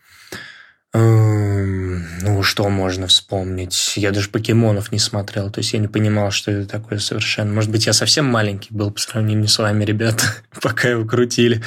Ну, 2.21 2.43
что 2.43 2.69
можно 2.69 3.07
вспомнить? 3.07 3.93
Я 3.95 4.11
даже 4.11 4.29
покемонов 4.29 4.91
не 4.91 4.99
смотрел, 4.99 5.49
то 5.49 5.59
есть 5.59 5.73
я 5.73 5.79
не 5.79 5.87
понимал, 5.87 6.31
что 6.31 6.51
это 6.51 6.67
такое 6.67 6.99
совершенно. 6.99 7.53
Может 7.53 7.71
быть, 7.71 7.85
я 7.85 7.93
совсем 7.93 8.25
маленький 8.25 8.73
был 8.73 8.91
по 8.91 8.99
сравнению 8.99 9.47
с 9.47 9.57
вами, 9.57 9.83
ребята, 9.83 10.23
пока 10.61 10.89
его 10.89 11.05
крутили. 11.05 11.61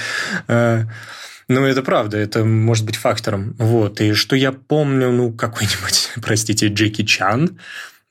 Э, 0.49 0.85
ну, 1.49 1.65
это 1.65 1.83
правда, 1.83 2.19
это 2.19 2.45
может 2.45 2.85
быть 2.85 2.97
фактором. 2.97 3.55
Вот. 3.59 4.01
И 4.01 4.13
что 4.13 4.37
я 4.37 4.53
помню, 4.53 5.11
ну, 5.11 5.33
какой-нибудь, 5.33 6.11
простите, 6.23 6.69
Джеки 6.69 7.05
Чан, 7.05 7.59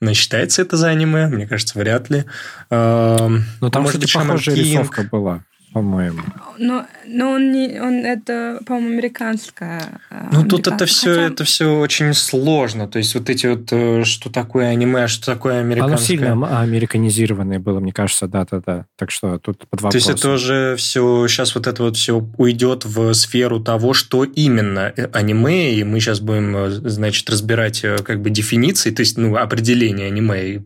но 0.00 0.14
считается 0.14 0.62
это 0.62 0.76
за 0.76 0.88
аниме? 0.88 1.26
Мне 1.26 1.46
кажется, 1.46 1.78
вряд 1.78 2.10
ли. 2.10 2.24
Но 2.70 3.40
там, 3.72 3.82
может 3.82 4.00
быть, 4.00 4.12
похожая 4.12 4.54
рисовка 4.54 5.02
была 5.10 5.42
по-моему. 5.72 6.20
Ну, 6.58 6.84
но 7.06 7.30
он 7.32 7.52
не, 7.52 7.80
он 7.80 8.04
это, 8.04 8.60
по-моему, 8.66 8.94
американская. 8.94 10.00
Э, 10.10 10.28
ну 10.32 10.44
тут 10.44 10.66
это 10.66 10.86
все, 10.86 11.14
Хотя... 11.14 11.22
это 11.26 11.44
все 11.44 11.78
очень 11.78 12.14
сложно. 12.14 12.88
То 12.88 12.98
есть 12.98 13.14
вот 13.14 13.30
эти 13.30 13.46
вот, 13.46 13.68
э, 13.70 14.04
что 14.04 14.30
такое 14.30 14.68
аниме, 14.68 15.04
а 15.04 15.08
что 15.08 15.26
такое 15.26 15.60
американское. 15.60 15.96
Оно 15.96 16.46
сильно 16.46 16.60
американизированное 16.60 17.58
было, 17.58 17.80
мне 17.80 17.92
кажется, 17.92 18.26
да, 18.26 18.46
да, 18.50 18.60
да. 18.64 18.86
Так 18.96 19.10
что 19.10 19.38
тут 19.38 19.66
под 19.68 19.82
вопросом. 19.82 19.90
То 19.90 19.96
есть 20.12 20.20
это 20.20 20.32
уже 20.32 20.76
все, 20.76 21.26
сейчас 21.28 21.54
вот 21.54 21.66
это 21.66 21.82
вот 21.82 21.96
все 21.96 22.26
уйдет 22.36 22.84
в 22.84 23.12
сферу 23.14 23.60
того, 23.60 23.92
что 23.92 24.24
именно 24.24 24.92
э, 24.96 25.06
аниме, 25.12 25.74
и 25.74 25.84
мы 25.84 26.00
сейчас 26.00 26.20
будем, 26.20 26.70
значит, 26.88 27.28
разбирать 27.30 27.84
как 28.04 28.20
бы 28.20 28.30
дефиниции, 28.30 28.90
то 28.90 29.00
есть, 29.00 29.16
ну, 29.16 29.36
определение 29.36 30.08
аниме, 30.08 30.62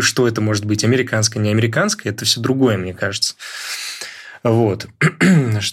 что 0.00 0.28
это 0.28 0.40
может 0.40 0.64
быть, 0.64 0.84
американское, 0.84 1.42
не 1.42 1.50
американское, 1.50 2.12
это 2.12 2.24
все 2.24 2.40
другое, 2.40 2.76
мне 2.76 2.92
кажется. 2.92 3.34
Вот. 4.44 4.86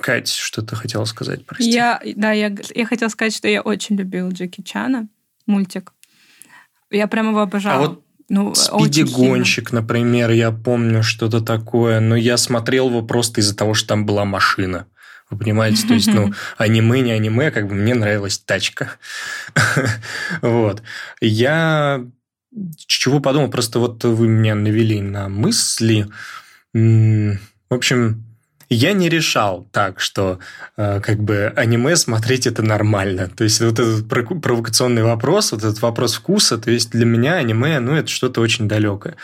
Кать, 0.00 0.28
что 0.28 0.62
ты 0.62 0.76
хотела 0.76 1.04
сказать, 1.04 1.46
прости? 1.46 1.70
Я, 1.70 2.00
да, 2.16 2.32
я, 2.32 2.54
я 2.74 2.86
хотела 2.86 3.08
сказать, 3.08 3.34
что 3.34 3.48
я 3.48 3.62
очень 3.62 3.96
любила 3.96 4.30
Джеки 4.30 4.62
Чана, 4.62 5.08
мультик. 5.46 5.92
Я 6.90 7.06
прямо 7.06 7.30
его 7.30 7.40
обожала. 7.40 7.76
А 7.76 7.88
вот 7.88 8.02
ну, 8.28 8.54
Спиди-гонщик, 8.54 9.72
например, 9.72 10.30
я 10.30 10.50
помню 10.50 11.02
что-то 11.02 11.40
такое, 11.40 12.00
но 12.00 12.16
я 12.16 12.36
смотрел 12.36 12.88
его 12.88 13.02
просто 13.02 13.40
из-за 13.40 13.56
того, 13.56 13.74
что 13.74 13.88
там 13.88 14.04
была 14.04 14.24
машина. 14.24 14.86
Вы 15.30 15.38
понимаете, 15.38 15.86
то 15.86 15.94
есть, 15.94 16.12
ну, 16.12 16.32
аниме, 16.56 17.00
не 17.00 17.12
аниме, 17.12 17.50
как 17.50 17.68
бы 17.68 17.74
мне 17.74 17.94
нравилась 17.94 18.38
тачка. 18.38 18.90
вот. 20.42 20.82
Я 21.20 22.04
чего 22.86 23.20
подумал, 23.20 23.50
просто 23.50 23.78
вот 23.78 24.02
вы 24.04 24.28
меня 24.28 24.54
навели 24.54 25.00
на 25.00 25.28
мысли, 25.28 26.08
в 26.76 27.74
общем, 27.74 28.22
я 28.68 28.92
не 28.92 29.08
решал 29.08 29.68
так, 29.70 30.00
что 30.00 30.40
э, 30.76 31.00
как 31.00 31.20
бы 31.20 31.52
аниме 31.56 31.94
смотреть 31.96 32.46
это 32.46 32.62
нормально. 32.62 33.28
То 33.28 33.44
есть 33.44 33.60
вот 33.60 33.78
этот 33.78 34.08
провокационный 34.08 35.04
вопрос, 35.04 35.52
вот 35.52 35.62
этот 35.62 35.80
вопрос 35.82 36.16
вкуса, 36.16 36.58
то 36.58 36.70
есть 36.70 36.90
для 36.90 37.06
меня 37.06 37.34
аниме, 37.34 37.78
ну, 37.78 37.94
это 37.94 38.08
что-то 38.08 38.40
очень 38.40 38.66
далекое. 38.66 39.16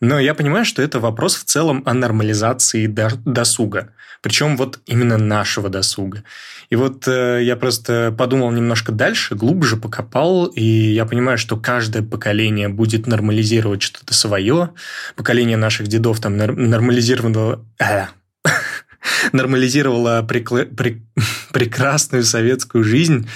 Но 0.00 0.18
я 0.18 0.34
понимаю, 0.34 0.64
что 0.64 0.82
это 0.82 0.98
вопрос 0.98 1.36
в 1.36 1.44
целом 1.44 1.82
о 1.86 1.94
нормализации 1.94 2.86
досуга. 2.86 3.92
Причем 4.22 4.56
вот 4.56 4.80
именно 4.86 5.16
нашего 5.16 5.68
досуга. 5.68 6.24
И 6.70 6.76
вот 6.76 7.08
э, 7.08 7.40
я 7.42 7.56
просто 7.56 8.14
подумал 8.16 8.52
немножко 8.52 8.92
дальше, 8.92 9.34
глубже 9.34 9.76
покопал, 9.76 10.46
и 10.46 10.62
я 10.62 11.04
понимаю, 11.04 11.36
что 11.36 11.56
каждое 11.56 12.02
поколение 12.02 12.68
будет 12.68 13.08
нормализировать 13.08 13.82
что-то 13.82 14.14
свое. 14.14 14.70
Поколение 15.16 15.56
наших 15.56 15.88
дедов 15.88 16.20
там 16.20 16.36
нормализировало... 16.36 17.64
Э, 17.80 18.06
нормализировала 19.32 20.22
прикл... 20.22 20.58
при... 20.76 21.02
прекрасную 21.52 22.22
советскую 22.22 22.84
жизнь. 22.84 23.28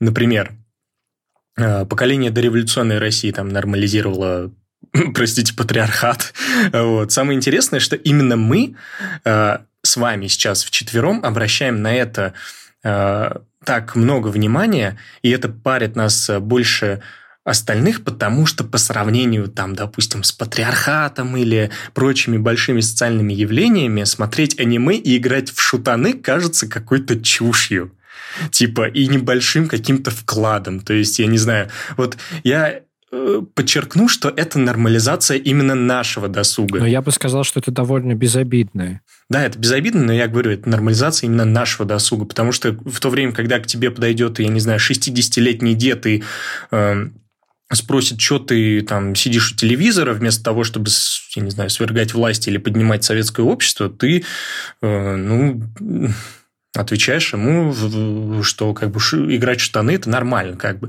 Например, 0.00 0.50
э, 1.56 1.86
поколение 1.86 2.32
дореволюционной 2.32 2.98
России 2.98 3.30
там 3.30 3.48
нормализировало 3.48 4.50
простите, 5.14 5.54
патриархат. 5.54 6.32
Вот. 6.72 7.12
Самое 7.12 7.36
интересное, 7.36 7.80
что 7.80 7.96
именно 7.96 8.36
мы 8.36 8.76
э, 9.24 9.58
с 9.86 9.96
вами 9.96 10.26
сейчас 10.26 10.64
вчетвером 10.64 11.24
обращаем 11.24 11.82
на 11.82 11.94
это... 11.94 12.34
Э, 12.84 13.30
так 13.64 13.96
много 13.96 14.28
внимания, 14.28 14.96
и 15.22 15.30
это 15.30 15.48
парит 15.48 15.96
нас 15.96 16.30
больше 16.38 17.02
остальных, 17.46 18.02
потому 18.02 18.44
что 18.44 18.64
по 18.64 18.76
сравнению, 18.76 19.48
там, 19.48 19.74
допустим, 19.74 20.24
с 20.24 20.32
патриархатом 20.32 21.36
или 21.36 21.70
прочими 21.94 22.38
большими 22.38 22.80
социальными 22.80 23.32
явлениями, 23.32 24.04
смотреть 24.04 24.58
аниме 24.58 24.96
и 24.96 25.16
играть 25.16 25.50
в 25.50 25.60
шутаны 25.60 26.14
кажется 26.14 26.68
какой-то 26.68 27.20
чушью. 27.20 27.92
Типа, 28.50 28.86
и 28.88 29.06
небольшим 29.06 29.68
каким-то 29.68 30.10
вкладом. 30.10 30.80
То 30.80 30.92
есть, 30.92 31.18
я 31.18 31.26
не 31.26 31.38
знаю, 31.38 31.70
вот 31.96 32.18
я 32.44 32.68
э, 32.68 32.80
подчеркну, 33.10 34.08
что 34.08 34.28
это 34.28 34.58
нормализация 34.58 35.38
именно 35.38 35.74
нашего 35.74 36.28
досуга. 36.28 36.80
Но 36.80 36.86
я 36.86 37.02
бы 37.02 37.12
сказал, 37.12 37.44
что 37.44 37.60
это 37.60 37.70
довольно 37.70 38.14
безобидное. 38.14 39.02
Да, 39.30 39.44
это 39.44 39.58
безобидно, 39.58 40.02
но 40.02 40.12
я 40.12 40.26
говорю, 40.28 40.50
это 40.50 40.68
нормализация 40.68 41.28
именно 41.28 41.44
нашего 41.44 41.84
досуга, 41.84 42.24
потому 42.24 42.52
что 42.52 42.72
в 42.72 43.00
то 43.00 43.10
время, 43.10 43.32
когда 43.32 43.58
к 43.58 43.66
тебе 43.66 43.90
подойдет, 43.90 44.38
я 44.38 44.48
не 44.48 44.60
знаю, 44.60 44.80
60-летний 44.80 45.74
дед 45.74 46.06
и 46.06 46.24
э, 46.70 47.08
спросит, 47.72 48.20
что 48.20 48.38
ты 48.38 48.80
там 48.82 49.14
сидишь 49.14 49.52
у 49.52 49.56
телевизора, 49.56 50.12
вместо 50.12 50.42
того, 50.44 50.64
чтобы, 50.64 50.90
я 51.34 51.42
не 51.42 51.50
знаю, 51.50 51.70
свергать 51.70 52.14
власть 52.14 52.46
или 52.48 52.58
поднимать 52.58 53.04
советское 53.04 53.42
общество, 53.42 53.88
ты, 53.88 54.24
э, 54.82 55.16
ну, 55.16 55.62
отвечаешь 56.76 57.32
ему, 57.32 58.42
что 58.42 58.74
как 58.74 58.90
бы 58.90 59.00
играть 59.00 59.60
в 59.60 59.64
штаны– 59.64 59.90
это 59.92 60.10
нормально, 60.10 60.56
как 60.56 60.78
бы. 60.78 60.88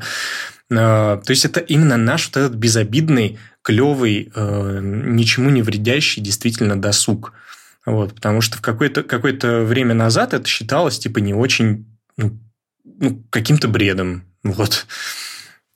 Э, 0.69 1.21
то 1.23 1.29
есть, 1.29 1.45
это 1.45 1.59
именно 1.59 1.97
наш 1.97 2.27
вот 2.27 2.38
этот 2.38 2.55
безобидный, 2.55 3.39
клевый, 3.61 4.31
э, 4.33 4.79
ничему 4.81 5.49
не 5.49 5.61
вредящий 5.61 6.21
действительно 6.21 6.79
досуг. 6.79 7.33
Вот, 7.85 8.13
потому 8.15 8.41
что 8.41 8.57
в 8.57 8.61
какое-то 8.61 9.03
какое 9.03 9.63
время 9.63 9.93
назад 9.93 10.33
это 10.33 10.45
считалось 10.45 10.99
типа 10.99 11.19
не 11.19 11.33
очень 11.33 11.85
ну, 12.17 12.38
ну, 12.83 13.23
каким-то 13.29 13.69
бредом. 13.69 14.23
Вот. 14.43 14.85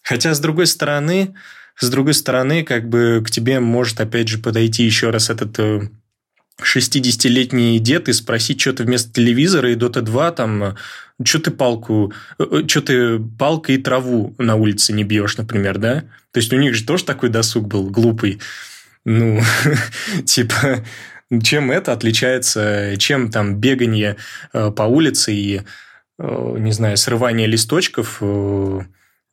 Хотя, 0.03 0.33
с 0.33 0.39
другой 0.41 0.67
стороны, 0.67 1.35
с 1.77 1.89
другой 1.89 2.13
стороны, 2.13 2.63
как 2.63 2.89
бы 2.89 3.23
к 3.25 3.31
тебе 3.31 3.59
может, 3.59 4.01
опять 4.01 4.27
же, 4.27 4.39
подойти 4.39 4.83
еще 4.83 5.09
раз 5.09 5.29
этот 5.29 5.57
60-летний 6.63 7.77
э, 7.77 7.79
дед 7.79 8.09
и 8.09 8.13
спросить, 8.13 8.61
что 8.61 8.73
ты 8.73 8.83
вместо 8.83 9.11
телевизора 9.11 9.71
и 9.71 9.75
Dota 9.75 10.01
2 10.01 10.31
там, 10.31 10.63
э, 10.63 10.75
что 11.23 11.39
ты 11.39 11.51
палку, 11.51 12.13
э, 12.39 12.63
что 12.67 12.81
ты 12.81 13.19
палкой 13.19 13.75
и 13.75 13.77
траву 13.77 14.35
на 14.37 14.55
улице 14.55 14.93
не 14.93 15.03
бьешь, 15.03 15.37
например, 15.37 15.77
да? 15.77 16.03
То 16.31 16.39
есть 16.39 16.51
у 16.53 16.57
них 16.57 16.75
же 16.75 16.85
тоже 16.85 17.03
такой 17.03 17.29
досуг 17.29 17.67
был 17.67 17.89
глупый. 17.89 18.39
Ну, 19.05 19.41
типа, 20.25 20.83
чем 21.43 21.71
это 21.71 21.93
отличается, 21.93 22.95
чем 22.97 23.31
там 23.31 23.55
бегание 23.55 24.17
по 24.51 24.83
улице 24.83 25.33
и, 25.33 25.61
не 26.19 26.71
знаю, 26.71 26.97
срывание 26.97 27.47
листочков 27.47 28.21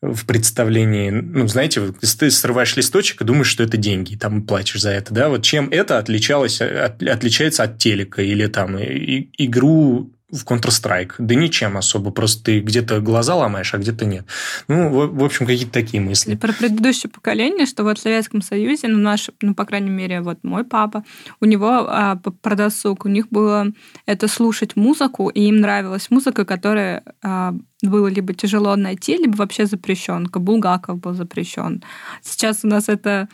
в 0.00 0.26
представлении, 0.26 1.10
ну, 1.10 1.48
знаете, 1.48 1.92
ты 2.18 2.30
срываешь 2.30 2.76
листочек 2.76 3.20
и 3.20 3.24
думаешь, 3.24 3.48
что 3.48 3.64
это 3.64 3.76
деньги, 3.76 4.12
и 4.12 4.16
там 4.16 4.46
платишь 4.46 4.80
за 4.80 4.90
это, 4.90 5.12
да, 5.12 5.28
вот 5.28 5.42
чем 5.42 5.68
это 5.70 5.98
отличалось, 5.98 6.60
от, 6.60 7.02
отличается 7.02 7.64
от 7.64 7.78
телека 7.78 8.22
или 8.22 8.46
там 8.46 8.78
и, 8.78 9.28
игру 9.38 10.12
в 10.30 10.44
Counter-Strike? 10.44 11.12
Да 11.18 11.34
ничем 11.34 11.76
особо, 11.76 12.10
просто 12.10 12.44
ты 12.44 12.60
где-то 12.60 13.00
глаза 13.00 13.34
ломаешь, 13.34 13.72
а 13.74 13.78
где-то 13.78 14.04
нет. 14.04 14.26
Ну, 14.68 14.90
в, 14.90 15.18
в 15.18 15.24
общем, 15.24 15.46
какие-то 15.46 15.72
такие 15.72 16.02
мысли. 16.02 16.34
Про 16.34 16.52
предыдущее 16.52 17.10
поколение, 17.10 17.66
что 17.66 17.82
вот 17.84 17.98
в 17.98 18.02
Советском 18.02 18.42
Союзе, 18.42 18.88
ну, 18.88 18.98
наш, 18.98 19.30
ну, 19.40 19.54
по 19.54 19.64
крайней 19.64 19.90
мере, 19.90 20.20
вот 20.20 20.38
мой 20.42 20.64
папа, 20.64 21.04
у 21.40 21.46
него 21.46 21.86
а, 21.88 22.16
про 22.16 22.54
досуг, 22.54 23.04
у 23.04 23.08
них 23.08 23.28
было 23.30 23.68
это 24.06 24.28
слушать 24.28 24.76
музыку, 24.76 25.28
и 25.28 25.42
им 25.42 25.60
нравилась 25.60 26.10
музыка, 26.10 26.44
которая 26.44 27.02
а, 27.22 27.54
было 27.82 28.08
либо 28.08 28.34
тяжело 28.34 28.76
найти, 28.76 29.16
либо 29.16 29.36
вообще 29.36 29.66
запрещен. 29.66 30.28
Булгаков 30.32 30.98
был 30.98 31.14
запрещен. 31.14 31.82
Сейчас 32.22 32.60
у 32.64 32.68
нас 32.68 32.88
это 32.88 33.28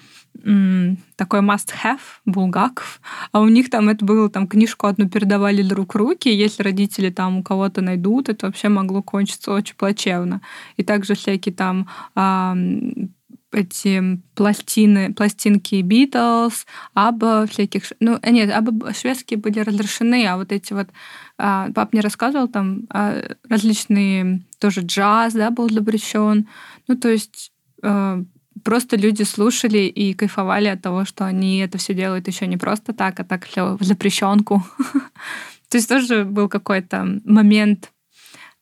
такой 1.17 1.41
must-have 1.41 2.01
Булгаков, 2.27 3.01
а 3.33 3.41
у 3.41 3.49
них 3.49 3.71
там 3.71 3.89
это 3.89 4.05
было, 4.05 4.29
там 4.29 4.47
книжку 4.47 4.87
одну 4.87 5.09
передавали 5.09 5.63
друг 5.63 5.95
руки, 5.95 6.29
если 6.29 6.63
родители 6.63 7.11
там 7.11 7.39
у 7.39 7.43
кого-то 7.43 7.81
найдут, 7.81 8.29
это 8.29 8.47
вообще 8.47 8.69
могло 8.69 9.03
кончиться 9.03 9.53
очень 9.53 9.77
плачевно. 9.77 10.43
И 10.77 10.83
также 10.83 11.15
всякие 11.15 11.55
там 11.55 11.89
эти 13.55 14.21
пластины, 14.35 15.15
пластинки 15.15 15.77
Beatles, 15.77 16.67
Абба, 16.93 17.47
всяких... 17.47 17.85
Ну, 18.01 18.19
нет, 18.23 18.53
Абба 18.53 18.93
шведские 18.93 19.39
были 19.39 19.61
разрешены, 19.61 20.27
а 20.27 20.37
вот 20.37 20.53
эти 20.53 20.73
вот... 20.73 20.89
А, 21.39 21.71
пап 21.73 21.93
мне 21.93 22.03
рассказывал, 22.03 22.49
там 22.49 22.83
а, 22.91 23.23
различные... 23.49 24.43
Тоже 24.59 24.81
джаз, 24.81 25.35
да, 25.35 25.51
был 25.51 25.71
запрещен. 25.71 26.49
Ну, 26.89 26.97
то 26.97 27.09
есть 27.09 27.53
а, 27.83 28.23
просто 28.65 28.97
люди 28.97 29.23
слушали 29.23 29.79
и 29.79 30.15
кайфовали 30.15 30.69
от 30.69 30.83
того, 30.83 31.05
что 31.05 31.25
они 31.25 31.59
это 31.59 31.79
все 31.79 31.95
делают 31.95 32.27
еще 32.27 32.47
не 32.47 32.57
просто 32.57 32.93
так, 32.93 33.21
а 33.21 33.25
так 33.25 33.47
в 33.47 33.85
запрещенку. 33.85 34.63
То 35.69 35.77
есть 35.79 35.89
тоже 35.89 36.25
был 36.25 36.49
какой-то 36.49 37.21
момент 37.25 37.91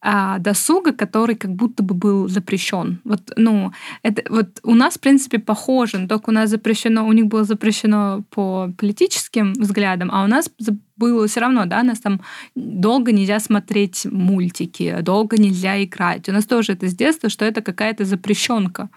а, 0.05 0.39
досуга, 0.39 0.93
который 0.93 1.37
как 1.37 1.53
будто 1.55 1.85
бы 1.85 1.95
был 1.95 2.29
запрещен. 2.29 3.01
Вот, 3.05 3.21
ну, 3.37 3.71
это, 4.03 4.25
вот 4.31 4.59
у 4.65 4.75
нас, 4.75 4.95
в 4.95 5.01
принципе, 5.01 5.39
похоже, 5.39 5.99
но 5.99 6.09
только 6.09 6.31
у 6.31 6.33
нас 6.33 6.51
запрещено, 6.51 7.07
у 7.07 7.13
них 7.13 7.27
было 7.27 7.45
запрещено 7.45 8.25
по 8.31 8.73
политическим 8.77 9.53
взглядам, 9.53 10.11
а 10.13 10.25
у 10.25 10.27
нас 10.27 10.51
было 10.97 11.29
все 11.29 11.41
равно, 11.41 11.67
да, 11.67 11.85
нас 11.85 12.01
там 12.01 12.21
долго 12.57 13.13
нельзя 13.13 13.39
смотреть 13.39 14.05
мультики, 14.07 14.97
долго 15.03 15.37
нельзя 15.41 15.83
играть. 15.85 16.29
У 16.29 16.33
нас 16.33 16.47
тоже 16.47 16.73
это 16.73 16.89
с 16.89 16.95
детства, 16.97 17.29
что 17.29 17.45
это 17.45 17.63
какая-то 17.63 18.05
запрещенка. 18.05 18.91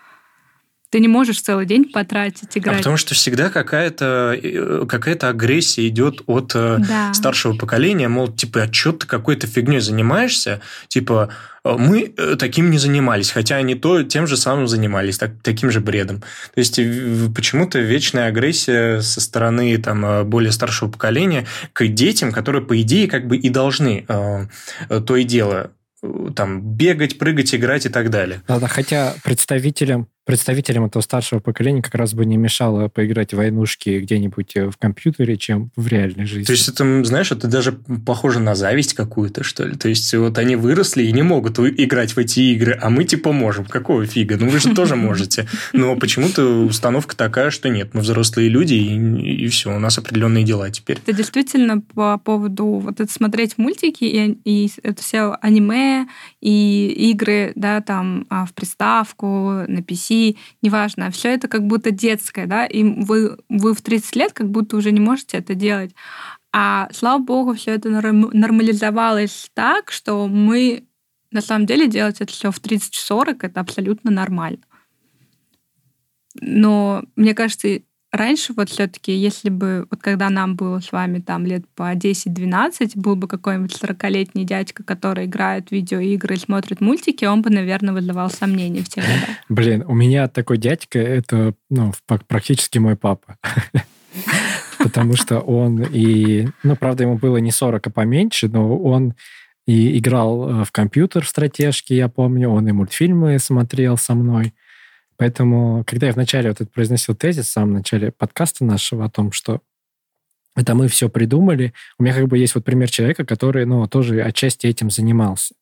Ты 0.89 0.99
не 0.99 1.07
можешь 1.07 1.41
целый 1.41 1.65
день 1.65 1.85
потратить, 1.91 2.57
играть. 2.57 2.75
А 2.75 2.77
потому 2.77 2.97
что 2.97 3.15
всегда 3.15 3.49
какая-то 3.49 4.37
э, 4.41 4.85
какая 4.87 5.15
агрессия 5.15 5.87
идет 5.87 6.21
от 6.27 6.51
э, 6.55 6.77
да. 6.79 7.13
старшего 7.13 7.55
поколения, 7.55 8.07
мол, 8.07 8.27
типа, 8.27 8.63
а 8.63 8.73
что 8.73 8.91
ты 8.91 9.07
какой-то 9.07 9.47
фигней 9.47 9.79
занимаешься? 9.79 10.61
Типа, 10.87 11.29
«А 11.63 11.77
мы 11.77 12.13
э, 12.15 12.35
таким 12.37 12.69
не 12.69 12.77
занимались, 12.77 13.31
хотя 13.31 13.55
они 13.55 13.75
то 13.75 14.03
тем 14.03 14.27
же 14.27 14.37
самым 14.37 14.67
занимались, 14.67 15.17
так, 15.17 15.31
таким 15.41 15.71
же 15.71 15.79
бредом. 15.81 16.21
То 16.21 16.59
есть 16.59 16.75
почему-то 17.33 17.79
вечная 17.79 18.27
агрессия 18.27 19.01
со 19.01 19.19
стороны 19.19 19.75
там, 19.77 20.29
более 20.29 20.51
старшего 20.51 20.89
поколения 20.89 21.47
к 21.73 21.87
детям, 21.87 22.31
которые, 22.31 22.63
по 22.63 22.79
идее, 22.79 23.07
как 23.07 23.27
бы 23.27 23.37
и 23.37 23.49
должны 23.49 24.05
э, 24.07 24.45
то 25.05 25.15
и 25.15 25.23
дело 25.23 25.71
там 26.35 26.61
бегать, 26.61 27.17
прыгать, 27.17 27.55
играть 27.55 27.85
и 27.85 27.89
так 27.89 28.09
далее. 28.09 28.41
Да, 28.47 28.59
да, 28.59 28.67
хотя 28.67 29.15
представителям 29.23 30.07
представителям 30.25 30.85
этого 30.85 31.01
старшего 31.01 31.39
поколения 31.39 31.81
как 31.81 31.95
раз 31.95 32.13
бы 32.13 32.25
не 32.25 32.37
мешало 32.37 32.87
поиграть 32.87 33.33
в 33.33 33.37
войнушки 33.37 33.99
где-нибудь 33.99 34.55
э, 34.55 34.69
в 34.69 34.77
компьютере, 34.77 35.37
чем 35.37 35.71
в 35.75 35.87
реальной 35.87 36.25
жизни. 36.25 36.45
То 36.45 36.51
есть 36.51 36.67
это, 36.67 37.03
знаешь, 37.03 37.31
это 37.31 37.47
даже 37.47 37.73
похоже 38.05 38.39
на 38.39 38.55
зависть 38.55 38.93
какую-то, 38.93 39.43
что 39.43 39.65
ли? 39.65 39.75
То 39.75 39.87
есть 39.87 40.13
вот 40.13 40.37
они 40.37 40.55
выросли 40.55 41.03
и 41.03 41.11
не 41.11 41.21
могут 41.21 41.59
играть 41.59 42.13
в 42.13 42.17
эти 42.17 42.39
игры, 42.39 42.77
а 42.81 42.89
мы 42.89 43.03
типа 43.03 43.31
можем. 43.31 43.65
Какого 43.65 44.05
фига? 44.05 44.37
Ну 44.37 44.49
вы 44.49 44.59
же 44.59 44.73
тоже 44.73 44.95
можете. 44.95 45.47
Но 45.73 45.95
почему-то 45.95 46.65
установка 46.65 47.15
такая, 47.15 47.51
что 47.51 47.69
нет, 47.69 47.93
мы 47.93 48.01
взрослые 48.01 48.49
люди, 48.49 48.73
и, 48.73 49.45
и 49.45 49.47
все, 49.47 49.75
у 49.75 49.79
нас 49.79 49.97
определенные 49.97 50.43
дела 50.43 50.69
теперь. 50.71 50.97
Это 51.05 51.13
действительно 51.13 51.81
по 51.81 52.17
поводу 52.17 52.65
вот 52.65 52.99
это 52.99 53.11
смотреть 53.11 53.57
мультики 53.57 54.03
и, 54.03 54.39
и 54.43 54.71
это 54.81 55.01
все 55.01 55.37
аниме 55.41 56.07
и 56.45 57.09
игры, 57.09 57.53
да, 57.55 57.81
там 57.81 58.27
а, 58.29 58.45
в 58.45 58.53
приставку, 58.53 59.25
на 59.67 59.79
PC, 59.79 60.37
неважно, 60.61 61.09
все 61.09 61.29
это 61.29 61.47
как 61.47 61.65
будто 61.65 61.89
детское, 61.89 62.45
да, 62.45 62.67
и 62.67 62.83
вы, 62.83 63.39
вы 63.49 63.73
в 63.73 63.81
30 63.81 64.15
лет 64.15 64.33
как 64.33 64.51
будто 64.51 64.77
уже 64.77 64.91
не 64.91 64.99
можете 64.99 65.37
это 65.37 65.55
делать. 65.55 65.95
А 66.53 66.87
слава 66.93 67.17
богу, 67.17 67.55
все 67.55 67.71
это 67.71 67.89
нормализовалось 67.89 69.49
так, 69.55 69.91
что 69.91 70.27
мы 70.27 70.83
на 71.31 71.41
самом 71.41 71.65
деле 71.65 71.87
делать 71.87 72.21
это 72.21 72.31
все 72.31 72.51
в 72.51 72.61
30-40 72.61 73.37
это 73.41 73.59
абсолютно 73.59 74.11
нормально. 74.11 74.61
Но 76.39 77.03
мне 77.15 77.33
кажется, 77.33 77.79
раньше 78.15 78.53
вот 78.53 78.69
все-таки, 78.69 79.13
если 79.13 79.49
бы, 79.49 79.87
вот 79.89 80.01
когда 80.01 80.29
нам 80.29 80.55
было 80.55 80.79
с 80.79 80.91
вами 80.91 81.19
там 81.19 81.45
лет 81.45 81.63
по 81.75 81.93
10-12, 81.93 82.91
был 82.95 83.15
бы 83.15 83.27
какой-нибудь 83.27 83.75
40-летний 83.81 84.45
дядька, 84.45 84.83
который 84.83 85.25
играет 85.25 85.69
в 85.69 85.71
видеоигры 85.71 86.37
смотрит 86.37 86.81
мультики, 86.81 87.25
он 87.25 87.41
бы, 87.41 87.49
наверное, 87.49 87.93
вызывал 87.93 88.29
сомнения 88.29 88.81
в 88.81 88.89
те. 88.89 89.03
Блин, 89.49 89.83
у 89.87 89.93
меня 89.93 90.27
такой 90.27 90.57
дядька, 90.57 90.99
это 90.99 91.53
ну, 91.69 91.91
практически 92.27 92.77
мой 92.77 92.95
папа. 92.95 93.37
Потому 94.79 95.15
что 95.15 95.39
он 95.39 95.81
и... 95.81 96.47
Ну, 96.63 96.75
правда, 96.75 97.03
ему 97.03 97.17
было 97.17 97.37
не 97.37 97.51
40, 97.51 97.87
а 97.87 97.89
поменьше, 97.89 98.47
но 98.47 98.77
он 98.77 99.15
и 99.65 99.97
играл 99.97 100.61
э, 100.61 100.63
в 100.63 100.71
компьютер 100.71 101.25
в 101.25 101.29
стратежки, 101.29 101.93
я 101.93 102.07
помню, 102.07 102.49
он 102.49 102.67
и 102.67 102.71
мультфильмы 102.71 103.39
смотрел 103.39 103.97
со 103.97 104.13
мной. 104.13 104.53
Поэтому, 105.17 105.83
когда 105.85 106.07
я 106.07 106.13
вначале 106.13 106.49
вот 106.49 106.61
это 106.61 106.69
произносил 106.69 107.15
тезис, 107.15 107.47
в 107.47 107.51
самом 107.51 107.73
начале 107.73 108.11
подкаста 108.11 108.65
нашего 108.65 109.05
о 109.05 109.09
том, 109.09 109.31
что 109.31 109.61
это 110.55 110.73
мы 110.75 110.87
все 110.87 111.09
придумали, 111.09 111.73
у 111.97 112.03
меня 112.03 112.13
как 112.13 112.27
бы 112.27 112.37
есть 112.37 112.55
вот 112.55 112.63
пример 112.63 112.89
человека, 112.89 113.25
который, 113.25 113.65
ну, 113.65 113.87
тоже 113.87 114.21
отчасти 114.21 114.67
этим 114.67 114.89
занимался. 114.89 115.53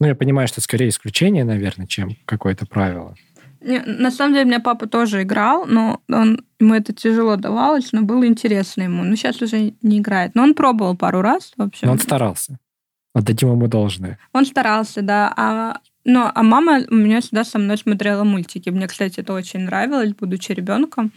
Ну, 0.00 0.06
я 0.06 0.14
понимаю, 0.14 0.48
что 0.48 0.60
скорее 0.60 0.88
исключение, 0.88 1.44
наверное, 1.44 1.86
чем 1.86 2.16
какое-то 2.24 2.66
правило. 2.66 3.14
Не, 3.60 3.80
на 3.80 4.10
самом 4.10 4.34
деле, 4.34 4.44
у 4.44 4.48
меня 4.48 4.60
папа 4.60 4.88
тоже 4.88 5.22
играл, 5.22 5.66
но 5.66 6.00
он, 6.08 6.44
ему 6.58 6.74
это 6.74 6.92
тяжело 6.92 7.36
давалось, 7.36 7.92
но 7.92 8.02
было 8.02 8.26
интересно 8.26 8.82
ему. 8.82 9.04
Но 9.04 9.14
сейчас 9.14 9.40
уже 9.40 9.74
не 9.82 9.98
играет. 9.98 10.34
Но 10.34 10.42
он 10.42 10.54
пробовал 10.54 10.96
пару 10.96 11.22
раз 11.22 11.52
вообще. 11.56 11.86
Но 11.86 11.92
он 11.92 12.00
старался. 12.00 12.58
Отдадим 13.14 13.52
ему 13.52 13.68
должное. 13.68 14.18
Он 14.32 14.44
старался, 14.44 15.02
да. 15.02 15.32
А, 15.36 15.76
ну, 16.04 16.30
а 16.34 16.42
мама 16.42 16.80
у 16.90 16.94
меня 16.94 17.20
всегда 17.20 17.44
со 17.44 17.58
мной 17.58 17.78
смотрела 17.78 18.24
мультики. 18.24 18.70
Мне, 18.70 18.88
кстати, 18.88 19.20
это 19.20 19.32
очень 19.32 19.60
нравилось, 19.60 20.12
будучи 20.18 20.52
ребенком, 20.52 21.12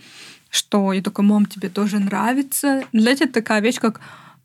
что 0.50 0.94
я 0.94 1.02
такой, 1.02 1.26
мам, 1.26 1.46
тебе 1.46 1.70
тоже 1.70 2.00
нравится. 2.00 2.84
Знаете, 2.94 3.26
такая 3.26 3.62
вещь, 3.62 3.80
как 3.80 4.00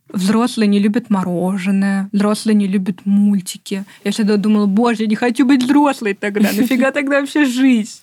взрослые 0.09 0.67
не 0.67 0.79
любят 0.79 1.11
мороженое, 1.11 2.09
взрослые 2.13 2.55
не 2.55 2.67
любят 2.67 3.05
мультики. 3.05 3.85
Я 4.03 4.13
всегда 4.13 4.37
думала, 4.37 4.67
боже, 4.67 5.03
я 5.03 5.07
не 5.09 5.15
хочу 5.15 5.47
быть 5.47 5.63
взрослой 5.63 6.15
тогда, 6.15 6.51
нафига 6.53 6.91
тогда 6.91 7.21
вообще 7.21 7.45
жизнь? 7.45 8.01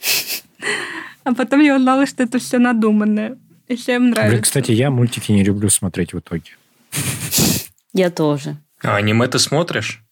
А 1.23 1.33
потом 1.33 1.59
я 1.59 1.75
узнала, 1.75 2.05
что 2.05 2.23
это 2.23 2.39
все 2.39 2.57
надуманное. 2.57 3.37
И 3.67 3.75
всем 3.75 4.11
нравится. 4.11 4.31
Блин, 4.31 4.43
кстати, 4.43 4.71
я 4.71 4.89
мультики 4.89 5.31
не 5.33 5.43
люблю 5.43 5.69
смотреть 5.69 6.13
в 6.13 6.19
итоге. 6.19 6.51
Я 7.93 8.09
тоже. 8.09 8.55
А 8.81 8.95
аниме 8.95 9.27
ты 9.27 9.39
смотришь? 9.39 10.06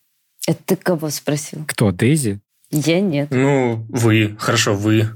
Это 0.48 0.60
ты 0.66 0.76
кого 0.76 1.10
спросил? 1.10 1.66
Кто, 1.68 1.92
Дейзи? 1.92 2.40
Я 2.72 3.00
нет. 3.02 3.30
Ну, 3.32 3.86
вы. 3.90 4.36
Хорошо, 4.40 4.74
вы. 4.74 5.10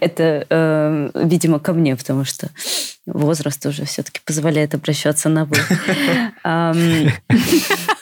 Это, 0.00 0.46
э, 0.48 1.10
видимо, 1.14 1.58
ко 1.58 1.72
мне, 1.72 1.96
потому 1.96 2.24
что 2.24 2.50
возраст 3.04 3.64
уже 3.66 3.84
все-таки 3.84 4.20
позволяет 4.24 4.74
обращаться 4.74 5.28
на 5.28 5.44
«вы». 5.44 5.56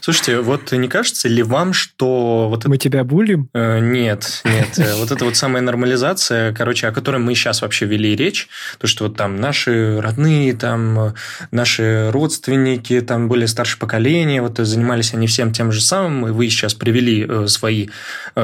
Слушайте, 0.00 0.40
вот 0.40 0.72
не 0.72 0.88
кажется 0.88 1.28
ли 1.28 1.42
вам, 1.42 1.74
что 1.74 2.48
вот 2.48 2.60
это 2.60 2.70
Мы 2.70 2.78
тебя 2.78 3.04
булим? 3.04 3.50
Э, 3.52 3.80
Нет, 3.80 4.40
нет. 4.44 4.78
Э, 4.78 4.94
Вот 4.96 5.10
это 5.10 5.24
вот 5.26 5.36
самая 5.36 5.62
нормализация, 5.62 6.54
короче, 6.54 6.88
о 6.88 6.92
которой 6.92 7.18
мы 7.18 7.34
сейчас 7.34 7.60
вообще 7.60 7.84
вели 7.84 8.16
речь, 8.16 8.48
то, 8.78 8.86
что 8.86 9.04
вот 9.04 9.16
там 9.16 9.36
наши 9.36 10.00
родные, 10.00 10.54
там 10.54 10.98
э, 10.98 11.12
наши 11.50 12.10
родственники, 12.10 13.00
там 13.02 13.28
более 13.28 13.46
старшее 13.46 13.78
поколение, 13.78 14.40
вот 14.40 14.56
занимались 14.56 15.12
они 15.12 15.26
всем 15.26 15.52
тем 15.52 15.70
же 15.70 15.82
самым, 15.82 16.28
и 16.28 16.30
вы 16.30 16.48
сейчас 16.48 16.72
привели 16.72 17.26
э, 17.28 17.46
свои 17.48 17.88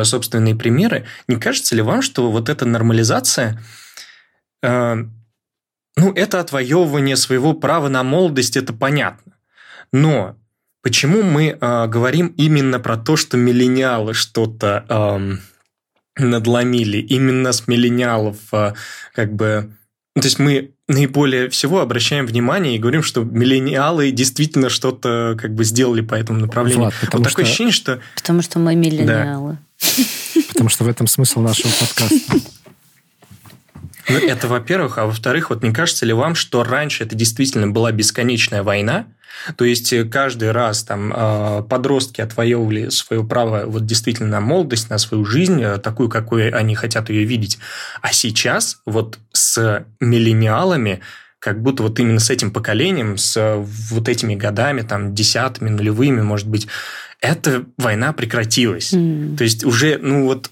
собственные 0.03 0.57
примеры. 0.57 1.07
Не 1.27 1.37
кажется 1.37 1.75
ли 1.75 1.81
вам, 1.83 2.03
что 2.03 2.31
вот 2.31 2.49
эта 2.49 2.67
нормализация, 2.67 3.63
ну, 4.63 6.13
это 6.15 6.41
отвоевывание 6.41 7.17
своего 7.17 7.55
права 7.55 7.89
на 7.89 8.03
молодость, 8.03 8.57
это 8.57 8.73
понятно. 8.73 9.33
Но 9.93 10.37
Почему 10.87 11.25
мы 11.25 11.59
э, 11.61 11.87
говорим 11.89 12.29
именно 12.37 12.79
про 12.79 12.97
то, 12.97 13.17
что 13.17 13.37
миллениалы 13.37 14.15
что-то 14.15 14.85
эм, 14.89 15.41
надломили? 16.17 16.99
Именно 16.99 17.51
с 17.51 17.67
миллениалов 17.67 18.37
э, 18.53 18.75
как 19.13 19.35
бы... 19.35 19.73
ну, 20.15 20.23
То 20.23 20.29
есть 20.29 20.39
мы 20.39 20.71
наиболее 20.87 21.51
всего 21.51 21.81
обращаем 21.81 22.25
внимание 22.25 22.77
и 22.77 22.79
говорим, 22.79 23.03
что 23.03 23.25
миллениалы 23.25 24.13
действительно 24.13 24.69
что-то 24.69 25.37
как 25.37 25.57
бы 25.57 25.65
сделали 25.65 26.03
по 26.03 26.15
этому 26.15 26.39
направлению. 26.39 26.83
Влад, 26.83 26.95
потому 27.01 27.25
вот 27.25 27.31
такое 27.31 27.45
что- 27.47 27.51
ощущение, 27.51 27.73
что... 27.73 28.01
Потому 28.15 28.43
что 28.43 28.61
мы 28.61 28.77
миллениалы. 28.77 29.59
Потому 30.51 30.69
что 30.69 30.85
в 30.85 30.89
этом 30.89 31.09
смысл 31.09 31.41
нашего 31.41 31.73
подкаста. 31.81 32.37
Ну, 34.09 34.19
это 34.19 34.47
во-первых. 34.47 34.99
А 34.99 35.07
во-вторых, 35.07 35.51
вот 35.51 35.65
не 35.65 35.73
кажется 35.73 36.07
ли 36.07 36.13
вам, 36.13 36.37
что 36.37 36.63
раньше 36.63 37.03
это 37.03 37.17
действительно 37.17 37.67
была 37.67 37.91
бесконечная 37.91 38.63
война? 38.63 39.07
То 39.57 39.65
есть 39.65 39.93
э, 39.93 40.05
каждый 40.05 40.51
раз 40.53 40.83
там 40.83 41.13
э, 41.15 41.63
подростки 41.69 42.21
отвоевывали 42.21 42.89
свое 42.89 43.25
право 43.25 43.65
вот 43.67 43.87
действительно 43.87 44.29
на 44.29 44.41
молодость, 44.41 44.91
на 44.91 44.99
свою 44.99 45.25
жизнь, 45.25 45.63
э, 45.63 45.79
такую, 45.79 46.09
какой 46.09 46.51
они 46.51 46.75
хотят 46.75 47.11
ее 47.11 47.25
видеть. 47.25 47.59
А 48.03 48.13
сейчас 48.13 48.79
вот 48.87 49.19
с 49.33 49.85
миллениалами 50.01 51.01
как 51.39 51.63
будто 51.63 51.83
вот 51.83 52.01
именно 52.01 52.19
с 52.19 52.31
этим 52.31 52.51
поколением, 52.51 53.19
с 53.19 53.37
э, 53.37 53.57
вот 53.57 54.09
этими 54.09 54.35
годами, 54.35 54.83
там, 54.83 55.15
десятыми, 55.15 55.71
нулевыми, 55.71 56.23
может 56.23 56.49
быть, 56.49 56.67
эта 57.21 57.65
война 57.79 58.13
прекратилась. 58.13 58.93
М. 58.93 59.37
То 59.37 59.45
есть 59.45 59.65
уже, 59.65 59.99
ну 59.99 60.25
вот, 60.25 60.51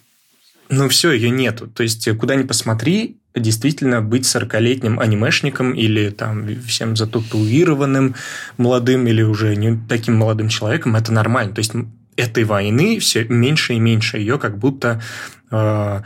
ну 0.69 0.89
все, 0.89 1.13
ее 1.13 1.31
нету. 1.31 1.67
То 1.67 1.83
есть 1.83 2.09
куда 2.19 2.37
ни 2.37 2.45
посмотри, 2.45 3.19
действительно 3.35 4.01
быть 4.01 4.25
40-летним 4.25 5.01
анимешником 5.01 5.73
или 5.73 6.11
там 6.11 6.47
всем 6.63 6.97
зататуированным 6.97 8.15
молодым 8.57 9.07
или 9.07 9.23
уже 9.23 9.57
не 9.57 9.79
таким 9.89 10.17
молодым 10.17 10.49
человеком, 10.49 10.97
это 10.97 11.13
нормально. 11.13 11.55
То 11.55 11.59
есть 11.61 11.73
этой 12.17 12.45
войны 12.45 12.99
все 12.99 13.25
меньше 13.25 13.75
и 13.75 13.81
меньше. 13.81 14.19
Ее 14.19 14.39
как 14.39 14.59
будто 14.59 15.03
э, 15.51 16.01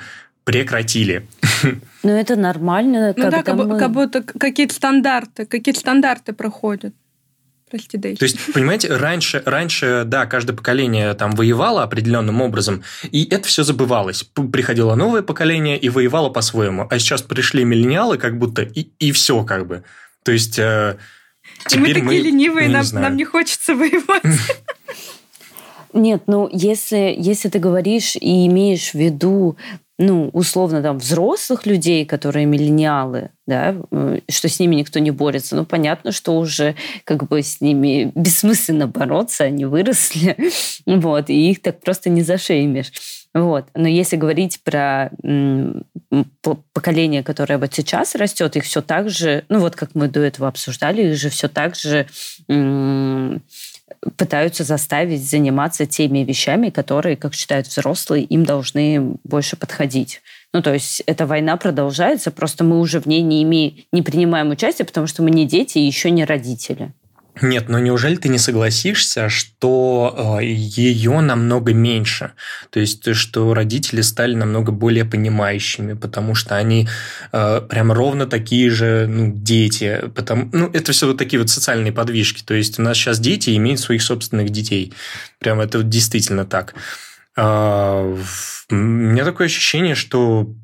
прекратили. 0.45 1.29
Но 2.03 2.11
это 2.11 2.37
нормально, 2.37 3.13
Ну 3.17 3.31
да, 3.31 3.43
мы... 3.55 3.79
как 3.79 3.93
будто 3.93 4.23
какие-то 4.23 4.75
стандарты, 4.75 5.45
какие-то 5.45 5.81
стандарты 5.81 6.33
проходят. 6.33 6.95
Прости, 7.71 7.99
Дейзи. 7.99 8.19
То 8.19 8.25
есть, 8.25 8.53
понимаете, 8.53 8.95
раньше, 8.95 9.43
раньше, 9.45 10.05
да, 10.07 10.27
каждое 10.27 10.55
поколение 10.55 11.13
там 11.15 11.33
воевало 11.33 11.83
определенным 11.83 12.41
образом, 12.41 12.83
и 13.11 13.25
это 13.29 13.47
все 13.49 13.63
забывалось. 13.63 14.23
Приходило 14.53 14.95
новое 14.95 15.23
поколение 15.23 15.79
и 15.79 15.89
воевало 15.89 16.31
по-своему. 16.31 16.87
А 16.91 16.99
сейчас 16.99 17.23
пришли 17.23 17.65
миллениалы, 17.65 18.17
как 18.19 18.39
будто, 18.39 18.63
и, 18.63 18.89
и 18.99 19.13
все 19.13 19.45
как 19.45 19.67
бы. 19.67 19.83
То 20.23 20.33
есть... 20.33 20.59
э, 20.59 20.97
И 21.73 21.79
мы 21.79 21.89
теперь 21.89 22.03
такие 22.03 22.23
ленивые, 22.23 22.69
ну, 22.69 22.75
нам, 22.75 22.85
знаю. 22.85 23.05
нам 23.07 23.17
не 23.17 23.25
хочется 23.25 23.75
воевать. 23.75 24.23
Нет, 25.95 26.25
ну 26.27 26.49
если, 26.53 27.15
если 27.19 27.49
ты 27.49 27.59
говоришь 27.59 28.15
и 28.17 28.47
имеешь 28.47 28.91
в 28.91 28.95
виду, 28.95 29.57
ну, 29.99 30.31
условно, 30.33 30.81
там, 30.81 30.99
взрослых 30.99 31.67
людей, 31.67 32.07
которые 32.07 32.47
миллениалы, 32.47 33.31
да, 33.47 33.75
что 34.31 34.49
с 34.49 34.61
ними 34.61 34.77
никто 34.77 35.01
не 35.01 35.11
борется, 35.11 35.57
ну, 35.57 35.65
понятно, 35.65 36.13
что 36.13 36.39
уже 36.39 36.77
как 37.05 37.27
бы 37.27 37.43
с 37.43 37.61
ними 37.61 38.13
бессмысленно 38.15 38.87
бороться, 38.87 39.45
они 39.45 39.65
выросли, 39.65 40.37
вот, 40.87 41.31
и 41.31 41.51
их 41.51 41.63
так 41.63 41.81
просто 41.81 42.11
не 42.11 42.23
зашеймишь. 42.23 42.93
Вот. 43.35 43.67
Но 43.75 43.87
если 43.87 44.17
говорить 44.17 44.61
про 44.65 45.11
поколение, 46.73 47.23
которое 47.23 47.59
вот 47.59 47.75
сейчас 47.75 48.15
растет, 48.15 48.57
их 48.57 48.65
все 48.65 48.81
так 48.81 49.11
же, 49.11 49.45
ну 49.49 49.59
вот 49.61 49.77
как 49.77 49.95
мы 49.95 50.09
до 50.09 50.21
этого 50.21 50.49
обсуждали, 50.49 51.11
их 51.11 51.17
же 51.19 51.29
все 51.29 51.49
так 51.49 51.77
же 51.77 52.07
пытаются 54.17 54.65
заставить 54.65 55.29
заниматься 55.29 55.87
теми 55.87 56.21
вещами, 56.21 56.71
которые, 56.71 57.17
как 57.17 57.35
считают 57.35 57.67
взрослые, 57.67 58.25
им 58.25 58.45
должны 58.45 59.17
больше 59.25 59.57
подходить. 59.57 60.21
Ну, 60.53 60.63
то 60.63 60.73
есть 60.73 61.03
эта 61.07 61.27
война 61.27 61.57
продолжается, 61.57 62.31
просто 62.31 62.65
мы 62.65 62.81
уже 62.81 63.01
в 63.01 63.07
ней 63.07 63.23
не, 63.23 63.43
имеем, 63.43 63.85
не 63.93 64.03
принимаем 64.03 64.51
участие, 64.51 64.87
потому 64.87 65.07
что 65.07 65.23
мы 65.23 65.31
не 65.31 65.47
дети 65.47 65.79
и 65.79 65.87
еще 65.87 66.11
не 66.11 66.25
родители. 66.25 66.93
Нет, 67.43 67.69
но 67.69 67.79
неужели 67.79 68.17
ты 68.17 68.29
не 68.29 68.39
согласишься, 68.39 69.29
что 69.29 70.39
ее 70.41 71.21
намного 71.21 71.73
меньше? 71.75 72.33
То 72.71 72.81
есть, 72.81 73.15
что 73.15 73.55
родители 73.55 74.01
стали 74.01 74.35
намного 74.35 74.73
более 74.73 75.05
понимающими, 75.05 75.95
потому 75.95 76.35
что 76.35 76.57
они 76.57 76.89
э, 77.33 77.61
прям 77.69 77.93
ровно 77.93 78.27
такие 78.27 78.71
же 78.71 79.07
ну, 79.09 79.33
дети. 79.35 80.03
Потому, 80.15 80.49
ну, 80.53 80.71
это 80.73 80.93
все 80.93 81.07
вот 81.07 81.19
такие 81.19 81.41
вот 81.41 81.51
социальные 81.51 81.93
подвижки. 81.93 82.43
То 82.43 82.55
есть, 82.55 82.79
у 82.79 82.83
нас 82.83 82.97
сейчас 82.97 83.21
дети 83.21 83.57
имеют 83.57 83.81
своих 83.81 84.03
собственных 84.03 84.51
детей. 84.51 84.93
Прям 85.39 85.61
это 85.61 85.79
вот 85.79 85.89
действительно 85.89 86.45
так. 86.45 86.75
В- 87.37 88.67
У 88.71 88.75
меня 88.75 89.25
такое 89.25 89.47
ощущение, 89.47 89.95
что 89.95 90.55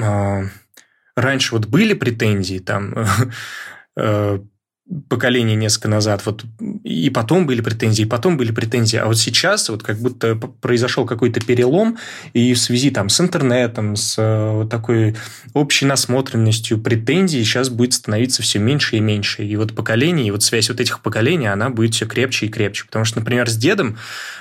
а, 0.00 0.42
раньше 1.16 1.54
вот 1.54 1.66
были 1.66 1.94
претензии 1.94 2.58
там 2.58 2.94
э, 3.96 4.40
поколение 5.08 5.56
несколько 5.56 5.88
назад, 5.88 6.22
вот 6.26 6.44
и 6.84 7.10
потом 7.10 7.44
были 7.46 7.60
претензии, 7.60 8.02
и 8.02 8.06
потом 8.06 8.36
были 8.36 8.52
претензии, 8.52 8.96
а 8.96 9.06
вот 9.06 9.18
сейчас 9.18 9.68
вот 9.68 9.82
как 9.82 9.98
будто 9.98 10.36
произошел 10.36 11.04
какой-то 11.04 11.40
перелом, 11.40 11.98
и 12.34 12.54
в 12.54 12.58
связи 12.58 12.90
там 12.90 13.08
с 13.08 13.20
интернетом, 13.20 13.96
с 13.96 14.16
э, 14.16 14.50
вот 14.52 14.70
такой 14.70 15.16
общей 15.54 15.86
насмотренностью 15.86 16.78
претензий 16.78 17.42
сейчас 17.42 17.68
будет 17.68 17.94
становиться 17.94 18.42
все 18.42 18.60
меньше 18.60 18.96
и 18.96 19.00
меньше, 19.00 19.44
и 19.44 19.56
вот 19.56 19.74
поколение, 19.74 20.28
и 20.28 20.30
вот 20.30 20.44
связь 20.44 20.68
вот 20.68 20.80
этих 20.80 21.00
поколений, 21.00 21.48
она 21.48 21.68
будет 21.68 21.94
все 21.94 22.06
крепче 22.06 22.46
и 22.46 22.48
крепче, 22.48 22.84
потому 22.86 23.04
что, 23.04 23.18
например, 23.18 23.50
с 23.50 23.56
дедом, 23.56 23.98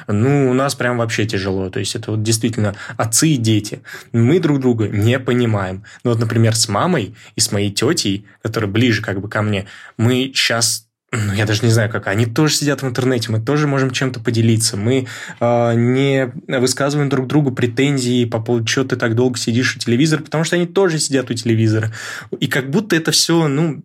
ну, 0.08 0.52
у 0.52 0.54
нас 0.54 0.76
прям 0.76 1.00
вообще 1.00 1.26
тяжело, 1.26 1.72
то 1.72 1.80
есть 1.80 1.96
это 1.96 2.12
вот 2.12 2.22
действительно 2.22 2.76
отцы 2.98 3.30
и 3.30 3.38
дети, 3.38 3.82
мы 4.12 4.40
друг 4.40 4.60
друга 4.60 4.88
не 4.88 5.18
понимаем, 5.18 5.86
ну 6.04 6.12
вот, 6.12 6.20
например, 6.20 6.56
с 6.56 6.70
мамой 6.70 7.16
и 7.36 7.40
с 7.40 7.52
моей 7.52 7.72
тетей, 7.72 8.28
которая 8.44 8.70
ближе 8.70 9.02
как 9.02 9.22
бы 9.22 9.28
ко 9.28 9.42
мне, 9.42 9.66
мы 9.98 10.34
сейчас 10.36 10.86
ну, 11.12 11.34
я 11.34 11.46
даже 11.46 11.64
не 11.64 11.72
знаю, 11.72 11.90
как. 11.90 12.08
Они 12.08 12.26
тоже 12.26 12.56
сидят 12.56 12.82
в 12.82 12.88
интернете, 12.88 13.32
мы 13.32 13.40
тоже 13.40 13.68
можем 13.68 13.92
чем-то 13.92 14.20
поделиться. 14.20 14.76
Мы 14.76 15.08
э, 15.40 15.74
не 15.76 16.32
высказываем 16.48 17.10
друг 17.10 17.28
другу 17.28 17.52
претензии 17.52 18.26
по 18.26 18.40
поводу, 18.40 18.68
что 18.68 18.84
ты 18.84 18.96
так 18.96 19.16
долго 19.16 19.38
сидишь 19.38 19.76
у 19.76 19.80
телевизора, 19.80 20.24
потому 20.24 20.44
что 20.44 20.56
они 20.56 20.66
тоже 20.66 21.00
сидят 21.00 21.30
у 21.30 21.34
телевизора. 21.34 21.94
И 22.40 22.48
как 22.48 22.70
будто 22.70 22.96
это 22.96 23.12
все, 23.12 23.48
ну, 23.48 23.84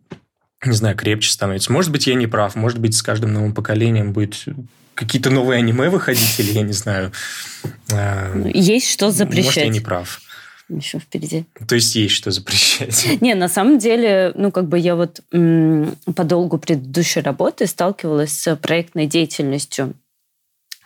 не 0.64 0.72
знаю, 0.72 0.96
крепче 0.96 1.30
становится. 1.30 1.72
Может 1.72 1.92
быть, 1.92 2.06
я 2.06 2.14
не 2.14 2.26
прав. 2.26 2.54
Может 2.56 2.78
быть, 2.78 2.96
с 2.96 3.02
каждым 3.02 3.32
новым 3.32 3.54
поколением 3.54 4.12
будет 4.12 4.44
какие-то 4.94 5.30
новые 5.30 5.58
аниме 5.58 5.88
выходить, 5.88 6.38
или 6.40 6.50
я 6.52 6.62
не 6.62 6.72
знаю. 6.72 7.12
Ну, 7.88 8.50
есть 8.52 8.90
что 8.90 9.10
запрещать. 9.10 9.44
Может, 9.44 9.62
я 9.64 9.68
не 9.68 9.80
прав. 9.80 10.20
Еще 10.70 11.00
впереди. 11.00 11.44
То 11.66 11.74
есть 11.74 11.94
есть 11.96 12.14
что 12.14 12.30
запрещать. 12.30 13.06
Не, 13.20 13.34
на 13.34 13.48
самом 13.48 13.78
деле, 13.78 14.32
ну, 14.36 14.52
как 14.52 14.68
бы 14.68 14.78
я 14.78 14.94
вот 14.94 15.20
по 15.30 16.24
долгу 16.24 16.58
предыдущей 16.58 17.20
работы 17.20 17.66
сталкивалась 17.66 18.32
с 18.32 18.56
проектной 18.56 19.06
деятельностью 19.06 19.94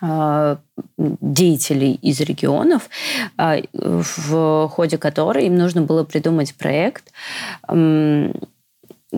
а, 0.01 0.57
деятелей 0.97 1.93
из 2.01 2.19
регионов, 2.19 2.89
а, 3.37 3.57
в 3.73 4.67
ходе 4.69 4.97
которой 4.97 5.45
им 5.45 5.55
нужно 5.55 5.83
было 5.83 6.03
придумать 6.03 6.55
проект, 6.55 7.11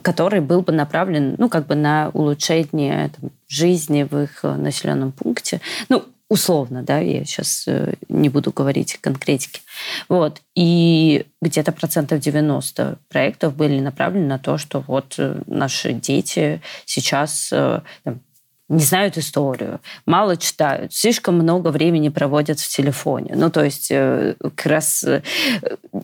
который 0.03 0.41
был 0.41 0.61
бы 0.61 0.73
направлен, 0.73 1.35
ну, 1.37 1.49
как 1.49 1.65
бы 1.65 1.75
на 1.75 2.11
улучшение 2.13 3.09
там, 3.19 3.31
жизни 3.47 4.03
в 4.03 4.17
их 4.21 4.43
населенном 4.43 5.13
пункте. 5.13 5.61
Ну, 5.89 6.03
условно, 6.29 6.83
да, 6.83 6.99
я 6.99 7.23
сейчас 7.25 7.63
э, 7.67 7.93
не 8.09 8.29
буду 8.29 8.51
говорить 8.51 8.97
конкретики. 8.99 9.61
Вот. 10.09 10.41
И 10.55 11.25
где-то 11.41 11.71
процентов 11.71 12.19
90 12.19 12.99
проектов 13.09 13.55
были 13.55 13.79
направлены 13.79 14.27
на 14.27 14.39
то, 14.39 14.57
что 14.57 14.83
вот 14.87 15.15
э, 15.17 15.41
наши 15.47 15.93
дети 15.93 16.61
сейчас 16.85 17.49
э, 17.53 17.81
там, 18.03 18.19
не 18.69 18.83
знают 18.83 19.17
историю, 19.17 19.79
мало 20.05 20.35
читают, 20.35 20.93
слишком 20.93 21.35
много 21.35 21.69
времени 21.69 22.09
проводят 22.09 22.59
в 22.59 22.67
телефоне. 22.67 23.33
Ну, 23.33 23.49
то 23.49 23.63
есть 23.63 23.87
как 23.87 24.65
раз 24.65 25.05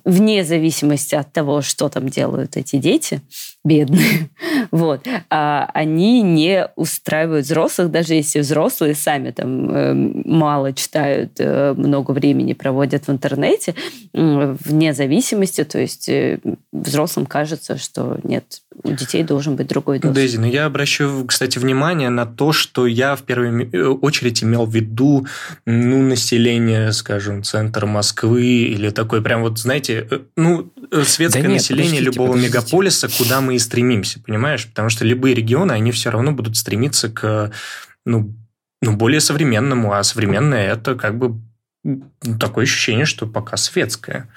вне 0.05 0.45
зависимости 0.45 1.13
от 1.13 1.33
того, 1.33 1.61
что 1.61 1.89
там 1.89 2.07
делают 2.07 2.55
эти 2.55 2.77
дети, 2.77 3.19
бедные, 3.63 4.29
вот, 4.71 5.05
а 5.29 5.69
они 5.73 6.21
не 6.21 6.67
устраивают 6.75 7.45
взрослых, 7.45 7.91
даже 7.91 8.13
если 8.13 8.39
взрослые 8.39 8.95
сами 8.95 9.31
там 9.31 9.69
э, 9.69 9.93
мало 9.93 10.73
читают, 10.73 11.33
э, 11.39 11.73
много 11.77 12.11
времени 12.11 12.53
проводят 12.53 13.07
в 13.07 13.11
интернете, 13.11 13.75
вне 14.13 14.93
зависимости, 14.93 15.63
то 15.63 15.79
есть 15.79 16.09
э, 16.09 16.39
взрослым 16.71 17.25
кажется, 17.25 17.77
что 17.77 18.17
нет, 18.23 18.61
у 18.83 18.91
детей 18.91 19.23
должен 19.23 19.55
быть 19.55 19.67
другой 19.67 19.99
доступ. 19.99 20.15
Дейзи, 20.15 20.37
ну 20.37 20.45
я 20.45 20.65
обращу, 20.65 21.25
кстати, 21.25 21.57
внимание 21.57 22.09
на 22.09 22.25
то, 22.25 22.51
что 22.51 22.85
я 22.85 23.15
в 23.15 23.23
первую 23.23 23.69
э, 23.71 23.87
очередь 23.87 24.43
имел 24.43 24.65
в 24.65 24.75
виду 24.75 25.25
ну, 25.65 26.01
население, 26.01 26.91
скажем, 26.91 27.43
центр 27.43 27.85
Москвы 27.85 28.43
или 28.43 28.89
такой 28.89 29.21
прям 29.21 29.41
вот, 29.41 29.59
знаете, 29.59 30.07
ну, 30.35 30.71
светское 31.05 31.43
да 31.43 31.49
нет, 31.49 31.57
население 31.57 32.01
любого 32.01 32.33
подождите. 32.33 32.57
мегаполиса, 32.57 33.09
куда 33.17 33.41
мы 33.41 33.52
и 33.55 33.59
стремимся, 33.59 34.19
понимаешь? 34.19 34.67
Потому 34.67 34.89
что 34.89 35.05
любые 35.05 35.35
регионы, 35.35 35.71
они 35.71 35.91
все 35.91 36.09
равно 36.09 36.31
будут 36.31 36.57
стремиться 36.57 37.09
к 37.09 37.51
ну, 38.05 38.35
ну, 38.81 38.95
более 38.95 39.21
современному, 39.21 39.93
а 39.93 40.03
современное 40.03 40.71
это 40.73 40.95
как 40.95 41.17
бы 41.17 41.39
такое 42.39 42.63
ощущение, 42.63 43.05
что 43.05 43.27
пока 43.27 43.57
светское. 43.57 44.29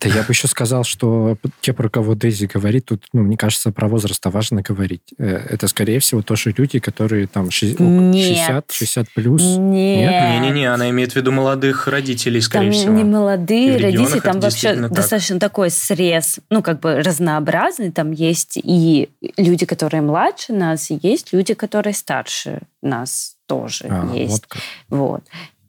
Да 0.00 0.08
я 0.08 0.22
бы 0.22 0.30
еще 0.30 0.48
сказал, 0.48 0.84
что 0.84 1.36
те, 1.60 1.72
про 1.72 1.88
кого 1.88 2.14
Дейзи 2.14 2.46
говорит, 2.46 2.86
тут, 2.86 3.04
ну, 3.12 3.22
мне 3.22 3.36
кажется, 3.36 3.72
про 3.72 3.88
возраст 3.88 4.24
важно 4.24 4.62
говорить. 4.62 5.02
Э, 5.18 5.46
это, 5.50 5.68
скорее 5.68 6.00
всего, 6.00 6.22
тоже 6.22 6.54
люди, 6.56 6.78
которые 6.78 7.26
там 7.26 7.50
60, 7.50 8.70
60 8.70 9.08
плюс. 9.14 9.42
Нет. 9.42 10.40
Не-не-не, 10.40 10.72
она 10.72 10.88
имеет 10.90 11.12
в 11.12 11.16
виду 11.16 11.30
молодых 11.30 11.86
родителей, 11.88 12.40
скорее 12.40 12.70
там 12.70 12.80
всего. 12.80 12.94
не 12.94 13.04
молодые 13.04 13.76
родители, 13.76 14.20
там 14.20 14.40
вообще 14.40 14.74
так. 14.74 14.92
достаточно 14.92 15.38
такой 15.38 15.70
срез, 15.70 16.40
ну, 16.48 16.62
как 16.62 16.80
бы 16.80 17.02
разнообразный. 17.02 17.92
Там 17.92 18.12
есть 18.12 18.56
и 18.56 19.10
люди, 19.36 19.66
которые 19.66 20.00
младше 20.00 20.52
нас, 20.54 20.90
и 20.90 20.98
есть 21.02 21.32
люди, 21.32 21.52
которые 21.52 21.94
старше 21.94 22.62
нас 22.80 23.36
тоже 23.46 23.86
а, 23.90 24.10
есть. 24.14 24.44
Вот, 24.88 24.98
вот. 24.98 25.24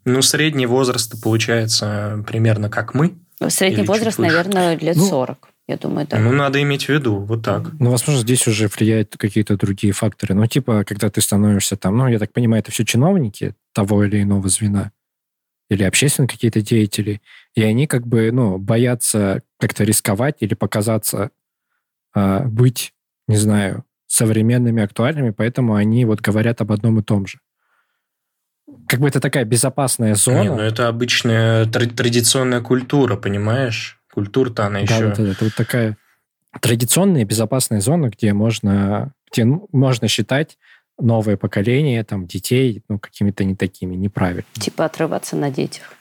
Ну, 0.05 0.21
средний 0.21 0.65
возраст 0.65 1.21
получается 1.21 2.23
примерно 2.27 2.69
как 2.69 2.93
мы. 2.93 3.13
Средний 3.49 3.83
возраст, 3.83 4.19
наверное, 4.19 4.77
лет 4.77 4.95
ну, 4.95 5.05
40. 5.05 5.49
Я 5.67 5.77
думаю, 5.77 6.05
да. 6.07 6.19
Ну, 6.19 6.31
надо 6.33 6.61
иметь 6.61 6.85
в 6.85 6.89
виду, 6.89 7.19
вот 7.19 7.43
так. 7.43 7.71
Ну, 7.79 7.91
возможно, 7.91 8.21
здесь 8.21 8.47
уже 8.47 8.67
влияют 8.67 9.15
какие-то 9.17 9.55
другие 9.55 9.93
факторы. 9.93 10.35
Ну, 10.35 10.45
типа, 10.45 10.83
когда 10.83 11.09
ты 11.09 11.21
становишься 11.21 11.77
там, 11.77 11.97
ну, 11.97 12.07
я 12.07 12.19
так 12.19 12.33
понимаю, 12.33 12.61
это 12.61 12.71
все 12.71 12.83
чиновники 12.83 13.55
того 13.73 14.03
или 14.03 14.21
иного 14.21 14.49
звена 14.49 14.91
или 15.69 15.83
общественные 15.83 16.29
какие-то 16.29 16.61
деятели, 16.61 17.21
и 17.55 17.63
они 17.63 17.87
как 17.87 18.05
бы, 18.05 18.31
ну, 18.31 18.57
боятся 18.57 19.41
как-то 19.59 19.83
рисковать 19.83 20.37
или 20.41 20.53
показаться, 20.53 21.31
э, 22.15 22.45
быть, 22.45 22.93
не 23.27 23.37
знаю, 23.37 23.85
современными, 24.07 24.83
актуальными, 24.83 25.31
поэтому 25.31 25.75
они 25.75 26.05
вот 26.05 26.21
говорят 26.21 26.61
об 26.61 26.71
одном 26.71 26.99
и 26.99 27.03
том 27.03 27.25
же 27.25 27.39
как 28.87 28.99
бы 28.99 29.07
это 29.07 29.19
такая 29.19 29.45
безопасная 29.45 30.15
зона. 30.15 30.41
Не, 30.41 30.49
ну 30.49 30.59
это 30.59 30.87
обычная 30.87 31.65
традиционная 31.65 32.61
культура, 32.61 33.15
понимаешь? 33.15 33.99
Культура-то 34.13 34.65
она 34.65 34.81
да, 34.81 34.95
еще... 34.95 35.13
Да, 35.15 35.31
это 35.31 35.45
вот 35.45 35.55
такая 35.55 35.97
традиционная 36.61 37.25
безопасная 37.25 37.81
зона, 37.81 38.09
где 38.09 38.33
можно, 38.33 39.13
где 39.31 39.45
можно 39.45 40.07
считать 40.07 40.57
новое 40.99 41.37
поколение 41.37 42.03
там, 42.03 42.27
детей 42.27 42.83
ну, 42.87 42.99
какими-то 42.99 43.43
не 43.43 43.55
такими, 43.55 43.95
неправильными. 43.95 44.45
Типа 44.53 44.85
отрываться 44.85 45.35
на 45.35 45.49
детях. 45.49 45.93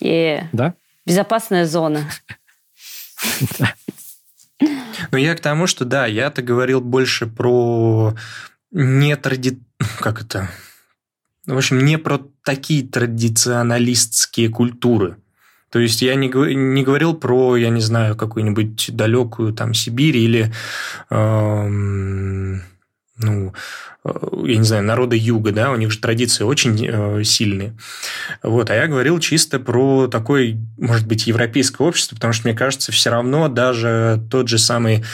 Yeah. 0.00 0.46
Да? 0.52 0.74
Безопасная 1.06 1.66
зона. 1.66 2.08
Ну, 5.10 5.18
я 5.18 5.34
к 5.34 5.40
тому, 5.40 5.66
что 5.66 5.84
да, 5.84 6.06
я-то 6.06 6.40
говорил 6.40 6.80
больше 6.80 7.26
про 7.26 8.14
не 8.70 9.16
тради... 9.16 9.60
Как 9.98 10.22
это? 10.22 10.48
В 11.46 11.56
общем, 11.56 11.84
не 11.84 11.98
про 11.98 12.20
такие 12.42 12.86
традиционалистские 12.86 14.48
культуры. 14.48 15.16
То 15.70 15.80
есть 15.80 16.02
я 16.02 16.14
не, 16.14 16.28
не 16.28 16.84
говорил 16.84 17.14
про, 17.14 17.56
я 17.56 17.68
не 17.68 17.80
знаю, 17.80 18.16
какую-нибудь 18.16 18.90
далекую 18.92 19.52
там 19.52 19.74
Сибирь 19.74 20.16
или, 20.16 20.52
эм, 21.10 22.62
ну, 23.16 23.52
э, 24.04 24.10
я 24.44 24.56
не 24.56 24.62
знаю, 24.62 24.84
народы 24.84 25.16
юга, 25.16 25.50
да, 25.50 25.72
у 25.72 25.76
них 25.76 25.90
же 25.90 25.98
традиции 25.98 26.44
очень 26.44 26.86
э, 26.86 27.24
сильные. 27.24 27.76
Вот, 28.42 28.70
а 28.70 28.74
я 28.76 28.86
говорил 28.86 29.18
чисто 29.18 29.58
про 29.58 30.06
такое, 30.06 30.56
может 30.78 31.08
быть, 31.08 31.26
европейское 31.26 31.86
общество, 31.86 32.14
потому 32.14 32.32
что, 32.32 32.46
мне 32.46 32.56
кажется, 32.56 32.92
все 32.92 33.10
равно 33.10 33.48
даже 33.48 34.22
тот 34.30 34.46
же 34.46 34.58
самый, 34.58 35.04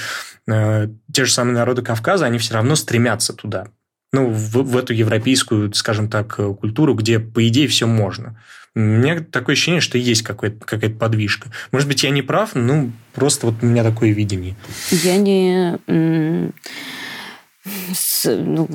э, 0.47 0.89
те 1.11 1.25
же 1.25 1.33
самые 1.33 1.55
народы 1.55 1.81
Кавказа, 1.81 2.27
они 2.27 2.37
все 2.37 2.53
равно 2.53 2.77
стремятся 2.77 3.33
туда 3.33 3.69
ну, 4.13 4.29
в, 4.31 4.51
в 4.63 4.77
эту 4.77 4.93
европейскую, 4.93 5.73
скажем 5.75 6.09
так, 6.09 6.37
культуру, 6.59 6.95
где, 6.95 7.19
по 7.19 7.47
идее, 7.47 7.69
все 7.69 7.87
можно. 7.87 8.37
У 8.75 8.81
меня 8.81 9.21
такое 9.21 9.55
ощущение, 9.55 9.81
что 9.81 9.99
есть 9.99 10.23
какая-то 10.23 10.91
подвижка. 10.91 11.51
Может 11.73 11.89
быть, 11.89 12.05
я 12.05 12.11
не 12.11 12.23
прав, 12.23 12.55
ну, 12.55 12.93
просто 13.15 13.47
вот 13.47 13.57
у 13.63 13.67
меня 13.67 13.83
такое 13.83 14.11
видение. 14.11 14.55
Я 14.91 15.17
не... 15.17 16.53
С, 17.93 18.25
ну, 18.37 18.69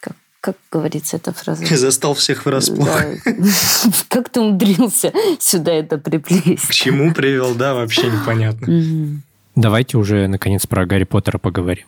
как, 0.00 0.16
как 0.40 0.56
говорится 0.70 1.16
эта 1.16 1.32
фраза? 1.32 1.64
Застал 1.76 2.14
всех 2.14 2.44
врасплох. 2.44 2.88
Да. 3.24 3.32
Как 4.08 4.28
ты 4.28 4.40
умудрился 4.40 5.12
сюда 5.40 5.72
это 5.72 5.96
приплесть? 5.96 6.68
К 6.68 6.72
чему 6.72 7.14
привел, 7.14 7.54
да, 7.54 7.74
вообще 7.74 8.08
непонятно. 8.10 9.22
Давайте 9.54 9.96
уже, 9.96 10.26
наконец, 10.28 10.66
про 10.66 10.84
Гарри 10.84 11.04
Поттера 11.04 11.38
поговорим. 11.38 11.86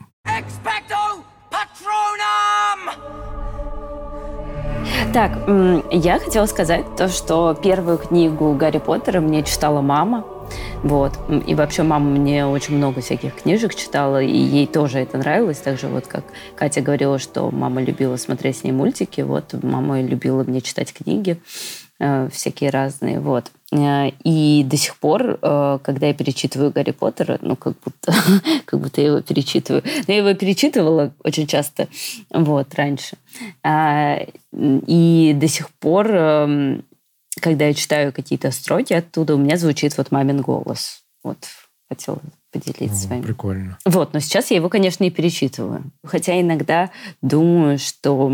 Так, 5.13 5.33
я 5.91 6.19
хотела 6.19 6.47
сказать 6.47 6.85
то, 6.97 7.09
что 7.09 7.55
первую 7.55 7.99
книгу 7.99 8.53
Гарри 8.55 8.79
Поттера 8.79 9.21
мне 9.21 9.43
читала 9.43 9.81
мама. 9.81 10.25
Вот. 10.83 11.13
И 11.47 11.55
вообще 11.55 11.83
мама 11.83 12.11
мне 12.11 12.47
очень 12.47 12.77
много 12.77 13.01
всяких 13.01 13.35
книжек 13.35 13.75
читала, 13.75 14.23
и 14.23 14.37
ей 14.37 14.67
тоже 14.67 14.99
это 14.99 15.19
нравилось. 15.19 15.59
Так 15.59 15.79
же 15.79 15.89
вот 15.89 16.07
как 16.07 16.25
Катя 16.57 16.83
говорила, 16.83 17.19
что 17.19 17.51
мама 17.51 17.83
любила 17.83 18.17
смотреть 18.17 18.59
с 18.59 18.65
ней 18.65 18.73
мультики, 18.73 19.23
вот 19.23 19.55
мама 19.63 20.01
любила 20.03 20.45
мне 20.45 20.61
читать 20.61 20.93
книги 20.93 21.41
всякие 22.31 22.71
разные, 22.71 23.21
вот. 23.21 23.51
Э, 23.73 24.11
и 24.25 24.65
до 24.65 24.77
сих 24.77 24.97
пор, 24.97 25.39
э, 25.41 25.79
когда 25.83 26.07
я 26.07 26.15
перечитываю 26.15 26.71
Гарри 26.73 26.93
Поттера, 26.93 27.39
ну, 27.43 27.57
как 27.57 27.75
будто, 27.85 28.13
как 28.65 28.81
будто 28.81 29.01
я 29.01 29.09
его 29.09 29.21
перечитываю. 29.21 29.83
Но 30.07 30.15
я 30.15 30.19
его 30.19 30.35
перечитывала 30.35 31.13
очень 31.23 31.47
часто, 31.47 31.89
вот, 32.31 32.75
раньше. 32.75 33.17
А, 33.63 34.21
и 34.53 35.33
до 35.35 35.49
сих 35.49 35.71
пор, 35.71 36.11
эм, 36.11 36.85
когда 37.41 37.67
я 37.67 37.75
читаю 37.75 38.13
какие-то 38.13 38.51
строки 38.51 38.95
оттуда, 38.95 39.35
у 39.35 39.39
меня 39.39 39.57
звучит 39.57 39.97
вот 39.99 40.11
мамин 40.11 40.41
голос. 40.41 41.03
Вот, 41.23 41.39
хотела 41.89 42.21
поделиться 42.51 42.97
с 42.97 43.07
вами. 43.07 43.23
Прикольно. 43.23 43.79
Вот, 43.85 44.15
но 44.15 44.21
сейчас 44.21 44.51
я 44.51 44.57
его, 44.57 44.71
конечно, 44.71 45.05
и 45.05 45.11
перечитываю. 45.11 45.85
Хотя 46.05 46.41
иногда 46.41 46.91
думаю, 47.21 47.79
что 47.79 48.33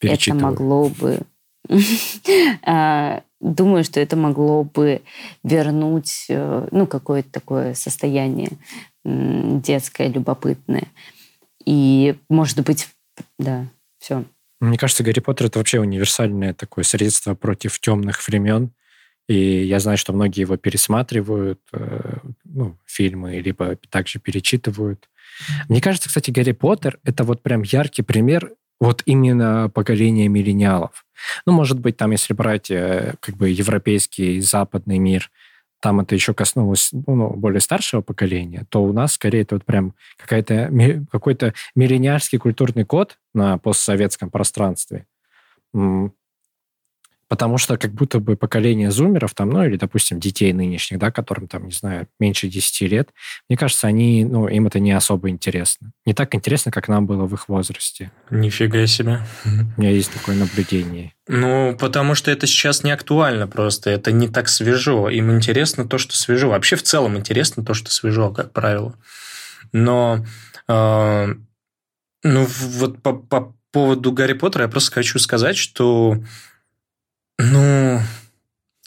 это 0.00 0.34
могло 0.34 0.88
бы 0.88 1.20
думаю, 3.40 3.84
что 3.84 4.00
это 4.00 4.16
могло 4.16 4.64
бы 4.64 5.02
вернуть 5.44 6.26
э, 6.28 6.68
ну, 6.70 6.86
какое-то 6.86 7.30
такое 7.30 7.74
состояние 7.74 8.50
детское, 9.04 10.08
любопытное. 10.08 10.88
И, 11.64 12.16
может 12.28 12.60
быть, 12.64 12.88
да, 13.38 13.66
все. 13.98 14.24
Мне 14.60 14.78
кажется, 14.78 15.04
Гарри 15.04 15.20
Поттер 15.20 15.46
это 15.46 15.58
вообще 15.58 15.80
универсальное 15.80 16.54
такое 16.54 16.84
средство 16.84 17.34
против 17.34 17.78
темных 17.78 18.26
времен. 18.26 18.72
И 19.28 19.64
я 19.64 19.80
знаю, 19.80 19.98
что 19.98 20.12
многие 20.12 20.40
его 20.40 20.56
пересматривают, 20.56 21.60
э, 21.72 22.18
ну, 22.44 22.76
фильмы, 22.86 23.38
либо 23.38 23.76
также 23.90 24.18
перечитывают. 24.18 25.08
Мне 25.68 25.80
кажется, 25.80 26.08
кстати, 26.08 26.30
Гарри 26.30 26.52
Поттер 26.52 26.98
это 27.04 27.24
вот 27.24 27.42
прям 27.42 27.62
яркий 27.62 28.02
пример 28.02 28.52
вот 28.80 29.02
именно 29.04 29.68
поколения 29.68 30.28
миллениалов. 30.28 31.05
Ну, 31.46 31.52
может 31.52 31.78
быть, 31.80 31.96
там, 31.96 32.10
если 32.10 32.34
брать 32.34 32.70
э, 32.70 33.14
как 33.20 33.36
бы 33.36 33.48
европейский, 33.48 34.40
западный 34.40 34.98
мир, 34.98 35.30
там 35.80 36.00
это 36.00 36.14
еще 36.14 36.34
коснулось 36.34 36.90
ну, 36.92 37.30
более 37.30 37.60
старшего 37.60 38.00
поколения, 38.00 38.66
то 38.70 38.82
у 38.82 38.92
нас 38.92 39.12
скорее 39.12 39.42
это 39.42 39.56
вот 39.56 39.64
прям 39.64 39.94
какая-то, 40.16 40.70
какой-то 41.10 41.54
миллениальский 41.74 42.38
культурный 42.38 42.84
код 42.84 43.18
на 43.34 43.58
постсоветском 43.58 44.30
пространстве. 44.30 45.06
Потому 47.28 47.58
что 47.58 47.76
как 47.76 47.92
будто 47.92 48.20
бы 48.20 48.36
поколение 48.36 48.90
зумеров, 48.90 49.34
там, 49.34 49.50
ну, 49.50 49.64
или, 49.64 49.76
допустим, 49.76 50.20
детей 50.20 50.52
нынешних, 50.52 50.98
да, 50.98 51.10
которым, 51.10 51.48
там, 51.48 51.66
не 51.66 51.72
знаю, 51.72 52.06
меньше 52.20 52.46
10 52.46 52.82
лет, 52.82 53.10
мне 53.48 53.56
кажется, 53.56 53.88
они, 53.88 54.24
ну, 54.24 54.46
им 54.46 54.66
это 54.66 54.78
не 54.78 54.92
особо 54.92 55.28
интересно. 55.28 55.92
Не 56.04 56.14
так 56.14 56.34
интересно, 56.36 56.70
как 56.70 56.86
нам 56.86 57.06
было 57.06 57.26
в 57.26 57.34
их 57.34 57.48
возрасте. 57.48 58.12
Нифига 58.30 58.86
себе. 58.86 59.20
У 59.44 59.80
меня 59.80 59.90
есть 59.90 60.12
такое 60.12 60.36
наблюдение. 60.36 61.12
Ну, 61.26 61.76
потому 61.78 62.14
что 62.14 62.30
это 62.30 62.46
сейчас 62.46 62.84
не 62.84 62.92
актуально 62.92 63.48
просто, 63.48 63.90
это 63.90 64.12
не 64.12 64.28
так 64.28 64.48
свежо. 64.48 65.08
Им 65.08 65.32
интересно 65.32 65.88
то, 65.88 65.98
что 65.98 66.16
свежо. 66.16 66.50
Вообще 66.50 66.76
в 66.76 66.84
целом 66.84 67.16
интересно 67.16 67.64
то, 67.64 67.74
что 67.74 67.90
свежо, 67.90 68.30
как 68.30 68.52
правило. 68.52 68.94
Но, 69.72 70.24
э, 70.68 71.34
ну, 72.22 72.46
вот 72.46 73.02
по, 73.02 73.14
по 73.14 73.56
поводу 73.72 74.12
Гарри 74.12 74.34
Поттера 74.34 74.64
я 74.64 74.68
просто 74.68 74.92
хочу 74.92 75.18
сказать, 75.18 75.56
что 75.56 76.18
ну, 77.38 78.00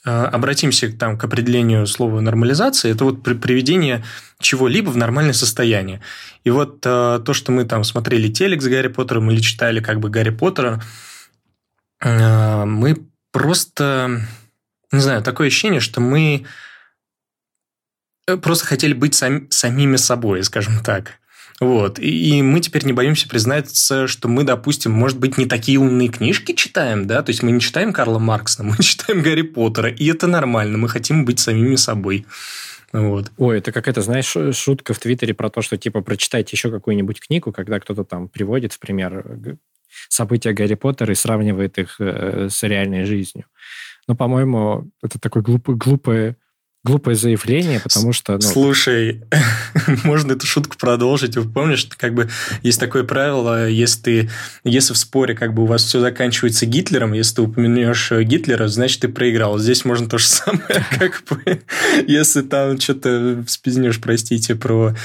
а, 0.06 0.28
обратимся 0.28 0.92
там 0.92 1.18
к 1.18 1.24
определению 1.24 1.86
слова 1.86 2.22
нормализация. 2.22 2.92
Это 2.92 3.04
вот 3.04 3.22
приведение 3.24 4.04
чего-либо 4.40 4.90
в 4.90 4.98
нормальное 4.98 5.34
состояние. 5.34 6.02
И 6.44 6.50
вот 6.50 6.82
а, 6.86 7.20
то, 7.20 7.34
что 7.34 7.52
мы 7.52 7.66
там 7.66 7.84
смотрели 7.84 8.30
телек 8.30 8.62
с 8.62 8.68
Гарри 8.68 8.88
Поттером 8.88 9.30
или 9.30 9.40
читали 9.40 9.82
как 9.82 10.00
бы 10.00 10.10
Гарри 10.10 10.32
Поттера, 10.32 10.82
а, 12.02 12.66
мы 12.66 12.98
просто, 13.32 14.22
не 14.92 15.00
знаю, 15.00 15.22
такое 15.22 15.48
ощущение, 15.48 15.82
что 15.82 16.02
мы 16.02 16.46
э, 18.28 18.38
просто 18.38 18.66
хотели 18.66 18.94
быть 18.94 19.16
сами, 19.16 19.48
самими 19.50 19.98
собой, 19.98 20.44
скажем 20.44 20.82
так. 20.84 21.20
Вот. 21.60 22.00
И 22.00 22.42
мы 22.42 22.62
теперь 22.62 22.86
не 22.86 22.94
боимся 22.94 23.28
признаться, 23.28 24.08
что 24.08 24.30
мы, 24.30 24.44
допустим, 24.44 24.92
может 24.92 25.20
быть, 25.20 25.38
не 25.38 25.46
такие 25.46 25.78
умные 25.78 26.08
книжки 26.08 26.54
читаем, 26.54 27.06
да, 27.06 27.22
то 27.22 27.32
есть 27.32 27.44
мы 27.44 27.52
не 27.52 27.60
читаем 27.60 27.92
Карла 27.92 28.20
Маркса, 28.20 28.64
мы 28.64 28.78
читаем 28.78 29.22
Гарри 29.22 29.42
Поттера, 29.42 29.90
и 29.90 30.06
это 30.06 30.28
нормально, 30.28 30.78
мы 30.78 30.88
хотим 30.88 31.26
быть 31.26 31.40
самими 31.40 31.76
собой. 31.76 32.26
Вот. 32.92 33.32
Ой, 33.38 33.60
это 33.60 33.72
какая-то, 33.72 34.02
знаешь, 34.02 34.36
шутка 34.56 34.94
в 34.94 35.00
Твиттере 35.00 35.34
про 35.34 35.50
то, 35.50 35.62
что, 35.62 35.78
типа, 35.78 36.02
прочитайте 36.02 36.56
еще 36.56 36.72
какую-нибудь 36.72 37.20
книгу, 37.20 37.52
когда 37.52 37.80
кто-то 37.80 38.04
там 38.04 38.30
приводит, 38.30 38.74
в 38.74 38.80
пример, 38.80 39.58
события 40.08 40.54
Гарри 40.54 40.74
Поттера 40.74 41.12
и 41.12 41.16
сравнивает 41.16 41.78
их 41.78 41.98
э, 42.00 42.48
с 42.50 42.64
реальной 42.64 43.06
жизнью. 43.06 43.46
Но, 44.08 44.16
по-моему, 44.16 44.90
это 45.04 45.20
такое 45.20 45.44
глупое, 45.44 45.78
глупое 45.78 46.38
глупое 46.84 47.16
заявление, 47.16 47.80
потому 47.80 48.14
что... 48.14 48.34
Ну... 48.34 48.42
Слушай, 48.42 49.22
можно 50.04 50.32
эту 50.32 50.46
шутку 50.46 50.78
продолжить. 50.78 51.36
Вы 51.36 51.50
помнишь, 51.50 51.88
как 51.98 52.14
бы 52.14 52.30
есть 52.64 52.80
такое 52.80 53.04
правило, 53.04 53.68
если 53.68 54.02
ты, 54.02 54.30
если 54.64 54.94
в 54.94 54.98
споре 54.98 55.36
как 55.36 55.54
бы 55.54 55.64
у 55.64 55.66
вас 55.66 55.84
все 55.84 56.00
заканчивается 56.00 56.66
Гитлером, 56.66 57.14
если 57.14 57.36
ты 57.36 57.42
упомянешь 57.42 58.12
Гитлера, 58.12 58.68
значит, 58.70 59.02
ты 59.02 59.10
проиграл. 59.10 59.60
Здесь 59.60 59.84
можно 59.84 60.08
то 60.08 60.18
же 60.18 60.28
самое, 60.28 60.86
как 61.00 61.24
бы, 61.30 61.62
если 62.08 62.42
там 62.42 62.80
что-то 62.80 63.44
спизнешь, 63.48 64.00
простите, 64.00 64.56
про 64.56 64.96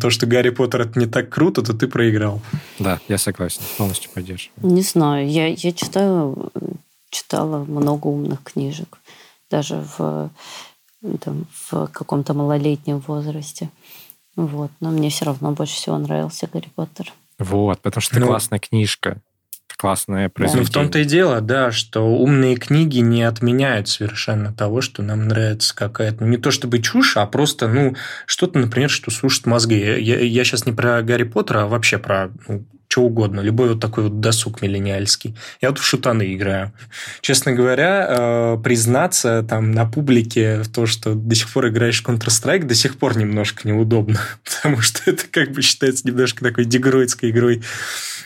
то, 0.00 0.10
что 0.10 0.26
Гарри 0.26 0.50
Поттер 0.50 0.82
это 0.82 0.98
не 0.98 1.06
так 1.06 1.30
круто, 1.30 1.62
то 1.62 1.72
ты 1.72 1.88
проиграл. 1.88 2.40
Да, 2.78 3.00
я 3.08 3.18
согласен, 3.18 3.62
полностью 3.76 4.10
поддерживаю. 4.12 4.54
Не 4.62 4.82
знаю, 4.82 5.28
я, 5.28 5.48
я 5.48 5.72
читаю, 5.72 6.52
читала 7.10 7.64
много 7.64 8.06
умных 8.06 8.42
книжек. 8.44 8.98
Даже 9.50 9.84
в 9.98 10.30
там, 11.20 11.46
в 11.70 11.86
каком-то 11.88 12.34
малолетнем 12.34 12.98
возрасте. 12.98 13.70
Вот. 14.36 14.70
Но 14.80 14.90
мне 14.90 15.10
все 15.10 15.26
равно 15.26 15.52
больше 15.52 15.74
всего 15.74 15.98
нравился 15.98 16.48
Гарри 16.52 16.70
Поттер. 16.74 17.12
Вот, 17.38 17.80
потому 17.80 18.00
что 18.00 18.16
это 18.16 18.20
ну, 18.20 18.26
классная 18.28 18.58
книжка. 18.58 19.20
Классное 19.76 20.28
произведение. 20.28 20.64
Ну, 20.64 20.70
в 20.70 20.72
том-то 20.72 20.98
и 21.00 21.04
дело, 21.04 21.40
да, 21.40 21.72
что 21.72 22.02
умные 22.06 22.56
книги 22.56 22.98
не 22.98 23.22
отменяют 23.22 23.88
совершенно 23.88 24.52
того, 24.52 24.80
что 24.80 25.02
нам 25.02 25.26
нравится 25.26 25.74
какая-то, 25.74 26.24
ну, 26.24 26.30
не 26.30 26.36
то 26.36 26.52
чтобы 26.52 26.78
чушь, 26.78 27.16
а 27.16 27.26
просто, 27.26 27.66
ну, 27.66 27.96
что-то, 28.24 28.58
например, 28.58 28.88
что 28.88 29.10
сушит 29.10 29.46
мозги. 29.46 29.76
Я, 29.76 30.20
я 30.20 30.44
сейчас 30.44 30.64
не 30.64 30.72
про 30.72 31.02
Гарри 31.02 31.24
Поттера, 31.24 31.64
а 31.64 31.66
вообще 31.66 31.98
про 31.98 32.30
ну, 32.46 32.64
что 32.94 33.02
угодно, 33.02 33.40
любой 33.40 33.70
вот 33.70 33.80
такой 33.80 34.04
вот 34.04 34.20
досуг 34.20 34.62
миллениальский. 34.62 35.34
Я 35.60 35.70
вот 35.70 35.80
в 35.80 35.84
шутаны 35.84 36.32
играю. 36.32 36.72
Честно 37.22 37.50
говоря, 37.50 38.06
э, 38.08 38.58
признаться 38.62 39.42
там 39.42 39.72
на 39.72 39.84
публике 39.84 40.62
в 40.62 40.68
то, 40.68 40.86
что 40.86 41.14
до 41.14 41.34
сих 41.34 41.52
пор 41.52 41.70
играешь 41.70 42.00
в 42.00 42.08
Counter-Strike, 42.08 42.66
до 42.66 42.76
сих 42.76 42.96
пор 42.96 43.16
немножко 43.16 43.66
неудобно, 43.66 44.20
потому 44.44 44.80
что 44.80 45.10
это 45.10 45.24
как 45.28 45.50
бы 45.50 45.62
считается 45.62 46.06
немножко 46.06 46.44
такой 46.44 46.66
дегроидской 46.66 47.30
игрой. 47.30 47.64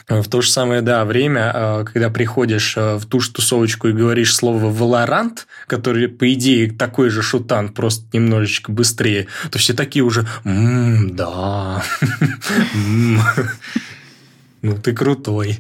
В 0.07 0.29
то 0.29 0.43
же 0.43 0.51
самое, 0.51 0.83
да, 0.83 1.03
время, 1.07 1.51
э, 1.55 1.85
когда 1.91 2.11
приходишь 2.11 2.77
э, 2.77 2.97
в 2.97 3.07
ту 3.07 3.21
же 3.21 3.31
тусовочку 3.31 3.89
и 3.89 3.93
говоришь 3.93 4.37
слово 4.37 4.71
«Valorant», 4.71 5.47
который, 5.67 6.09
по 6.09 6.31
идее, 6.35 6.71
такой 6.71 7.09
же 7.09 7.23
шутан, 7.23 7.71
просто 7.71 8.05
немножечко 8.13 8.71
быстрее, 8.71 9.29
то 9.51 9.59
все 9.59 9.73
такие 9.73 10.05
уже 10.05 10.27
«Ммм, 10.45 11.17
да». 11.17 11.83
Ну, 14.63 14.77
ты 14.77 14.93
крутой. 14.93 15.59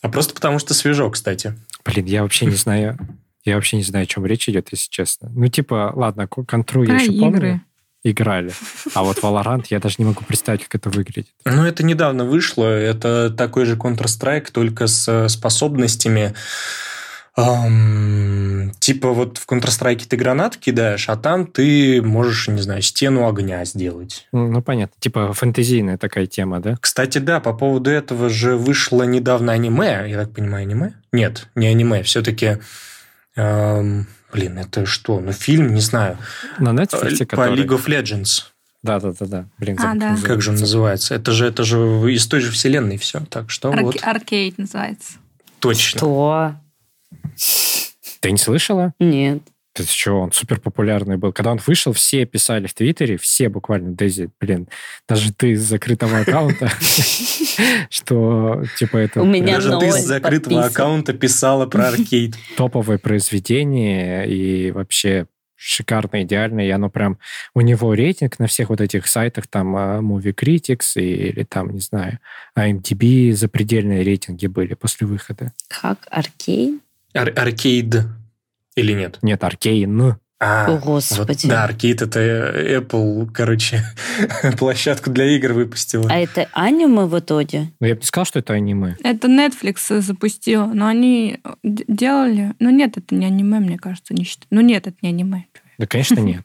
А 0.00 0.08
просто 0.08 0.34
потому, 0.34 0.58
что 0.58 0.74
свежо, 0.74 1.10
кстати. 1.10 1.54
Блин, 1.84 2.06
я 2.06 2.22
вообще 2.22 2.46
не 2.46 2.54
знаю, 2.56 2.98
я 3.44 3.56
вообще 3.56 3.76
не 3.76 3.82
знаю, 3.82 4.04
о 4.04 4.06
чем 4.06 4.26
речь 4.26 4.48
идет, 4.48 4.68
если 4.70 4.88
честно. 4.90 5.30
Ну, 5.34 5.48
типа, 5.48 5.92
ладно, 5.94 6.26
контру 6.26 6.84
я 6.84 6.94
еще 6.94 7.12
игры. 7.12 7.20
помню. 7.20 7.60
Играли. 8.04 8.52
А 8.94 9.04
вот 9.04 9.18
Valorant 9.18 9.66
я 9.70 9.78
даже 9.78 9.96
не 9.98 10.04
могу 10.04 10.24
представить, 10.24 10.64
как 10.64 10.74
это 10.74 10.90
выглядит. 10.90 11.28
Ну, 11.44 11.64
это 11.64 11.84
недавно 11.84 12.24
вышло. 12.24 12.64
Это 12.64 13.30
такой 13.30 13.64
же 13.64 13.76
Counter-Strike, 13.76 14.50
только 14.50 14.88
с 14.88 15.28
способностями 15.28 16.34
Эм, 17.34 18.72
типа 18.78 19.12
вот 19.12 19.38
в 19.38 19.46
Counter-Strike 19.48 20.06
ты 20.06 20.16
гранат 20.16 20.58
кидаешь, 20.58 21.08
а 21.08 21.16
там 21.16 21.46
ты 21.46 22.02
можешь, 22.02 22.48
не 22.48 22.60
знаю, 22.60 22.82
стену 22.82 23.26
огня 23.26 23.64
сделать. 23.64 24.28
Ну, 24.32 24.60
понятно. 24.60 24.94
Типа 25.00 25.32
фэнтезийная 25.32 25.96
такая 25.96 26.26
тема, 26.26 26.60
да? 26.60 26.76
Кстати, 26.80 27.18
да, 27.18 27.40
по 27.40 27.54
поводу 27.54 27.90
этого 27.90 28.28
же 28.28 28.56
вышло 28.56 29.04
недавно 29.04 29.52
аниме. 29.52 30.04
Я 30.08 30.20
так 30.20 30.34
понимаю, 30.34 30.64
аниме? 30.64 30.94
Нет, 31.10 31.48
не 31.54 31.68
аниме. 31.68 32.02
Все-таки... 32.02 32.58
Эм, 33.34 34.06
блин, 34.30 34.58
это 34.58 34.84
что? 34.84 35.20
Ну, 35.20 35.32
фильм, 35.32 35.72
не 35.72 35.80
знаю. 35.80 36.18
На 36.58 36.70
Netflix, 36.70 37.18
По 37.20 37.36
который... 37.36 37.58
League 37.58 37.68
of 37.68 37.86
Legends. 37.86 38.44
Да, 38.82 39.00
да, 39.00 39.12
да, 39.18 39.26
да. 39.26 39.44
Блин, 39.58 39.78
а, 39.80 39.94
да. 39.94 40.18
Как 40.22 40.42
же 40.42 40.50
он 40.50 40.56
называется? 40.56 41.14
Это 41.14 41.32
же, 41.32 41.46
это 41.46 41.64
же 41.64 41.78
из 42.12 42.26
той 42.26 42.40
же 42.40 42.50
вселенной 42.50 42.98
все. 42.98 43.20
Так 43.30 43.48
что 43.48 43.70
Арк... 43.70 43.82
вот. 43.82 43.96
Аркейд 44.02 44.58
называется. 44.58 45.14
Точно. 45.60 45.98
Что? 45.98 46.56
Ты 48.20 48.30
не 48.30 48.38
слышала? 48.38 48.94
Нет. 48.98 49.42
Ты 49.74 49.84
что, 49.84 50.20
он 50.20 50.32
супер 50.32 50.60
популярный 50.60 51.16
был. 51.16 51.32
Когда 51.32 51.50
он 51.50 51.60
вышел, 51.66 51.94
все 51.94 52.26
писали 52.26 52.66
в 52.66 52.74
Твиттере, 52.74 53.16
все 53.16 53.48
буквально, 53.48 53.94
Дейзи, 53.94 54.28
блин, 54.38 54.68
даже 55.08 55.32
ты 55.32 55.52
из 55.52 55.62
закрытого 55.62 56.18
аккаунта, 56.18 56.70
что, 57.90 58.64
типа, 58.78 58.98
это... 58.98 59.22
У 59.22 59.24
меня 59.24 59.54
Даже 59.54 59.78
ты 59.78 59.86
из 59.86 60.04
закрытого 60.04 60.66
аккаунта 60.66 61.14
писала 61.14 61.64
про 61.66 61.88
аркейд. 61.88 62.36
Топовое 62.56 62.98
произведение, 62.98 64.28
и 64.28 64.70
вообще 64.72 65.26
шикарно, 65.56 66.22
идеально, 66.22 66.60
и 66.66 66.70
оно 66.70 66.90
прям... 66.90 67.18
У 67.54 67.62
него 67.62 67.94
рейтинг 67.94 68.38
на 68.38 68.48
всех 68.48 68.68
вот 68.68 68.82
этих 68.82 69.06
сайтах, 69.06 69.46
там, 69.46 69.74
а, 69.76 70.00
Movie 70.00 70.34
Critics 70.34 71.00
или 71.00 71.44
там, 71.44 71.70
не 71.70 71.80
знаю, 71.80 72.18
IMDb, 72.58 73.32
запредельные 73.32 74.02
рейтинги 74.02 74.48
были 74.48 74.74
после 74.74 75.06
выхода. 75.06 75.52
Как? 75.68 75.98
Аркейд? 76.10 76.82
Ар- 77.14 77.32
аркейд 77.36 77.94
или 78.74 78.92
нет? 78.92 79.18
Нет, 79.22 79.44
Аркейн. 79.44 80.16
А, 80.44 80.66
О, 80.66 80.78
Господи. 80.78 81.42
Вот, 81.42 81.50
да, 81.50 81.64
Аркейд 81.64 82.02
это 82.02 82.18
Apple, 82.20 83.30
короче, 83.32 83.84
площадку 84.58 85.10
для 85.10 85.26
игр 85.36 85.52
выпустила. 85.52 86.10
А 86.10 86.18
это 86.18 86.48
аниме 86.52 87.04
в 87.04 87.16
итоге? 87.16 87.70
Ну, 87.78 87.86
я 87.86 87.94
бы 87.94 88.00
не 88.00 88.06
сказал, 88.06 88.24
что 88.24 88.40
это 88.40 88.54
аниме. 88.54 88.96
Это 89.04 89.28
Netflix 89.28 90.00
запустил, 90.00 90.66
но 90.66 90.88
они 90.88 91.38
делали... 91.62 92.54
Ну, 92.58 92.70
нет, 92.70 92.96
это 92.96 93.14
не 93.14 93.26
аниме, 93.26 93.60
мне 93.60 93.78
кажется, 93.78 94.14
не 94.14 94.24
считаю. 94.24 94.48
Ну, 94.50 94.62
нет, 94.62 94.88
это 94.88 94.96
не 95.02 95.10
аниме. 95.10 95.44
Да, 95.78 95.86
конечно, 95.86 96.18
нет. 96.18 96.44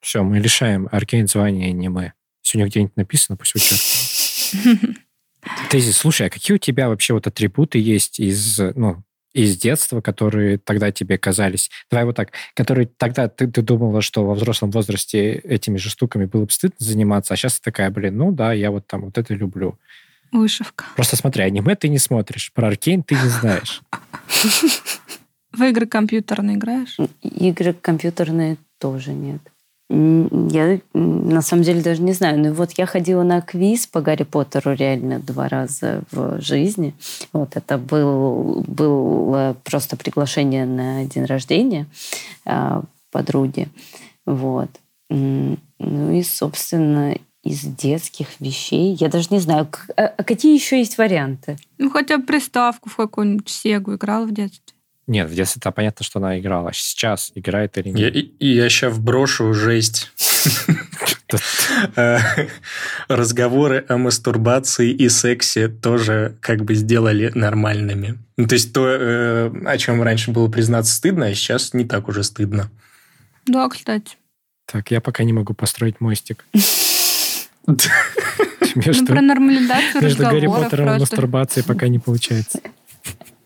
Все, 0.00 0.22
мы 0.22 0.38
лишаем 0.38 0.88
Аркейн 0.90 1.28
звания 1.28 1.68
аниме. 1.68 2.14
Сегодня 2.40 2.70
где-нибудь 2.70 2.96
написано, 2.96 3.36
пусть 3.36 3.52
вычеркивают. 3.52 4.96
Тезис, 5.68 5.98
слушай, 5.98 6.26
а 6.26 6.30
какие 6.30 6.54
у 6.54 6.58
тебя 6.58 6.88
вообще 6.88 7.12
вот 7.12 7.26
атрибуты 7.26 7.78
есть 7.78 8.18
из, 8.18 8.58
ну, 8.74 9.02
из 9.32 9.56
детства, 9.56 10.00
которые 10.00 10.58
тогда 10.58 10.90
тебе 10.90 11.18
казались, 11.18 11.70
давай 11.90 12.04
вот 12.04 12.16
так, 12.16 12.32
которые 12.54 12.88
тогда 12.96 13.28
ты, 13.28 13.46
ты 13.46 13.62
думала, 13.62 14.02
что 14.02 14.24
во 14.24 14.34
взрослом 14.34 14.70
возрасте 14.70 15.34
этими 15.34 15.76
же 15.76 15.88
штуками 15.90 16.24
было 16.24 16.44
бы 16.44 16.50
стыдно 16.50 16.76
заниматься, 16.78 17.34
а 17.34 17.36
сейчас 17.36 17.54
ты 17.54 17.70
такая, 17.70 17.90
блин, 17.90 18.16
ну 18.16 18.32
да, 18.32 18.52
я 18.52 18.70
вот 18.70 18.86
там 18.86 19.02
вот 19.02 19.18
это 19.18 19.34
люблю. 19.34 19.78
Вышивка. 20.32 20.84
Просто 20.94 21.16
смотри, 21.16 21.42
аниме 21.42 21.74
ты 21.74 21.88
не 21.88 21.98
смотришь, 21.98 22.52
про 22.52 22.68
Аркейн 22.68 23.02
ты 23.02 23.14
не 23.14 23.28
знаешь. 23.28 23.82
В 25.52 25.62
игры 25.64 25.86
компьютерные 25.86 26.56
играешь? 26.56 26.96
Игры 27.22 27.72
компьютерные 27.72 28.56
тоже 28.78 29.12
нет. 29.12 29.40
Я 29.92 30.78
на 30.94 31.42
самом 31.42 31.64
деле 31.64 31.82
даже 31.82 32.00
не 32.02 32.12
знаю. 32.12 32.38
Но 32.38 32.52
вот 32.52 32.72
я 32.72 32.86
ходила 32.86 33.24
на 33.24 33.40
квиз 33.40 33.88
по 33.88 34.00
Гарри 34.00 34.22
Поттеру 34.22 34.72
реально 34.74 35.18
два 35.18 35.48
раза 35.48 36.04
в 36.12 36.40
жизни. 36.40 36.94
Вот 37.32 37.56
это 37.56 37.76
был, 37.76 38.64
было 38.68 39.56
просто 39.64 39.96
приглашение 39.96 40.64
на 40.64 41.04
день 41.06 41.24
рождения 41.24 41.86
а, 42.44 42.84
подруги. 43.10 43.68
Вот. 44.26 44.70
Ну 45.08 45.56
и, 45.80 46.22
собственно, 46.22 47.16
из 47.42 47.62
детских 47.62 48.40
вещей. 48.40 48.94
Я 48.94 49.08
даже 49.08 49.28
не 49.30 49.40
знаю, 49.40 49.66
а, 49.96 50.02
а 50.02 50.22
какие 50.22 50.54
еще 50.54 50.78
есть 50.78 50.98
варианты? 50.98 51.56
Ну, 51.78 51.90
хотя 51.90 52.18
бы 52.18 52.24
приставку 52.24 52.90
в 52.90 52.96
какую-нибудь 52.96 53.48
Сегу 53.48 53.96
играл 53.96 54.26
в 54.26 54.32
детстве. 54.32 54.74
Нет, 55.10 55.28
в 55.28 55.34
детстве-то 55.34 55.72
понятно, 55.72 56.04
что 56.04 56.20
она 56.20 56.38
играла. 56.38 56.70
Сейчас 56.72 57.32
играет 57.34 57.76
или 57.78 57.88
нет. 57.88 58.14
Я, 58.14 58.20
и, 58.20 58.46
я 58.46 58.68
сейчас 58.68 58.94
вброшу 58.94 59.52
жесть. 59.52 60.12
Э, 61.96 62.18
разговоры 63.08 63.84
о 63.88 63.96
мастурбации 63.96 64.90
и 64.90 65.08
сексе 65.08 65.68
тоже 65.68 66.36
как 66.40 66.64
бы 66.64 66.74
сделали 66.74 67.30
нормальными. 67.34 68.18
Ну, 68.36 68.46
то 68.46 68.54
есть 68.54 68.72
то, 68.72 68.88
э, 68.88 69.52
о 69.66 69.78
чем 69.78 70.02
раньше 70.02 70.30
было 70.30 70.48
признаться 70.48 70.92
стыдно, 70.92 71.26
а 71.26 71.34
сейчас 71.34 71.74
не 71.74 71.84
так 71.84 72.08
уже 72.08 72.24
стыдно. 72.24 72.70
Да, 73.46 73.68
кстати. 73.68 74.16
Так, 74.66 74.92
я 74.92 75.00
пока 75.00 75.24
не 75.24 75.32
могу 75.32 75.54
построить 75.54 76.00
мостик. 76.00 76.44
Между, 78.74 79.02
ну, 79.02 79.06
про 79.06 79.20
нормализацию 79.20 80.02
Между 80.02 80.22
Гарри 80.22 80.46
Поттером 80.46 80.96
и 80.96 81.00
мастурбацией 81.00 81.64
пока 81.66 81.88
не 81.88 81.98
получается. 81.98 82.60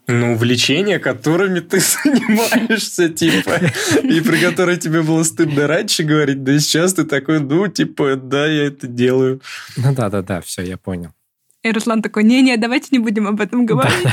Ну, 0.06 0.32
увлечения, 0.32 0.98
которыми 0.98 1.60
ты 1.60 1.80
занимаешься, 2.04 3.08
типа, 3.08 3.60
и 4.02 4.20
про 4.20 4.36
которые 4.36 4.78
тебе 4.78 5.02
было 5.02 5.22
стыдно 5.22 5.66
раньше 5.66 6.02
говорить, 6.02 6.42
да 6.44 6.58
сейчас 6.58 6.94
ты 6.94 7.04
такой, 7.04 7.40
ну, 7.40 7.68
типа, 7.68 8.16
да, 8.16 8.46
я 8.46 8.66
это 8.66 8.86
делаю. 8.86 9.40
Ну 9.76 9.94
да, 9.94 10.10
да, 10.10 10.22
да, 10.22 10.40
все, 10.42 10.62
я 10.62 10.76
понял. 10.76 11.12
И 11.62 11.70
Руслан 11.70 12.02
такой, 12.02 12.24
не-не, 12.24 12.56
давайте 12.58 12.88
не 12.90 12.98
будем 12.98 13.26
об 13.26 13.40
этом 13.40 13.66
говорить. 13.66 13.92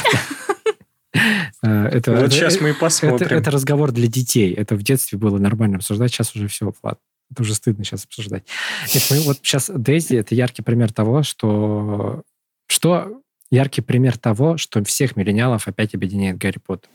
Э, 1.63 1.87
это, 1.87 2.13
вот 2.15 2.31
сейчас 2.31 2.59
мы 2.59 2.71
и 2.71 2.73
посмотрим. 2.73 3.27
Это, 3.27 3.35
это 3.35 3.51
разговор 3.51 3.91
для 3.91 4.07
детей. 4.07 4.53
Это 4.53 4.75
в 4.75 4.81
детстве 4.81 5.19
было 5.19 5.37
нормально 5.37 5.75
обсуждать, 5.75 6.11
сейчас 6.11 6.33
уже 6.35 6.47
все, 6.47 6.73
ладно. 6.81 6.99
Это 7.29 7.43
уже 7.43 7.53
стыдно 7.53 7.83
сейчас 7.83 8.05
обсуждать. 8.05 8.45
Нет, 8.93 9.03
мы 9.11 9.19
вот 9.19 9.37
сейчас 9.43 9.69
Дейзи 9.73 10.15
это 10.15 10.33
яркий 10.33 10.63
пример 10.63 10.91
того, 10.91 11.21
что 11.23 12.23
что 12.67 13.21
яркий 13.51 13.81
пример 13.81 14.17
того, 14.17 14.57
что 14.57 14.83
всех 14.83 15.15
миллениалов 15.15 15.67
опять 15.67 15.93
объединяет 15.93 16.37
Гарри 16.37 16.59
Поттер. 16.65 16.89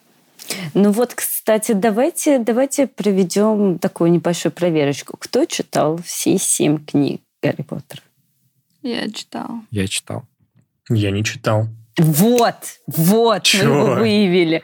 Ну 0.74 0.90
вот, 0.90 1.14
кстати, 1.14 1.72
давайте, 1.72 2.38
давайте 2.38 2.86
проведем 2.86 3.78
такую 3.78 4.10
небольшую 4.10 4.52
проверочку. 4.52 5.16
Кто 5.16 5.44
читал 5.44 5.98
все 6.04 6.38
семь 6.38 6.84
книг 6.84 7.20
Гарри 7.42 7.62
Поттера? 7.62 8.02
Я 8.82 9.10
читал. 9.10 9.62
Я 9.70 9.86
читал. 9.86 10.24
Я 10.88 11.10
не 11.10 11.24
читал. 11.24 11.68
Вот, 11.98 12.56
вот, 12.86 13.42
Чё? 13.42 13.64
мы 13.64 13.70
его 13.70 13.94
выявили. 13.94 14.62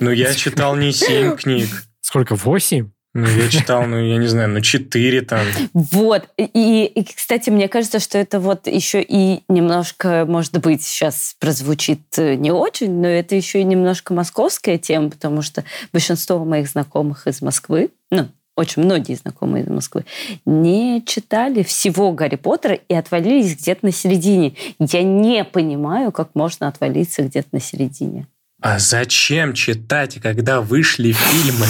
Ну, 0.00 0.10
я 0.10 0.34
читал 0.34 0.76
не 0.76 0.92
семь 0.92 1.36
книг. 1.36 1.68
Сколько, 2.00 2.34
восемь? 2.34 2.90
Ну, 3.14 3.28
я 3.28 3.48
читал, 3.48 3.86
ну, 3.86 3.96
я 3.96 4.16
не 4.16 4.26
знаю, 4.26 4.48
ну, 4.48 4.60
четыре 4.60 5.22
там. 5.22 5.46
Вот. 5.72 6.28
И, 6.36 6.84
и, 6.84 7.04
кстати, 7.04 7.48
мне 7.48 7.68
кажется, 7.68 8.00
что 8.00 8.18
это 8.18 8.40
вот 8.40 8.66
еще 8.66 9.00
и 9.00 9.44
немножко, 9.48 10.24
может 10.26 10.58
быть, 10.58 10.82
сейчас 10.82 11.36
прозвучит 11.38 12.00
э, 12.18 12.34
не 12.34 12.50
очень, 12.50 12.92
но 12.92 13.06
это 13.06 13.36
еще 13.36 13.60
и 13.60 13.64
немножко 13.64 14.14
московская 14.14 14.78
тема, 14.78 15.10
потому 15.10 15.42
что 15.42 15.62
большинство 15.92 16.44
моих 16.44 16.68
знакомых 16.68 17.28
из 17.28 17.40
Москвы, 17.40 17.90
ну, 18.10 18.28
очень 18.56 18.82
многие 18.82 19.14
знакомые 19.14 19.62
из 19.62 19.70
Москвы, 19.70 20.04
не 20.44 21.00
читали 21.06 21.62
всего 21.62 22.10
Гарри 22.10 22.36
Поттера 22.36 22.74
и 22.74 22.94
отвалились 22.94 23.56
где-то 23.56 23.86
на 23.86 23.92
середине. 23.92 24.54
Я 24.80 25.04
не 25.04 25.44
понимаю, 25.44 26.10
как 26.10 26.30
можно 26.34 26.66
отвалиться 26.66 27.22
где-то 27.22 27.48
на 27.52 27.60
середине. 27.60 28.26
А 28.60 28.80
зачем 28.80 29.52
читать, 29.52 30.18
когда 30.20 30.60
вышли 30.60 31.12
фильмы? 31.12 31.66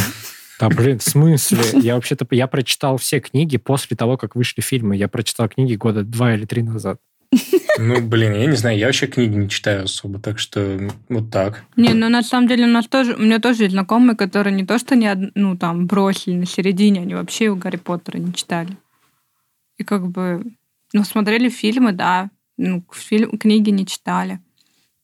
Да, 0.61 0.68
блин, 0.68 0.98
в 0.98 1.02
смысле? 1.02 1.80
Я 1.80 1.94
вообще-то 1.94 2.26
я 2.30 2.46
прочитал 2.46 2.96
все 2.96 3.20
книги 3.20 3.57
после 3.57 3.96
того, 3.96 4.16
как 4.16 4.36
вышли 4.36 4.61
фильмы. 4.61 4.96
Я 4.96 5.09
прочитал 5.09 5.48
книги 5.48 5.74
года 5.74 6.02
два 6.02 6.34
или 6.34 6.44
три 6.44 6.62
назад. 6.62 7.00
Ну, 7.78 8.00
блин, 8.00 8.34
я 8.34 8.46
не 8.46 8.57
знаю, 8.57 8.78
я 8.78 8.86
вообще 8.86 9.07
книги 9.09 9.34
не 9.34 9.48
читаю 9.48 9.84
особо, 9.84 10.20
так 10.20 10.38
что 10.38 10.78
вот 11.09 11.30
так. 11.30 11.64
Не, 11.76 11.92
ну 11.92 12.09
на 12.09 12.22
самом 12.22 12.46
деле 12.46 12.64
у 12.64 12.68
нас 12.68 12.86
тоже, 12.86 13.14
у 13.14 13.22
меня 13.22 13.40
тоже 13.40 13.64
есть 13.64 13.72
знакомые, 13.72 14.16
которые 14.16 14.55
не 14.55 14.64
то 14.64 14.78
что 14.78 14.94
не, 14.94 15.32
ну 15.34 15.57
там 15.57 15.86
бросили 15.86 16.34
на 16.34 16.46
середине, 16.46 17.00
они 17.00 17.14
вообще 17.14 17.48
у 17.48 17.57
Гарри 17.57 17.76
Поттера 17.76 18.18
не 18.18 18.32
читали. 18.32 18.76
И 19.78 19.82
как 19.82 20.07
бы, 20.09 20.44
ну 20.92 21.02
смотрели 21.02 21.48
фильмы, 21.48 21.92
да, 21.92 22.30
ну 22.57 22.84
фильм, 22.92 23.36
книги 23.38 23.70
не 23.70 23.86
читали. 23.86 24.38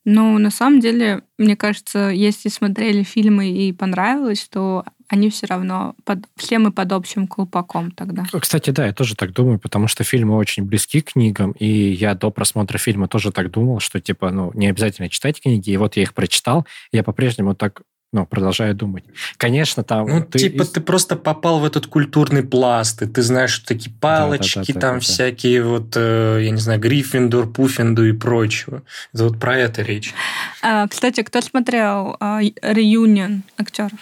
Но 0.05 0.37
на 0.39 0.49
самом 0.49 0.79
деле, 0.79 1.21
мне 1.37 1.55
кажется, 1.55 2.09
если 2.09 2.49
смотрели 2.49 3.03
фильмы 3.03 3.51
и 3.51 3.71
понравилось, 3.71 4.47
то 4.49 4.83
они 5.11 5.29
все 5.29 5.45
равно, 5.45 5.93
под, 6.05 6.19
все 6.37 6.57
мы 6.57 6.71
под 6.71 6.93
общим 6.93 7.27
колпаком 7.27 7.91
тогда. 7.91 8.25
Кстати, 8.31 8.69
да, 8.69 8.85
я 8.85 8.93
тоже 8.93 9.15
так 9.15 9.33
думаю, 9.33 9.59
потому 9.59 9.89
что 9.89 10.05
фильмы 10.05 10.37
очень 10.37 10.63
близки 10.63 11.01
к 11.01 11.11
книгам, 11.11 11.51
и 11.51 11.67
я 11.67 12.15
до 12.15 12.31
просмотра 12.31 12.77
фильма 12.77 13.09
тоже 13.09 13.33
так 13.33 13.51
думал, 13.51 13.81
что, 13.81 13.99
типа, 13.99 14.31
ну, 14.31 14.51
не 14.53 14.67
обязательно 14.67 15.09
читать 15.09 15.41
книги, 15.41 15.69
и 15.69 15.75
вот 15.75 15.97
я 15.97 16.03
их 16.03 16.13
прочитал, 16.13 16.65
я 16.93 17.03
по-прежнему 17.03 17.55
так 17.55 17.81
ну, 18.13 18.25
продолжаю 18.25 18.75
думать. 18.75 19.05
Конечно, 19.37 19.83
там... 19.83 20.07
Ну, 20.07 20.23
ты 20.23 20.39
типа, 20.39 20.63
из... 20.63 20.69
ты 20.69 20.81
просто 20.81 21.15
попал 21.15 21.59
в 21.59 21.65
этот 21.65 21.87
культурный 21.87 22.43
пласт, 22.43 23.01
и 23.01 23.07
ты 23.07 23.21
знаешь, 23.21 23.51
что 23.51 23.67
такие 23.67 23.93
палочки, 24.01 24.55
да, 24.55 24.63
да, 24.65 24.73
да, 24.73 24.79
там 24.79 24.89
да, 24.89 24.95
да, 24.95 24.99
всякие 24.99 25.63
вот, 25.63 25.93
э, 25.95 26.39
я 26.43 26.51
не 26.51 26.57
знаю, 26.57 26.79
Гриффиндор, 26.81 27.47
Пуффинду 27.47 28.05
и 28.05 28.11
прочего. 28.11 28.83
Это 29.13 29.23
вот 29.23 29.39
про 29.39 29.57
это 29.57 29.81
речь. 29.81 30.13
А, 30.61 30.87
кстати, 30.87 31.23
кто 31.23 31.39
смотрел 31.41 32.17
а, 32.19 32.41
реюнион 32.41 33.43
актеров? 33.57 33.99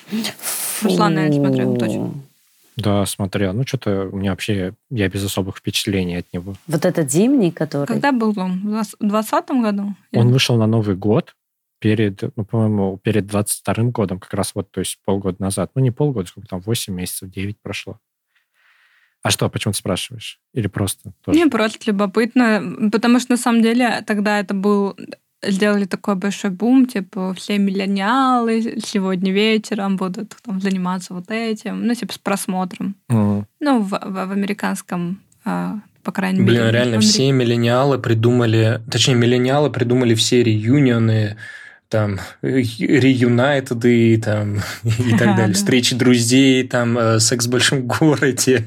Руслан, 0.82 1.14
наверное, 1.14 1.38
смотрел 1.38 1.78
точно. 1.78 2.14
Да, 2.78 3.06
смотрел. 3.06 3.54
Ну, 3.54 3.64
что-то 3.68 4.10
у 4.12 4.18
меня 4.18 4.32
вообще, 4.32 4.74
я 4.90 5.10
без 5.10 5.24
особых 5.24 5.58
впечатлений 5.58 6.16
от 6.16 6.26
него. 6.34 6.56
Вот 6.68 6.86
этот 6.86 7.12
зимний, 7.12 7.52
который... 7.52 7.86
Когда 7.86 8.12
был 8.12 8.34
он? 8.38 8.60
В 8.62 8.72
2020 8.72 9.50
году? 9.62 9.96
Он 10.14 10.32
вышел 10.32 10.56
на 10.56 10.66
Новый 10.66 10.96
год, 10.96 11.36
перед, 11.80 12.22
ну, 12.36 12.46
по-моему, 12.46 12.98
перед 12.98 13.26
22 13.26 13.86
годом, 13.86 14.20
как 14.20 14.34
раз 14.34 14.54
вот, 14.54 14.72
то 14.72 14.80
есть 14.80 15.00
полгода 15.06 15.38
назад. 15.40 15.72
Ну, 15.76 15.82
не 15.82 15.92
полгода, 15.92 16.28
сколько 16.28 16.48
там, 16.48 16.60
8 16.60 16.94
месяцев, 16.94 17.30
9 17.30 17.58
прошло. 17.62 18.00
А 19.22 19.32
что, 19.32 19.50
почему 19.50 19.74
ты 19.74 19.80
спрашиваешь? 19.80 20.40
Или 20.54 20.68
просто 20.68 21.12
тоже? 21.24 21.38
Мне 21.38 21.50
просто 21.50 21.80
любопытно, 21.92 22.90
потому 22.92 23.20
что 23.20 23.32
на 23.32 23.38
самом 23.38 23.62
деле 23.62 24.02
тогда 24.06 24.40
это 24.40 24.54
был 24.54 24.96
сделали 25.42 25.86
такой 25.86 26.16
большой 26.16 26.52
бум, 26.52 26.86
типа 26.86 27.34
все 27.34 27.58
миллениалы 27.58 28.78
сегодня 28.84 29.32
вечером 29.32 29.96
будут 29.96 30.36
там 30.44 30.60
заниматься 30.60 31.14
вот 31.14 31.32
этим, 31.32 31.86
ну 31.86 31.94
типа 31.94 32.14
с 32.14 32.18
просмотром. 32.18 32.96
Mm. 33.10 33.46
Ну 33.62 33.80
в, 33.80 33.90
в, 33.90 34.28
в 34.28 34.32
американском 34.32 35.22
а, 35.46 35.80
по 36.04 36.12
крайней 36.12 36.42
Блин, 36.42 36.48
мере. 36.48 36.62
Блин, 36.62 36.74
реально, 36.74 37.00
все 37.00 37.32
миллениалы 37.32 38.00
придумали, 38.00 38.82
точнее, 38.90 39.16
миллениалы 39.16 39.70
придумали 39.70 40.14
все 40.16 40.44
реюнионы, 40.44 41.38
там, 41.90 42.20
реюнайтед 42.42 43.84
и 43.84 44.18
там, 44.18 44.58
и 44.84 45.18
так 45.18 45.36
далее, 45.36 45.54
встречи 45.54 45.96
друзей, 45.96 46.68
там, 46.68 46.98
э, 46.98 47.20
секс 47.20 47.48
в 47.48 47.50
большом 47.50 47.88
городе 47.88 48.66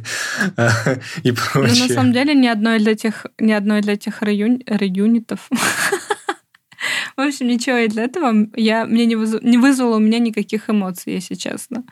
э, 0.57 0.69
и 1.23 1.33
прочее. 1.33 1.75
Ну, 1.79 1.89
на 1.89 1.95
самом 1.95 2.13
деле, 2.13 2.35
ни 2.35 2.49
одной 2.49 2.79
из 2.79 2.87
этих, 2.87 3.27
ни 3.39 3.53
одной 3.53 3.81
из 3.81 3.89
этих 3.89 4.23
реюнитов 4.23 5.49
в 7.17 7.21
общем, 7.21 7.47
ничего 7.47 7.77
из 7.77 7.97
этого 7.97 8.49
я, 8.57 8.87
мне 8.87 9.07
не, 9.07 9.17
вызв, 9.17 9.43
не 9.43 9.59
вызвало 9.59 9.97
у 9.97 10.01
меня 10.01 10.19
никаких 10.19 10.69
эмоций, 10.69 11.13
если 11.13 11.35
честно. 11.35 11.85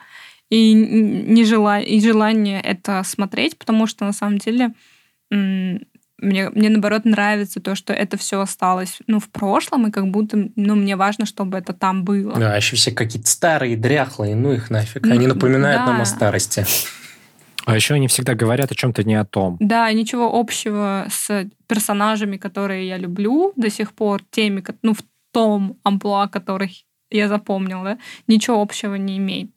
И, 0.49 0.73
не 0.73 1.45
жела, 1.45 1.79
и 1.79 2.01
желание 2.01 2.59
это 2.59 3.03
смотреть, 3.03 3.57
потому 3.57 3.87
что 3.87 4.03
на 4.03 4.11
самом 4.11 4.37
деле 4.37 4.73
мне, 6.21 6.49
мне 6.49 6.69
наоборот 6.69 7.05
нравится 7.05 7.59
то, 7.59 7.75
что 7.75 7.93
это 7.93 8.17
все 8.17 8.39
осталось 8.39 8.99
ну, 9.07 9.19
в 9.19 9.29
прошлом, 9.29 9.87
и 9.87 9.91
как 9.91 10.09
будто 10.09 10.49
ну, 10.55 10.75
мне 10.75 10.95
важно, 10.95 11.25
чтобы 11.25 11.57
это 11.57 11.73
там 11.73 12.03
было. 12.03 12.35
Да, 12.35 12.55
еще 12.55 12.75
все 12.75 12.91
какие-то 12.91 13.29
старые, 13.29 13.75
дряхлые, 13.75 14.35
ну 14.35 14.53
их 14.53 14.69
нафиг. 14.69 15.05
Они 15.05 15.27
напоминают 15.27 15.81
да. 15.81 15.91
нам 15.91 16.01
о 16.01 16.05
старости. 16.05 16.65
А 17.65 17.75
еще 17.75 17.93
они 17.93 18.07
всегда 18.07 18.33
говорят 18.33 18.71
о 18.71 18.75
чем-то 18.75 19.03
не 19.03 19.15
о 19.15 19.25
том. 19.25 19.57
Да, 19.59 19.91
ничего 19.91 20.31
общего 20.33 21.07
с 21.09 21.47
персонажами, 21.67 22.37
которые 22.37 22.87
я 22.87 22.97
люблю 22.97 23.53
до 23.55 23.69
сих 23.69 23.93
пор, 23.93 24.23
теми, 24.31 24.63
ну, 24.81 24.93
в 24.93 25.03
том 25.31 25.77
амплуа, 25.83 26.27
которых 26.27 26.71
я 27.09 27.27
запомнила, 27.27 27.83
да, 27.83 27.97
ничего 28.27 28.61
общего 28.61 28.95
не 28.95 29.17
имеет. 29.17 29.51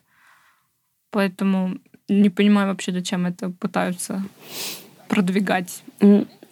Поэтому 1.11 1.79
не 2.09 2.29
понимаю 2.29 2.69
вообще, 2.69 2.93
зачем 2.93 3.27
это 3.27 3.51
пытаются 3.51 4.23
продвигать. 5.09 5.83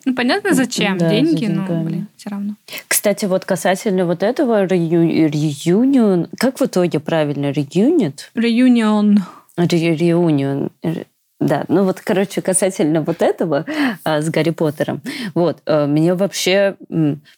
Ну, 0.04 0.14
понятно, 0.14 0.54
зачем. 0.54 0.98
Да, 0.98 1.10
Деньги, 1.10 1.46
но, 1.46 1.82
блин, 1.82 2.08
все 2.16 2.30
равно. 2.30 2.54
Кстати, 2.88 3.24
вот 3.26 3.44
касательно 3.44 4.04
вот 4.04 4.22
этого 4.22 4.64
реюнион... 4.64 6.28
Как 6.38 6.60
в 6.60 6.64
итоге 6.64 7.00
правильно? 7.00 7.50
Реюнит? 7.52 8.30
Реюнион. 8.34 9.18
Реюнион. 9.56 10.70
Да, 11.40 11.64
ну 11.68 11.84
вот, 11.84 12.00
короче, 12.00 12.40
касательно 12.40 13.02
вот 13.02 13.20
этого 13.20 13.66
а, 14.04 14.20
с 14.20 14.30
Гарри 14.30 14.50
Поттером, 14.50 15.02
вот, 15.34 15.58
а, 15.66 15.86
мне 15.88 16.14
вообще 16.14 16.76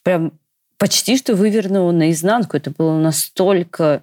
прям 0.03 0.33
почти 0.77 1.17
что 1.17 1.35
вывернуло 1.35 1.93
наизнанку. 1.93 2.57
Это 2.57 2.71
было 2.71 2.99
настолько 2.99 4.03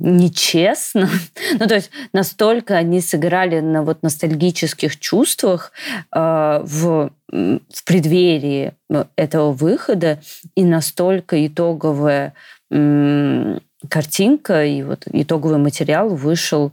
нечестно. 0.00 1.08
ну, 1.58 1.66
то 1.66 1.74
есть 1.74 1.90
настолько 2.12 2.76
они 2.76 3.00
сыграли 3.00 3.60
на 3.60 3.82
вот 3.82 4.02
ностальгических 4.02 4.98
чувствах 4.98 5.72
э, 6.14 6.60
в, 6.64 7.10
в 7.30 7.84
преддверии 7.84 8.72
э, 8.90 9.04
этого 9.16 9.52
выхода, 9.52 10.20
и 10.54 10.64
настолько 10.64 11.46
итоговая 11.46 12.34
э, 12.70 13.58
картинка 13.88 14.64
и 14.64 14.82
вот 14.82 15.06
итоговый 15.12 15.58
материал 15.58 16.08
вышел 16.08 16.72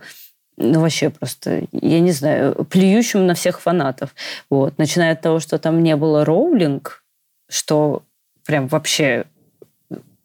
ну, 0.60 0.82
вообще 0.82 1.12
просто, 1.12 1.66
я 1.72 2.00
не 2.00 2.12
знаю, 2.12 2.66
плюющим 2.66 3.28
на 3.28 3.36
всех 3.36 3.62
фанатов. 3.62 4.16
Вот. 4.50 4.80
Начиная 4.80 5.14
от 5.14 5.22
того, 5.22 5.40
что 5.40 5.60
там 5.60 5.84
не 5.84 5.96
было 5.96 6.26
роулинг, 6.26 7.04
что 7.48 8.02
прям 8.44 8.68
вообще 8.68 9.26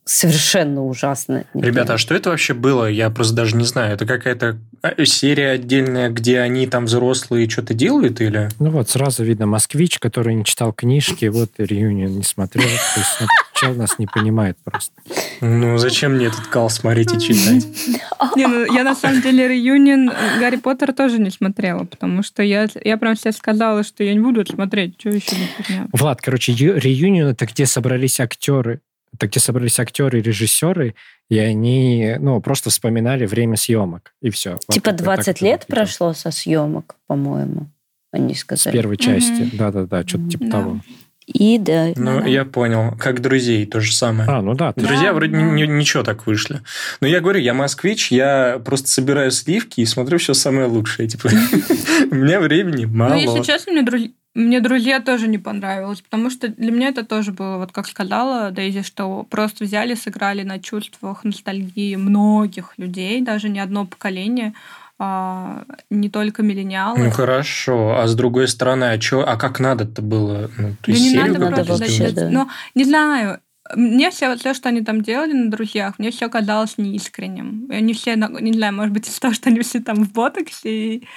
совершенно 0.05 0.85
ужасно. 0.85 1.45
Ребята, 1.55 1.95
а 1.95 1.99
что 1.99 2.15
это 2.15 2.31
вообще 2.31 2.55
было? 2.55 2.87
Я 2.87 3.11
просто 3.11 3.35
даже 3.35 3.57
не 3.57 3.65
знаю. 3.65 3.95
Это 3.95 4.05
какая-то 4.05 4.59
а, 4.83 5.05
серия 5.05 5.51
отдельная, 5.51 6.11
где 6.11 6.41
они 6.41 6.67
там 6.67 6.87
взрослые 6.87 7.49
что-то 7.49 7.73
делают 7.75 8.21
или? 8.21 8.49
Ну 8.59 8.71
вот, 8.71 8.91
сразу 8.91 9.23
видно 9.23 9.47
москвич, 9.47 9.99
который 9.99 10.35
не 10.35 10.45
читал 10.45 10.73
книжки, 10.73 11.27
вот 11.27 11.53
реюнион 11.59 12.17
не 12.17 12.25
смотрел. 12.25 12.65
То 12.65 13.01
есть 13.01 13.17
ну, 13.21 13.27
чел 13.55 13.75
нас 13.75 13.99
не 13.99 14.07
понимает 14.07 14.57
просто. 14.65 14.93
Ну, 15.41 15.79
зачем 15.79 16.15
мне 16.15 16.27
этот 16.27 16.47
кал 16.49 16.69
смотреть 16.69 17.15
и 17.15 17.21
читать? 17.21 17.67
Не, 18.37 18.47
ну, 18.47 18.73
я 18.73 18.85
на 18.85 18.95
самом 18.95 19.21
деле 19.21 19.49
реюнион 19.49 20.11
Гарри 20.39 20.57
Поттер 20.57 20.93
тоже 20.93 21.19
не 21.19 21.31
смотрела, 21.31 21.85
потому 21.85 22.23
что 22.23 22.43
я, 22.43 22.69
я 22.85 22.97
прям 22.97 23.17
себе 23.17 23.33
сказала, 23.33 23.83
что 23.83 24.05
я 24.05 24.15
не 24.15 24.21
буду 24.21 24.47
смотреть. 24.47 24.95
Что 24.99 25.11
еще 25.11 25.35
не 25.37 25.89
Влад, 25.93 26.23
короче, 26.23 26.53
реюнион 26.53 27.31
это 27.31 27.47
где 27.47 27.67
собрались 27.67 28.21
актеры 28.21 28.81
это 29.15 29.27
где 29.27 29.41
собрались 29.41 29.79
актеры 29.79 30.19
и 30.19 30.23
режиссеры, 30.23 30.95
и 31.29 31.39
они, 31.39 32.17
ну, 32.19 32.41
просто 32.41 32.71
вспоминали 32.71 33.27
время 33.27 33.57
съемок, 33.57 34.15
и 34.21 34.31
все. 34.31 34.59
Типа 34.69 34.91
вот 34.91 35.01
20 35.01 35.41
лет 35.41 35.67
прошло 35.67 36.13
со 36.13 36.31
съемок, 36.31 36.97
по-моему, 37.07 37.69
они 38.11 38.35
сказали. 38.35 38.75
С 38.75 38.77
первой 38.77 38.97
части, 38.97 39.51
да-да-да, 39.53 40.07
что-то 40.07 40.29
типа 40.29 40.45
да. 40.45 40.51
того. 40.51 40.81
И 41.27 41.59
да. 41.59 41.93
Ну, 41.95 42.21
да. 42.21 42.27
я 42.27 42.45
понял. 42.45 42.97
Как 42.99 43.21
друзей, 43.21 43.65
то 43.65 43.81
же 43.81 43.93
самое. 43.93 44.29
А, 44.29 44.43
ну 44.43 44.55
да. 44.55 44.73
Друзья 44.75 45.09
да, 45.09 45.13
вроде 45.13 45.33
да. 45.33 45.41
ничего 45.41 46.03
так 46.03 46.27
вышли. 46.27 46.61
Но 47.01 47.07
я 47.07 47.21
говорю, 47.21 47.39
я 47.39 47.55
москвич, 47.55 48.11
я 48.11 48.61
просто 48.65 48.89
собираю 48.89 49.31
сливки 49.31 49.81
и 49.81 49.87
смотрю 49.87 50.19
все 50.19 50.35
самое 50.35 50.67
лучшее. 50.67 51.09
Типа, 51.09 51.31
у 52.11 52.15
меня 52.15 52.41
времени 52.41 52.87
мало. 52.87 53.15
Ну, 53.15 53.19
если 53.19 53.43
честно, 53.43 53.73
мне 53.73 53.83
друзья 53.83 54.11
мне 54.35 54.61
«Друзья» 54.61 55.01
тоже 55.01 55.28
не 55.28 55.39
понравилось, 55.39 56.01
потому 56.01 56.30
что 56.30 56.49
для 56.49 56.72
меня 56.72 56.89
это 56.89 57.05
тоже 57.05 57.33
было, 57.33 57.59
вот 57.59 57.72
как 57.72 57.87
сказала 57.87 58.51
Дейзи, 58.51 58.83
что 58.83 59.24
просто 59.24 59.64
взяли, 59.64 59.95
сыграли 59.95 60.43
на 60.43 60.59
чувствах 60.59 61.24
ностальгии 61.24 61.97
многих 61.97 62.72
людей, 62.78 63.20
даже 63.20 63.51
не 63.51 63.61
одно 63.61 63.85
поколение, 63.85 64.55
а, 64.99 65.64
не 65.91 66.09
только 66.09 66.43
миллениалы. 66.43 66.99
Ну 66.99 67.11
хорошо, 67.11 67.99
а 67.99 68.07
с 68.07 68.14
другой 68.14 68.49
стороны, 68.49 68.85
а 68.85 68.99
чё, 68.99 69.20
а 69.20 69.37
как 69.37 69.61
надо-то 69.61 70.01
было? 70.01 70.51
Ну, 70.57 70.76
то 70.80 70.93
да 70.93 70.99
не 70.99 71.14
надо 71.14 71.64
просто 71.64 71.76
зачем? 71.76 72.14
Да. 72.14 72.30
Но 72.30 72.49
не 72.74 72.85
знаю, 72.85 73.41
мне 73.74 74.11
все, 74.11 74.35
все, 74.37 74.55
что 74.55 74.68
они 74.68 74.83
там 74.83 75.03
делали 75.03 75.33
на 75.33 75.51
друзьях, 75.51 75.99
мне 75.99 76.11
все 76.11 76.28
казалось 76.28 76.78
неискренним. 76.78 77.66
И 77.70 77.74
они 77.74 77.95
все, 77.95 78.16
не 78.16 78.53
знаю, 78.53 78.74
может 78.74 78.93
быть, 78.93 79.09
из-за 79.09 79.20
того, 79.20 79.35
что 79.35 79.51
они 79.51 79.61
все 79.61 79.80
там 79.80 80.05
в 80.05 80.12
ботоксе 80.12 80.70
и 80.70 81.09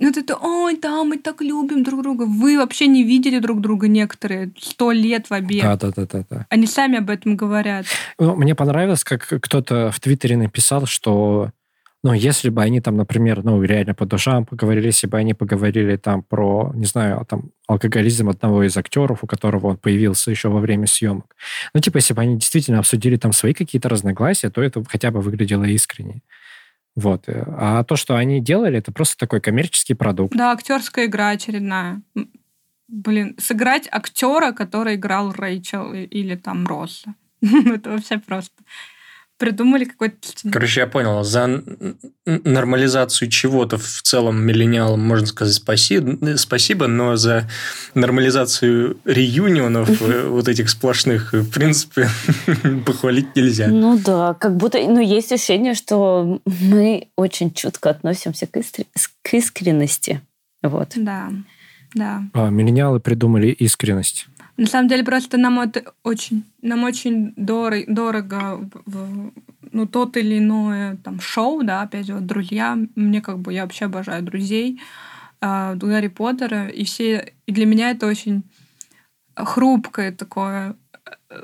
вот 0.00 0.16
это, 0.16 0.36
ой, 0.36 0.76
да, 0.76 1.04
мы 1.04 1.18
так 1.18 1.40
любим 1.40 1.84
друг 1.84 2.02
друга. 2.02 2.24
Вы 2.24 2.58
вообще 2.58 2.86
не 2.86 3.04
видели 3.04 3.38
друг 3.38 3.60
друга 3.60 3.86
некоторые 3.88 4.52
сто 4.58 4.90
лет 4.90 5.30
в 5.30 5.32
обед. 5.32 5.62
Да, 5.62 5.76
да, 5.76 5.92
да, 5.94 6.06
да, 6.06 6.24
да. 6.28 6.46
Они 6.50 6.66
сами 6.66 6.98
об 6.98 7.10
этом 7.10 7.36
говорят. 7.36 7.86
Ну, 8.18 8.34
мне 8.36 8.54
понравилось, 8.54 9.04
как 9.04 9.26
кто-то 9.26 9.90
в 9.92 10.00
Твиттере 10.00 10.36
написал, 10.36 10.86
что 10.86 11.50
ну, 12.04 12.12
если 12.12 12.50
бы 12.50 12.62
они 12.62 12.82
там, 12.82 12.98
например, 12.98 13.42
ну, 13.42 13.62
реально 13.62 13.94
по 13.94 14.04
душам 14.04 14.44
поговорили, 14.44 14.86
если 14.86 15.06
бы 15.06 15.16
они 15.16 15.32
поговорили 15.32 15.96
там 15.96 16.22
про, 16.22 16.70
не 16.74 16.84
знаю, 16.84 17.24
там, 17.26 17.50
алкоголизм 17.66 18.28
одного 18.28 18.62
из 18.64 18.76
актеров, 18.76 19.24
у 19.24 19.26
которого 19.26 19.68
он 19.68 19.78
появился 19.78 20.30
еще 20.30 20.50
во 20.50 20.60
время 20.60 20.86
съемок. 20.86 21.34
Ну, 21.72 21.80
типа, 21.80 21.96
если 21.96 22.12
бы 22.12 22.20
они 22.20 22.34
действительно 22.34 22.80
обсудили 22.80 23.16
там 23.16 23.32
свои 23.32 23.54
какие-то 23.54 23.88
разногласия, 23.88 24.50
то 24.50 24.62
это 24.62 24.84
хотя 24.86 25.10
бы 25.10 25.22
выглядело 25.22 25.64
искренне. 25.64 26.20
Вот. 26.96 27.24
А 27.28 27.82
то, 27.84 27.96
что 27.96 28.16
они 28.16 28.40
делали, 28.40 28.78
это 28.78 28.92
просто 28.92 29.16
такой 29.16 29.40
коммерческий 29.40 29.94
продукт. 29.94 30.36
Да, 30.36 30.52
актерская 30.52 31.06
игра 31.06 31.30
очередная. 31.30 32.02
Блин, 32.86 33.36
сыграть 33.38 33.88
актера, 33.90 34.52
который 34.52 34.94
играл 34.94 35.32
Рэйчел 35.32 35.92
или 35.92 36.36
там 36.36 36.66
Росса. 36.66 37.14
это 37.40 37.90
вообще 37.90 38.18
просто 38.18 38.54
придумали 39.44 39.84
какой-то... 39.84 40.16
Короче, 40.50 40.80
я 40.80 40.86
понял. 40.86 41.22
За 41.22 41.62
нормализацию 42.24 43.28
чего-то 43.28 43.76
в 43.76 44.02
целом 44.02 44.42
миллениалам 44.42 45.00
можно 45.00 45.26
сказать 45.26 45.52
спасибо, 45.54 46.36
спасибо, 46.36 46.86
но 46.86 47.16
за 47.16 47.46
нормализацию 47.94 48.96
реюнионов 49.04 50.00
э, 50.00 50.28
вот 50.28 50.48
этих 50.48 50.70
сплошных, 50.70 51.34
в 51.34 51.50
принципе, 51.50 52.08
похвалить 52.86 53.36
нельзя. 53.36 53.68
Ну 53.68 53.98
да, 53.98 54.32
как 54.32 54.56
будто... 54.56 54.78
Ну, 54.78 55.00
есть 55.00 55.30
ощущение, 55.30 55.74
что 55.74 56.40
мы 56.46 57.08
очень 57.16 57.52
чутко 57.52 57.90
относимся 57.90 58.46
к, 58.46 58.56
искр... 58.56 58.84
к 59.20 59.34
искренности. 59.34 60.22
Вот. 60.62 60.92
Да, 60.96 61.30
да. 61.92 62.22
А, 62.32 62.48
миллениалы 62.48 62.98
придумали 62.98 63.48
искренность. 63.48 64.26
На 64.56 64.66
самом 64.66 64.88
деле 64.88 65.04
просто 65.04 65.36
нам 65.36 65.58
это 65.58 65.92
очень, 66.04 66.44
нам 66.62 66.84
очень 66.84 67.32
дорого, 67.36 67.84
дорого 67.88 68.70
в, 68.86 69.32
ну, 69.72 69.86
тот 69.86 70.16
или 70.16 70.38
иное 70.38 70.96
там 71.02 71.20
шоу, 71.20 71.64
да, 71.64 71.82
опять 71.82 72.06
же, 72.06 72.14
вот 72.14 72.26
друзья, 72.26 72.78
мне 72.94 73.20
как 73.20 73.40
бы, 73.40 73.52
я 73.52 73.62
вообще 73.62 73.86
обожаю 73.86 74.22
друзей, 74.22 74.80
э, 75.40 75.74
Гарри 75.74 76.08
Поттера, 76.08 76.68
и 76.68 76.84
все, 76.84 77.32
и 77.46 77.52
для 77.52 77.66
меня 77.66 77.90
это 77.90 78.06
очень 78.06 78.44
хрупкое 79.34 80.12
такое, 80.12 80.76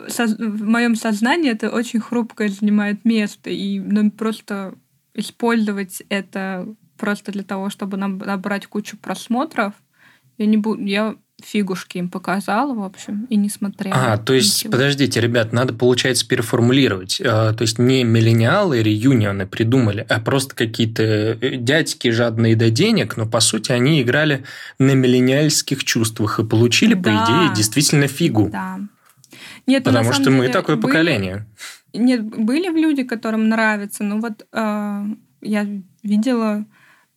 со, 0.09 0.27
в 0.27 0.63
моем 0.63 0.95
сознании 0.95 1.51
это 1.51 1.71
очень 1.71 2.01
хрупкое 2.01 2.49
занимает 2.49 3.05
место, 3.05 3.51
и 3.51 3.81
ну, 3.81 4.11
просто 4.11 4.75
использовать 5.15 6.03
это 6.09 6.73
просто 6.97 7.33
для 7.33 7.43
того, 7.43 7.71
чтобы 7.71 7.97
набрать 7.97 8.67
кучу 8.67 8.97
просмотров, 8.97 9.75
я 10.39 10.47
не 10.47 10.57
буду, 10.57 10.83
я 10.85 11.17
фигушки 11.45 11.99
им 11.99 12.09
показала, 12.09 12.75
в 12.75 12.83
общем, 12.83 13.27
и 13.31 13.37
не 13.37 13.49
смотрела. 13.49 14.13
А, 14.13 14.19
то 14.19 14.33
есть, 14.33 14.61
ничего. 14.61 14.73
подождите, 14.73 15.21
ребят, 15.21 15.53
надо, 15.53 15.75
получается, 15.75 16.27
переформулировать. 16.27 17.21
А, 17.25 17.53
то 17.53 17.63
есть, 17.63 17.79
не 17.79 18.05
миллениалы 18.05 18.83
реюнионы 18.83 19.47
придумали, 19.47 20.07
а 20.09 20.21
просто 20.21 20.55
какие-то 20.55 21.03
э, 21.03 21.57
дядьки 21.57 22.11
жадные 22.11 22.57
до 22.57 22.71
денег, 22.71 23.17
но, 23.17 23.27
по 23.27 23.41
сути, 23.41 23.73
они 23.73 24.03
играли 24.03 24.45
на 24.79 24.93
миллениальских 24.93 25.85
чувствах 25.85 26.39
и 26.39 26.45
получили, 26.45 26.95
да. 26.95 27.03
по 27.03 27.09
идее, 27.09 27.55
действительно 27.55 28.07
фигу. 28.07 28.49
Да. 28.51 28.79
Нет, 29.67 29.85
ну, 29.85 29.93
Потому 29.93 30.13
что 30.13 30.25
деле, 30.25 30.37
мы 30.37 30.49
такое 30.49 30.77
были, 30.77 30.87
поколение. 30.87 31.47
Нет, 31.93 32.23
были 32.23 32.69
люди, 32.69 33.05
которым 33.05 33.49
нравится, 33.49 34.05
но 34.05 34.19
вот 34.19 34.47
э, 34.53 35.05
я 35.43 35.67
видела... 36.03 36.65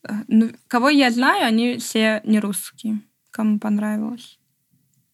Э, 0.07 0.13
ну, 0.27 0.51
кого 0.67 0.89
я 0.89 1.09
знаю, 1.11 1.45
они 1.45 1.77
все 1.77 2.21
не 2.25 2.39
русские 2.39 2.99
кому 3.33 3.59
понравилось. 3.59 4.37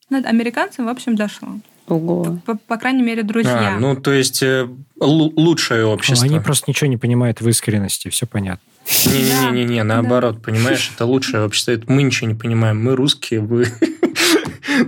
Над 0.10 0.26
американцам, 0.26 0.86
в 0.86 0.90
общем, 0.90 1.16
дошло. 1.16 1.48
Ого. 1.88 2.40
По, 2.46 2.56
по 2.56 2.78
крайней 2.78 3.02
мере, 3.02 3.24
друзья. 3.24 3.76
А, 3.76 3.80
ну, 3.80 3.96
то 3.96 4.12
есть 4.12 4.44
э, 4.44 4.68
лучшее 5.00 5.86
общество. 5.86 6.28
Они 6.28 6.40
просто 6.40 6.66
ничего 6.68 6.88
не 6.88 6.98
понимают 6.98 7.42
в 7.42 7.50
искренности, 7.50 8.10
все 8.10 8.28
понятно. 8.28 8.64
Не-не-не, 9.06 9.84
наоборот, 9.84 10.42
понимаешь, 10.42 10.92
это 10.94 11.06
лучшее 11.06 11.46
общество. 11.46 11.72
Это 11.72 11.92
мы 11.92 12.04
ничего 12.04 12.28
не 12.28 12.36
понимаем. 12.36 12.84
Мы 12.84 12.96
русские, 12.96 13.42
вы... 13.42 13.68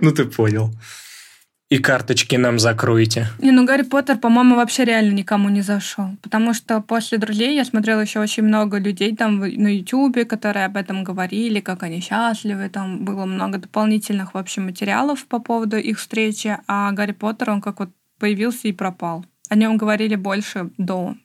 Ну, 0.02 0.12
ты 0.12 0.24
понял. 0.26 0.72
И 1.72 1.77
карточки 1.77 2.35
нам 2.35 2.60
закройте. 2.60 3.27
Не, 3.39 3.52
ну 3.52 3.65
Гарри 3.65 3.84
Поттер, 3.84 4.18
по-моему, 4.18 4.57
вообще 4.57 4.84
реально 4.84 5.14
никому 5.14 5.48
не 5.48 5.61
зашел. 5.61 6.18
Потому 6.22 6.53
что 6.53 6.81
после 6.81 7.18
друзей 7.18 7.56
я 7.56 7.64
смотрела 7.64 8.02
еще 8.02 8.19
очень 8.19 8.43
много 8.43 8.77
людей 8.77 9.15
там 9.15 9.39
на 9.39 9.73
Ютубе, 9.77 10.26
которые 10.26 10.65
об 10.65 10.76
этом 10.76 11.06
говорили, 11.06 11.61
как 11.61 11.84
они 11.84 12.02
счастливы. 12.02 12.68
Там 12.68 13.06
было 13.06 13.23
много 13.26 13.57
дополнительных 13.57 14.34
вообще 14.34 14.60
материалов 14.60 15.26
по 15.27 15.39
поводу 15.39 15.77
их 15.77 15.98
встречи. 15.98 16.57
А 16.68 16.91
Гарри 16.91 17.14
Поттер, 17.14 17.52
он 17.52 17.61
как 17.61 17.80
вот 17.80 17.89
появился 18.19 18.68
и 18.68 18.73
пропал. 18.73 19.26
О 19.48 19.56
нем 19.56 19.77
говорили 19.77 20.15
больше 20.15 20.72
до 20.77 21.15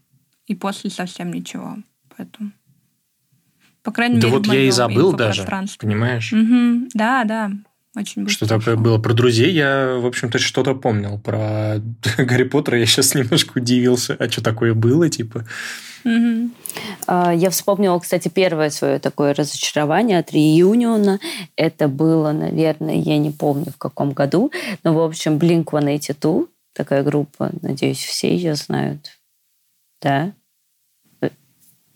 и 0.46 0.54
после 0.54 0.90
совсем 0.90 1.32
ничего. 1.32 1.76
Поэтому... 2.16 2.52
По 3.82 3.90
крайней 3.90 4.20
да 4.20 4.28
мере, 4.28 4.38
вот 4.38 4.46
я 4.46 4.60
и 4.60 4.70
забыл 4.70 5.12
даже, 5.12 5.44
понимаешь? 5.80 6.32
Угу. 6.32 6.90
Да, 6.94 7.24
да. 7.24 7.50
Очень 7.96 8.24
быстро. 8.24 8.46
Что 8.46 8.58
такое 8.58 8.76
было 8.76 8.98
про 8.98 9.14
друзей, 9.14 9.52
я, 9.52 9.96
в 9.98 10.04
общем-то, 10.04 10.38
что-то 10.38 10.74
помнил. 10.74 11.18
Про 11.18 11.76
Гарри 12.18 12.44
Поттера 12.44 12.78
я 12.78 12.84
сейчас 12.84 13.14
немножко 13.14 13.56
удивился. 13.56 14.16
А 14.18 14.28
что 14.30 14.42
такое 14.42 14.74
было, 14.74 15.08
типа? 15.08 15.46
Угу. 16.04 16.50
Я 17.08 17.50
вспомнила, 17.50 17.98
кстати, 17.98 18.28
первое 18.28 18.68
свое 18.68 18.98
такое 18.98 19.34
разочарование 19.34 20.18
от 20.18 20.30
реюниона. 20.30 21.18
Это 21.56 21.88
было, 21.88 22.32
наверное, 22.32 22.96
я 22.96 23.16
не 23.16 23.30
помню 23.30 23.72
в 23.72 23.78
каком 23.78 24.12
году, 24.12 24.52
но, 24.84 24.94
в 24.94 25.00
общем, 25.02 25.38
Blink-182, 25.38 26.48
такая 26.74 27.02
группа, 27.02 27.50
надеюсь, 27.62 28.04
все 28.04 28.28
ее 28.28 28.54
знают. 28.54 29.18
Да? 30.02 30.32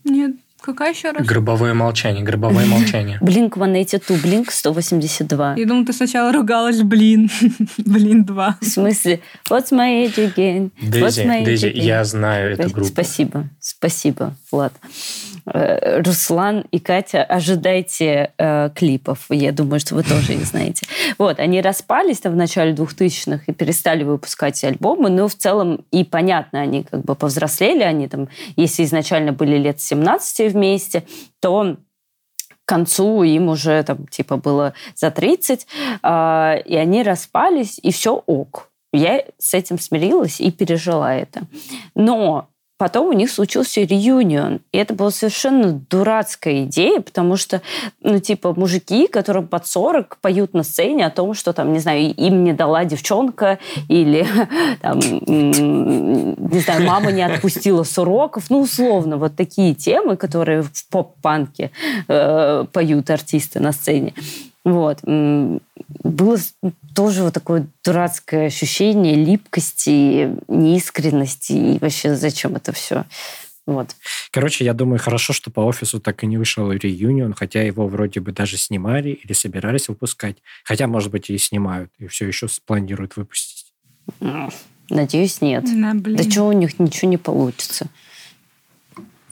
Нет, 0.02 0.36
Какая 0.60 0.92
еще 0.92 1.10
раз? 1.10 1.26
Гробовое 1.26 1.74
молчание, 1.74 2.22
гробовое 2.22 2.66
молчание. 2.74 3.18
Блинк 3.20 3.54
182, 3.54 4.18
Блинк 4.18 4.50
182. 4.50 5.54
Я 5.56 5.66
думала, 5.66 5.86
ты 5.86 5.92
сначала 5.92 6.32
ругалась, 6.32 6.82
блин. 6.82 7.30
блин 7.78 8.24
2. 8.24 8.58
В 8.60 8.64
смысле, 8.66 9.20
what's 9.48 9.72
my 9.72 10.06
age 10.06 10.34
again? 10.34 10.70
Дейзи, 10.80 11.44
Дейзи, 11.44 11.72
я 11.74 12.04
знаю 12.04 12.52
эту 12.52 12.70
группу. 12.70 12.88
Спасибо, 12.88 13.48
спасибо, 13.60 14.34
Влад. 14.50 14.72
Руслан 15.52 16.64
и 16.70 16.78
Катя, 16.78 17.24
ожидайте 17.24 18.32
э, 18.38 18.70
клипов. 18.74 19.26
Я 19.30 19.52
думаю, 19.52 19.80
что 19.80 19.96
вы 19.96 20.02
тоже 20.02 20.34
их 20.34 20.44
знаете. 20.44 20.86
Вот, 21.18 21.40
они 21.40 21.60
распались 21.60 22.20
там 22.20 22.32
в 22.32 22.36
начале 22.36 22.72
2000-х 22.72 23.44
и 23.46 23.52
перестали 23.52 24.04
выпускать 24.04 24.62
альбомы, 24.64 25.10
но 25.10 25.28
в 25.28 25.34
целом 25.34 25.84
и 25.90 26.04
понятно, 26.04 26.60
они 26.60 26.84
как 26.84 27.04
бы 27.04 27.14
повзрослели, 27.14 27.82
они 27.82 28.06
там, 28.08 28.28
если 28.56 28.84
изначально 28.84 29.32
были 29.32 29.56
лет 29.56 29.80
17 29.80 30.52
вместе, 30.52 31.04
то 31.40 31.76
к 32.64 32.68
концу 32.68 33.24
им 33.24 33.48
уже 33.48 33.82
там 33.82 34.06
типа 34.06 34.36
было 34.36 34.74
за 34.94 35.10
30, 35.10 35.66
э, 36.02 36.62
и 36.64 36.76
они 36.76 37.02
распались, 37.02 37.80
и 37.82 37.90
все 37.90 38.22
ок. 38.26 38.70
Я 38.92 39.24
с 39.38 39.54
этим 39.54 39.78
смирилась 39.78 40.40
и 40.40 40.50
пережила 40.50 41.14
это. 41.14 41.42
Но 41.94 42.48
Потом 42.80 43.08
у 43.08 43.12
них 43.12 43.30
случился 43.30 43.82
реюнион. 43.82 44.60
И 44.72 44.78
это 44.78 44.94
была 44.94 45.10
совершенно 45.10 45.82
дурацкая 45.90 46.64
идея, 46.64 47.02
потому 47.02 47.36
что, 47.36 47.60
ну, 48.00 48.20
типа, 48.20 48.54
мужики, 48.54 49.06
которым 49.06 49.48
под 49.48 49.66
40, 49.66 50.16
поют 50.22 50.54
на 50.54 50.62
сцене 50.62 51.04
о 51.04 51.10
том, 51.10 51.34
что, 51.34 51.52
там, 51.52 51.74
не 51.74 51.78
знаю, 51.78 52.14
им 52.14 52.42
не 52.42 52.54
дала 52.54 52.86
девчонка, 52.86 53.58
или, 53.88 54.26
там, 54.80 54.98
не 54.98 56.60
знаю, 56.60 56.86
мама 56.86 57.12
не 57.12 57.20
отпустила 57.20 57.82
с 57.82 57.98
уроков. 57.98 58.48
Ну, 58.48 58.62
условно, 58.62 59.18
вот 59.18 59.36
такие 59.36 59.74
темы, 59.74 60.16
которые 60.16 60.62
в 60.62 60.88
поп-панке 60.88 61.72
э, 62.08 62.64
поют 62.72 63.10
артисты 63.10 63.60
на 63.60 63.72
сцене. 63.72 64.14
Вот. 64.64 65.00
Было 65.02 66.38
тоже 66.94 67.22
вот 67.22 67.34
такое 67.34 67.66
дурацкое 67.82 68.46
ощущение 68.46 69.14
липкости, 69.14 70.36
неискренности. 70.48 71.52
И 71.52 71.78
вообще 71.78 72.14
зачем 72.14 72.56
это 72.56 72.72
все? 72.72 73.04
Вот. 73.66 73.94
Короче, 74.32 74.64
я 74.64 74.74
думаю, 74.74 74.98
хорошо, 74.98 75.32
что 75.32 75.50
по 75.50 75.60
офису 75.60 76.00
так 76.00 76.24
и 76.24 76.26
не 76.26 76.36
вышел 76.38 76.70
реюнион, 76.72 77.34
хотя 77.34 77.62
его 77.62 77.86
вроде 77.86 78.20
бы 78.20 78.32
даже 78.32 78.56
снимали 78.56 79.10
или 79.10 79.32
собирались 79.32 79.88
выпускать. 79.88 80.38
Хотя, 80.64 80.86
может 80.86 81.10
быть, 81.10 81.30
и 81.30 81.38
снимают, 81.38 81.92
и 81.98 82.06
все 82.06 82.26
еще 82.26 82.48
планируют 82.66 83.16
выпустить. 83.16 83.72
Надеюсь, 84.88 85.40
нет. 85.40 85.64
Да, 85.64 85.94
блин. 85.94 86.16
да 86.16 86.28
что 86.28 86.48
у 86.48 86.52
них 86.52 86.80
ничего 86.80 87.08
не 87.08 87.18
получится. 87.18 87.86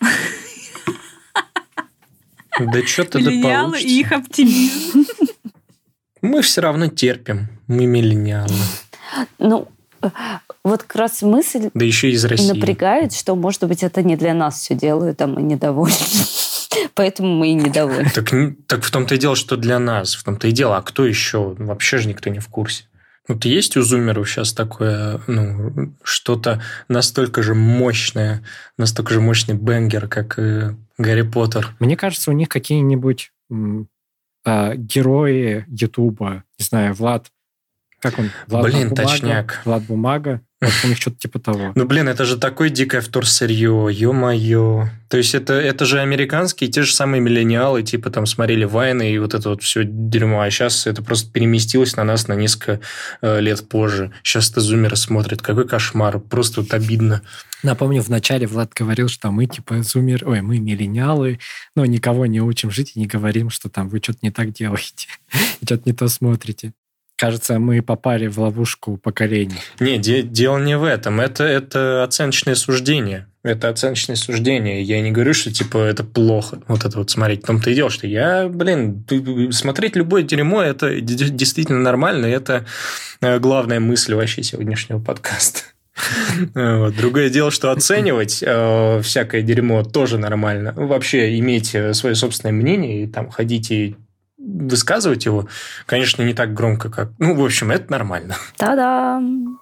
Да 2.66 2.86
что-то 2.86 3.18
да 3.22 3.30
получится. 3.43 3.86
и 3.86 4.01
их 4.01 4.12
оптимизм. 4.12 5.06
Мы 6.20 6.43
все 6.43 6.60
равно 6.60 6.89
терпим. 6.89 7.48
Мы 7.66 7.86
миллениалы. 7.86 8.55
Ну, 9.39 9.68
вот 10.64 10.82
как 10.82 10.97
раз 10.97 11.22
мысль 11.22 11.70
да 11.74 11.85
еще 11.85 12.10
из 12.10 12.24
России. 12.24 12.52
напрягает, 12.52 13.12
что, 13.12 13.35
может 13.35 13.62
быть, 13.64 13.82
это 13.82 14.02
не 14.02 14.16
для 14.16 14.35
нас 14.35 14.60
все 14.60 14.74
делают, 14.74 15.20
а 15.22 15.26
мы 15.26 15.43
недовольны. 15.43 15.97
Поэтому 16.94 17.35
мы 17.35 17.48
и 17.48 17.55
недовольны. 17.55 18.10
Так, 18.10 18.30
так 18.66 18.85
в 18.85 18.90
том-то 18.90 19.14
и 19.14 19.18
дело, 19.18 19.36
что 19.36 19.56
для 19.56 19.78
нас. 19.78 20.14
В 20.14 20.24
том-то 20.24 20.48
и 20.48 20.52
дело. 20.52 20.76
А 20.76 20.82
кто 20.82 21.06
еще? 21.06 21.55
Вообще 21.59 21.98
же 21.98 22.09
никто 22.09 22.30
не 22.30 22.39
в 22.39 22.48
курсе. 22.48 22.85
Вот 23.28 23.44
есть 23.44 23.76
у 23.76 23.82
зумеров 23.82 24.28
сейчас 24.28 24.55
такое, 24.55 25.20
ну, 25.26 25.94
что-то 26.02 26.62
настолько 26.89 27.43
же 27.43 27.55
мощное, 27.55 28.43
настолько 28.78 29.12
же 29.12 29.20
мощный 29.20 29.55
бенгер, 29.55 30.09
как 30.09 30.39
Гарри 30.98 31.22
Поттер. 31.22 31.74
Мне 31.78 31.96
кажется, 31.96 32.30
у 32.30 32.34
них 32.34 32.48
какие-нибудь 32.48 33.32
э, 33.50 34.74
герои 34.76 35.64
Ютуба, 35.68 36.44
не 36.58 36.64
знаю, 36.64 36.94
Влад, 36.94 37.30
как 38.00 38.18
он? 38.18 38.30
Влад 38.46 38.64
Блин, 38.64 38.90
Бумага, 38.90 39.10
точняк. 39.10 39.62
Влад 39.64 39.82
Бумага. 39.84 40.40
Вот 40.60 40.72
у 40.85 40.89
них 40.89 40.98
что-то 40.98 41.16
типа 41.18 41.39
того. 41.39 41.72
Ну, 41.76 41.86
блин, 41.86 42.09
это 42.09 42.24
же 42.24 42.36
такое 42.36 42.68
дикое 42.68 43.01
вторсырье, 43.01 43.89
ё-моё. 43.93 44.89
То 45.09 45.16
есть 45.16 45.35
это, 45.36 45.52
это 45.55 45.85
же 45.85 46.01
американские, 46.01 46.68
те 46.68 46.82
же 46.82 46.93
самые 46.93 47.20
миллениалы, 47.20 47.85
типа 47.85 48.10
там 48.10 48.26
смотрели 48.26 48.64
Вайны 48.64 49.12
и 49.12 49.18
вот 49.18 49.35
это 49.35 49.51
вот 49.51 49.62
все 49.62 49.85
дерьмо. 49.85 50.40
А 50.40 50.51
сейчас 50.51 50.89
это 50.89 51.01
просто 51.02 51.30
переместилось 51.30 51.97
на 51.97 52.02
нас 52.02 52.26
на 52.26 52.32
несколько 52.32 52.80
э, 53.22 53.40
лет 53.40 53.68
позже. 53.68 54.10
Сейчас 54.24 54.51
это 54.51 54.60
зумеры 54.60 54.97
смотрят. 54.97 55.43
Какой 55.43 55.66
кошмар. 55.66 56.18
Просто 56.18 56.62
вот 56.62 56.74
обидно. 56.74 57.22
Напомню, 57.62 58.02
вначале 58.02 58.47
Влад 58.47 58.72
говорил, 58.74 59.09
что 59.09 59.30
мы 59.30 59.47
типа 59.47 59.82
зумер, 59.82 60.28
ой, 60.28 60.43
мы 60.43 60.59
миллениалы, 60.59 61.39
но 61.76 61.85
никого 61.86 62.26
не 62.26 62.40
учим 62.40 62.70
жить 62.70 62.93
и 62.94 63.01
не 63.01 63.06
говорим, 63.06 63.51
что 63.51 63.68
там 63.68 63.89
вы 63.89 63.98
что-то 63.98 64.18
не 64.22 64.30
так 64.30 64.52
делаете, 64.52 65.09
что-то 65.64 65.82
не 65.85 65.93
то 65.93 66.09
смотрите. 66.09 66.72
Кажется, 67.18 67.58
мы 67.58 67.82
попали 67.82 68.28
в 68.28 68.38
ловушку 68.38 68.96
поколений. 68.96 69.58
Не, 69.80 69.98
де- 69.98 70.22
дело 70.22 70.58
не 70.58 70.78
в 70.78 70.84
этом. 70.84 71.20
Это, 71.20 71.42
это 71.42 72.04
оценочное 72.04 72.54
суждение. 72.54 73.26
Это 73.42 73.68
оценочное 73.70 74.14
суждение. 74.14 74.82
Я 74.82 75.00
не 75.02 75.10
говорю, 75.10 75.34
что 75.34 75.52
типа 75.52 75.78
это 75.78 76.04
плохо. 76.04 76.60
Вот 76.68 76.84
это 76.84 76.96
вот 76.96 77.10
смотреть. 77.10 77.42
В 77.42 77.46
том-то 77.46 77.70
и 77.70 77.74
дело, 77.74 77.90
что 77.90 78.06
я, 78.06 78.46
блин, 78.48 79.04
смотреть 79.50 79.96
любое 79.96 80.22
дерьмо, 80.22 80.62
это 80.62 81.00
действительно 81.00 81.80
нормально. 81.80 82.26
Это 82.26 82.66
э, 83.20 83.40
главная 83.40 83.80
мысль 83.80 84.14
вообще 84.14 84.44
сегодняшнего 84.44 85.00
подкаста. 85.00 85.62
Вот. 86.54 86.94
Другое 86.94 87.30
дело, 87.30 87.50
что 87.50 87.72
оценивать 87.72 88.44
э, 88.46 89.00
всякое 89.02 89.42
дерьмо 89.42 89.82
тоже 89.82 90.18
нормально. 90.18 90.72
Вообще 90.76 91.36
иметь 91.40 91.74
э, 91.74 91.94
свое 91.94 92.14
собственное 92.14 92.52
мнение 92.52 93.02
и 93.02 93.06
там 93.08 93.28
ходить 93.28 93.72
и 93.72 93.96
высказывать 94.39 95.27
его, 95.27 95.48
конечно, 95.86 96.23
не 96.23 96.35
так 96.35 96.55
громко, 96.55 96.90
как... 96.90 97.10
Ну, 97.19 97.35
в 97.35 97.44
общем, 97.44 97.70
это 97.70 97.90
нормально. 97.90 98.36
Та-дам! 98.56 99.59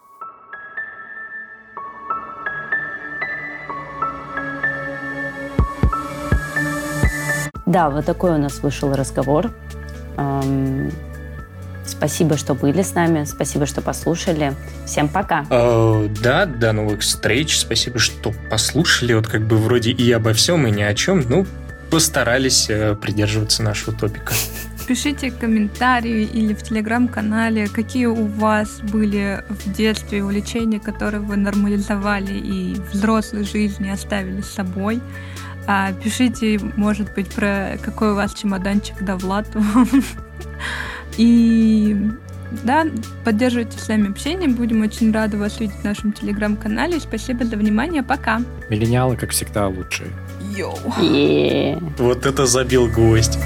Да, 7.66 7.90
вот 7.90 8.04
такой 8.04 8.30
у 8.32 8.38
нас 8.38 8.60
вышел 8.60 8.94
разговор. 8.94 9.50
Спасибо, 11.84 12.36
что 12.36 12.54
были 12.54 12.82
с 12.82 12.94
нами. 12.94 13.24
Спасибо, 13.24 13.66
что 13.66 13.80
послушали. 13.80 14.54
Всем 14.86 15.08
пока. 15.08 15.46
Э, 15.50 16.08
да, 16.22 16.46
до 16.46 16.72
новых 16.72 17.00
встреч. 17.00 17.58
Спасибо, 17.58 17.98
что 17.98 18.32
послушали. 18.50 19.14
Вот 19.14 19.28
как 19.28 19.46
бы 19.46 19.56
вроде 19.56 19.92
и 19.92 20.10
обо 20.12 20.32
всем, 20.32 20.66
и 20.66 20.70
ни 20.70 20.82
о 20.82 20.94
чем. 20.94 21.24
Ну, 21.28 21.46
постарались 21.90 22.66
э, 22.68 22.96
придерживаться 22.96 23.62
нашего 23.62 23.96
топика. 23.96 24.34
Пишите 24.86 25.32
комментарии 25.32 26.22
или 26.22 26.54
в 26.54 26.62
телеграм-канале, 26.62 27.66
какие 27.66 28.06
у 28.06 28.26
вас 28.26 28.80
были 28.80 29.42
в 29.48 29.72
детстве 29.72 30.22
увлечения, 30.22 30.78
которые 30.78 31.20
вы 31.20 31.36
нормализовали 31.36 32.32
и 32.32 32.74
в 32.74 32.92
взрослой 32.92 33.44
жизни 33.44 33.88
оставили 33.88 34.42
с 34.42 34.50
собой. 34.50 35.00
А, 35.66 35.92
пишите, 35.92 36.60
может 36.76 37.12
быть, 37.14 37.28
про 37.28 37.78
какой 37.82 38.12
у 38.12 38.14
вас 38.14 38.32
чемоданчик 38.34 39.02
до 39.02 39.16
Влад. 39.16 39.48
И 41.16 41.96
да, 42.62 42.86
поддерживайте 43.24 43.78
с 43.78 43.88
нами 43.88 44.10
общение. 44.10 44.48
Будем 44.48 44.82
очень 44.82 45.12
рады 45.12 45.36
вас 45.36 45.58
видеть 45.58 45.76
в 45.76 45.84
нашем 45.84 46.12
телеграм-канале. 46.12 47.00
Спасибо 47.00 47.44
за 47.44 47.56
внимание. 47.56 48.04
Пока. 48.04 48.40
Миллениалы, 48.70 49.16
как 49.16 49.30
всегда, 49.30 49.66
лучшие. 49.66 50.10
Йоу. 50.56 50.76
Yeah. 51.00 51.92
Вот 51.98 52.24
это 52.24 52.46
забил 52.46 52.86
гвоздь. 52.86 53.36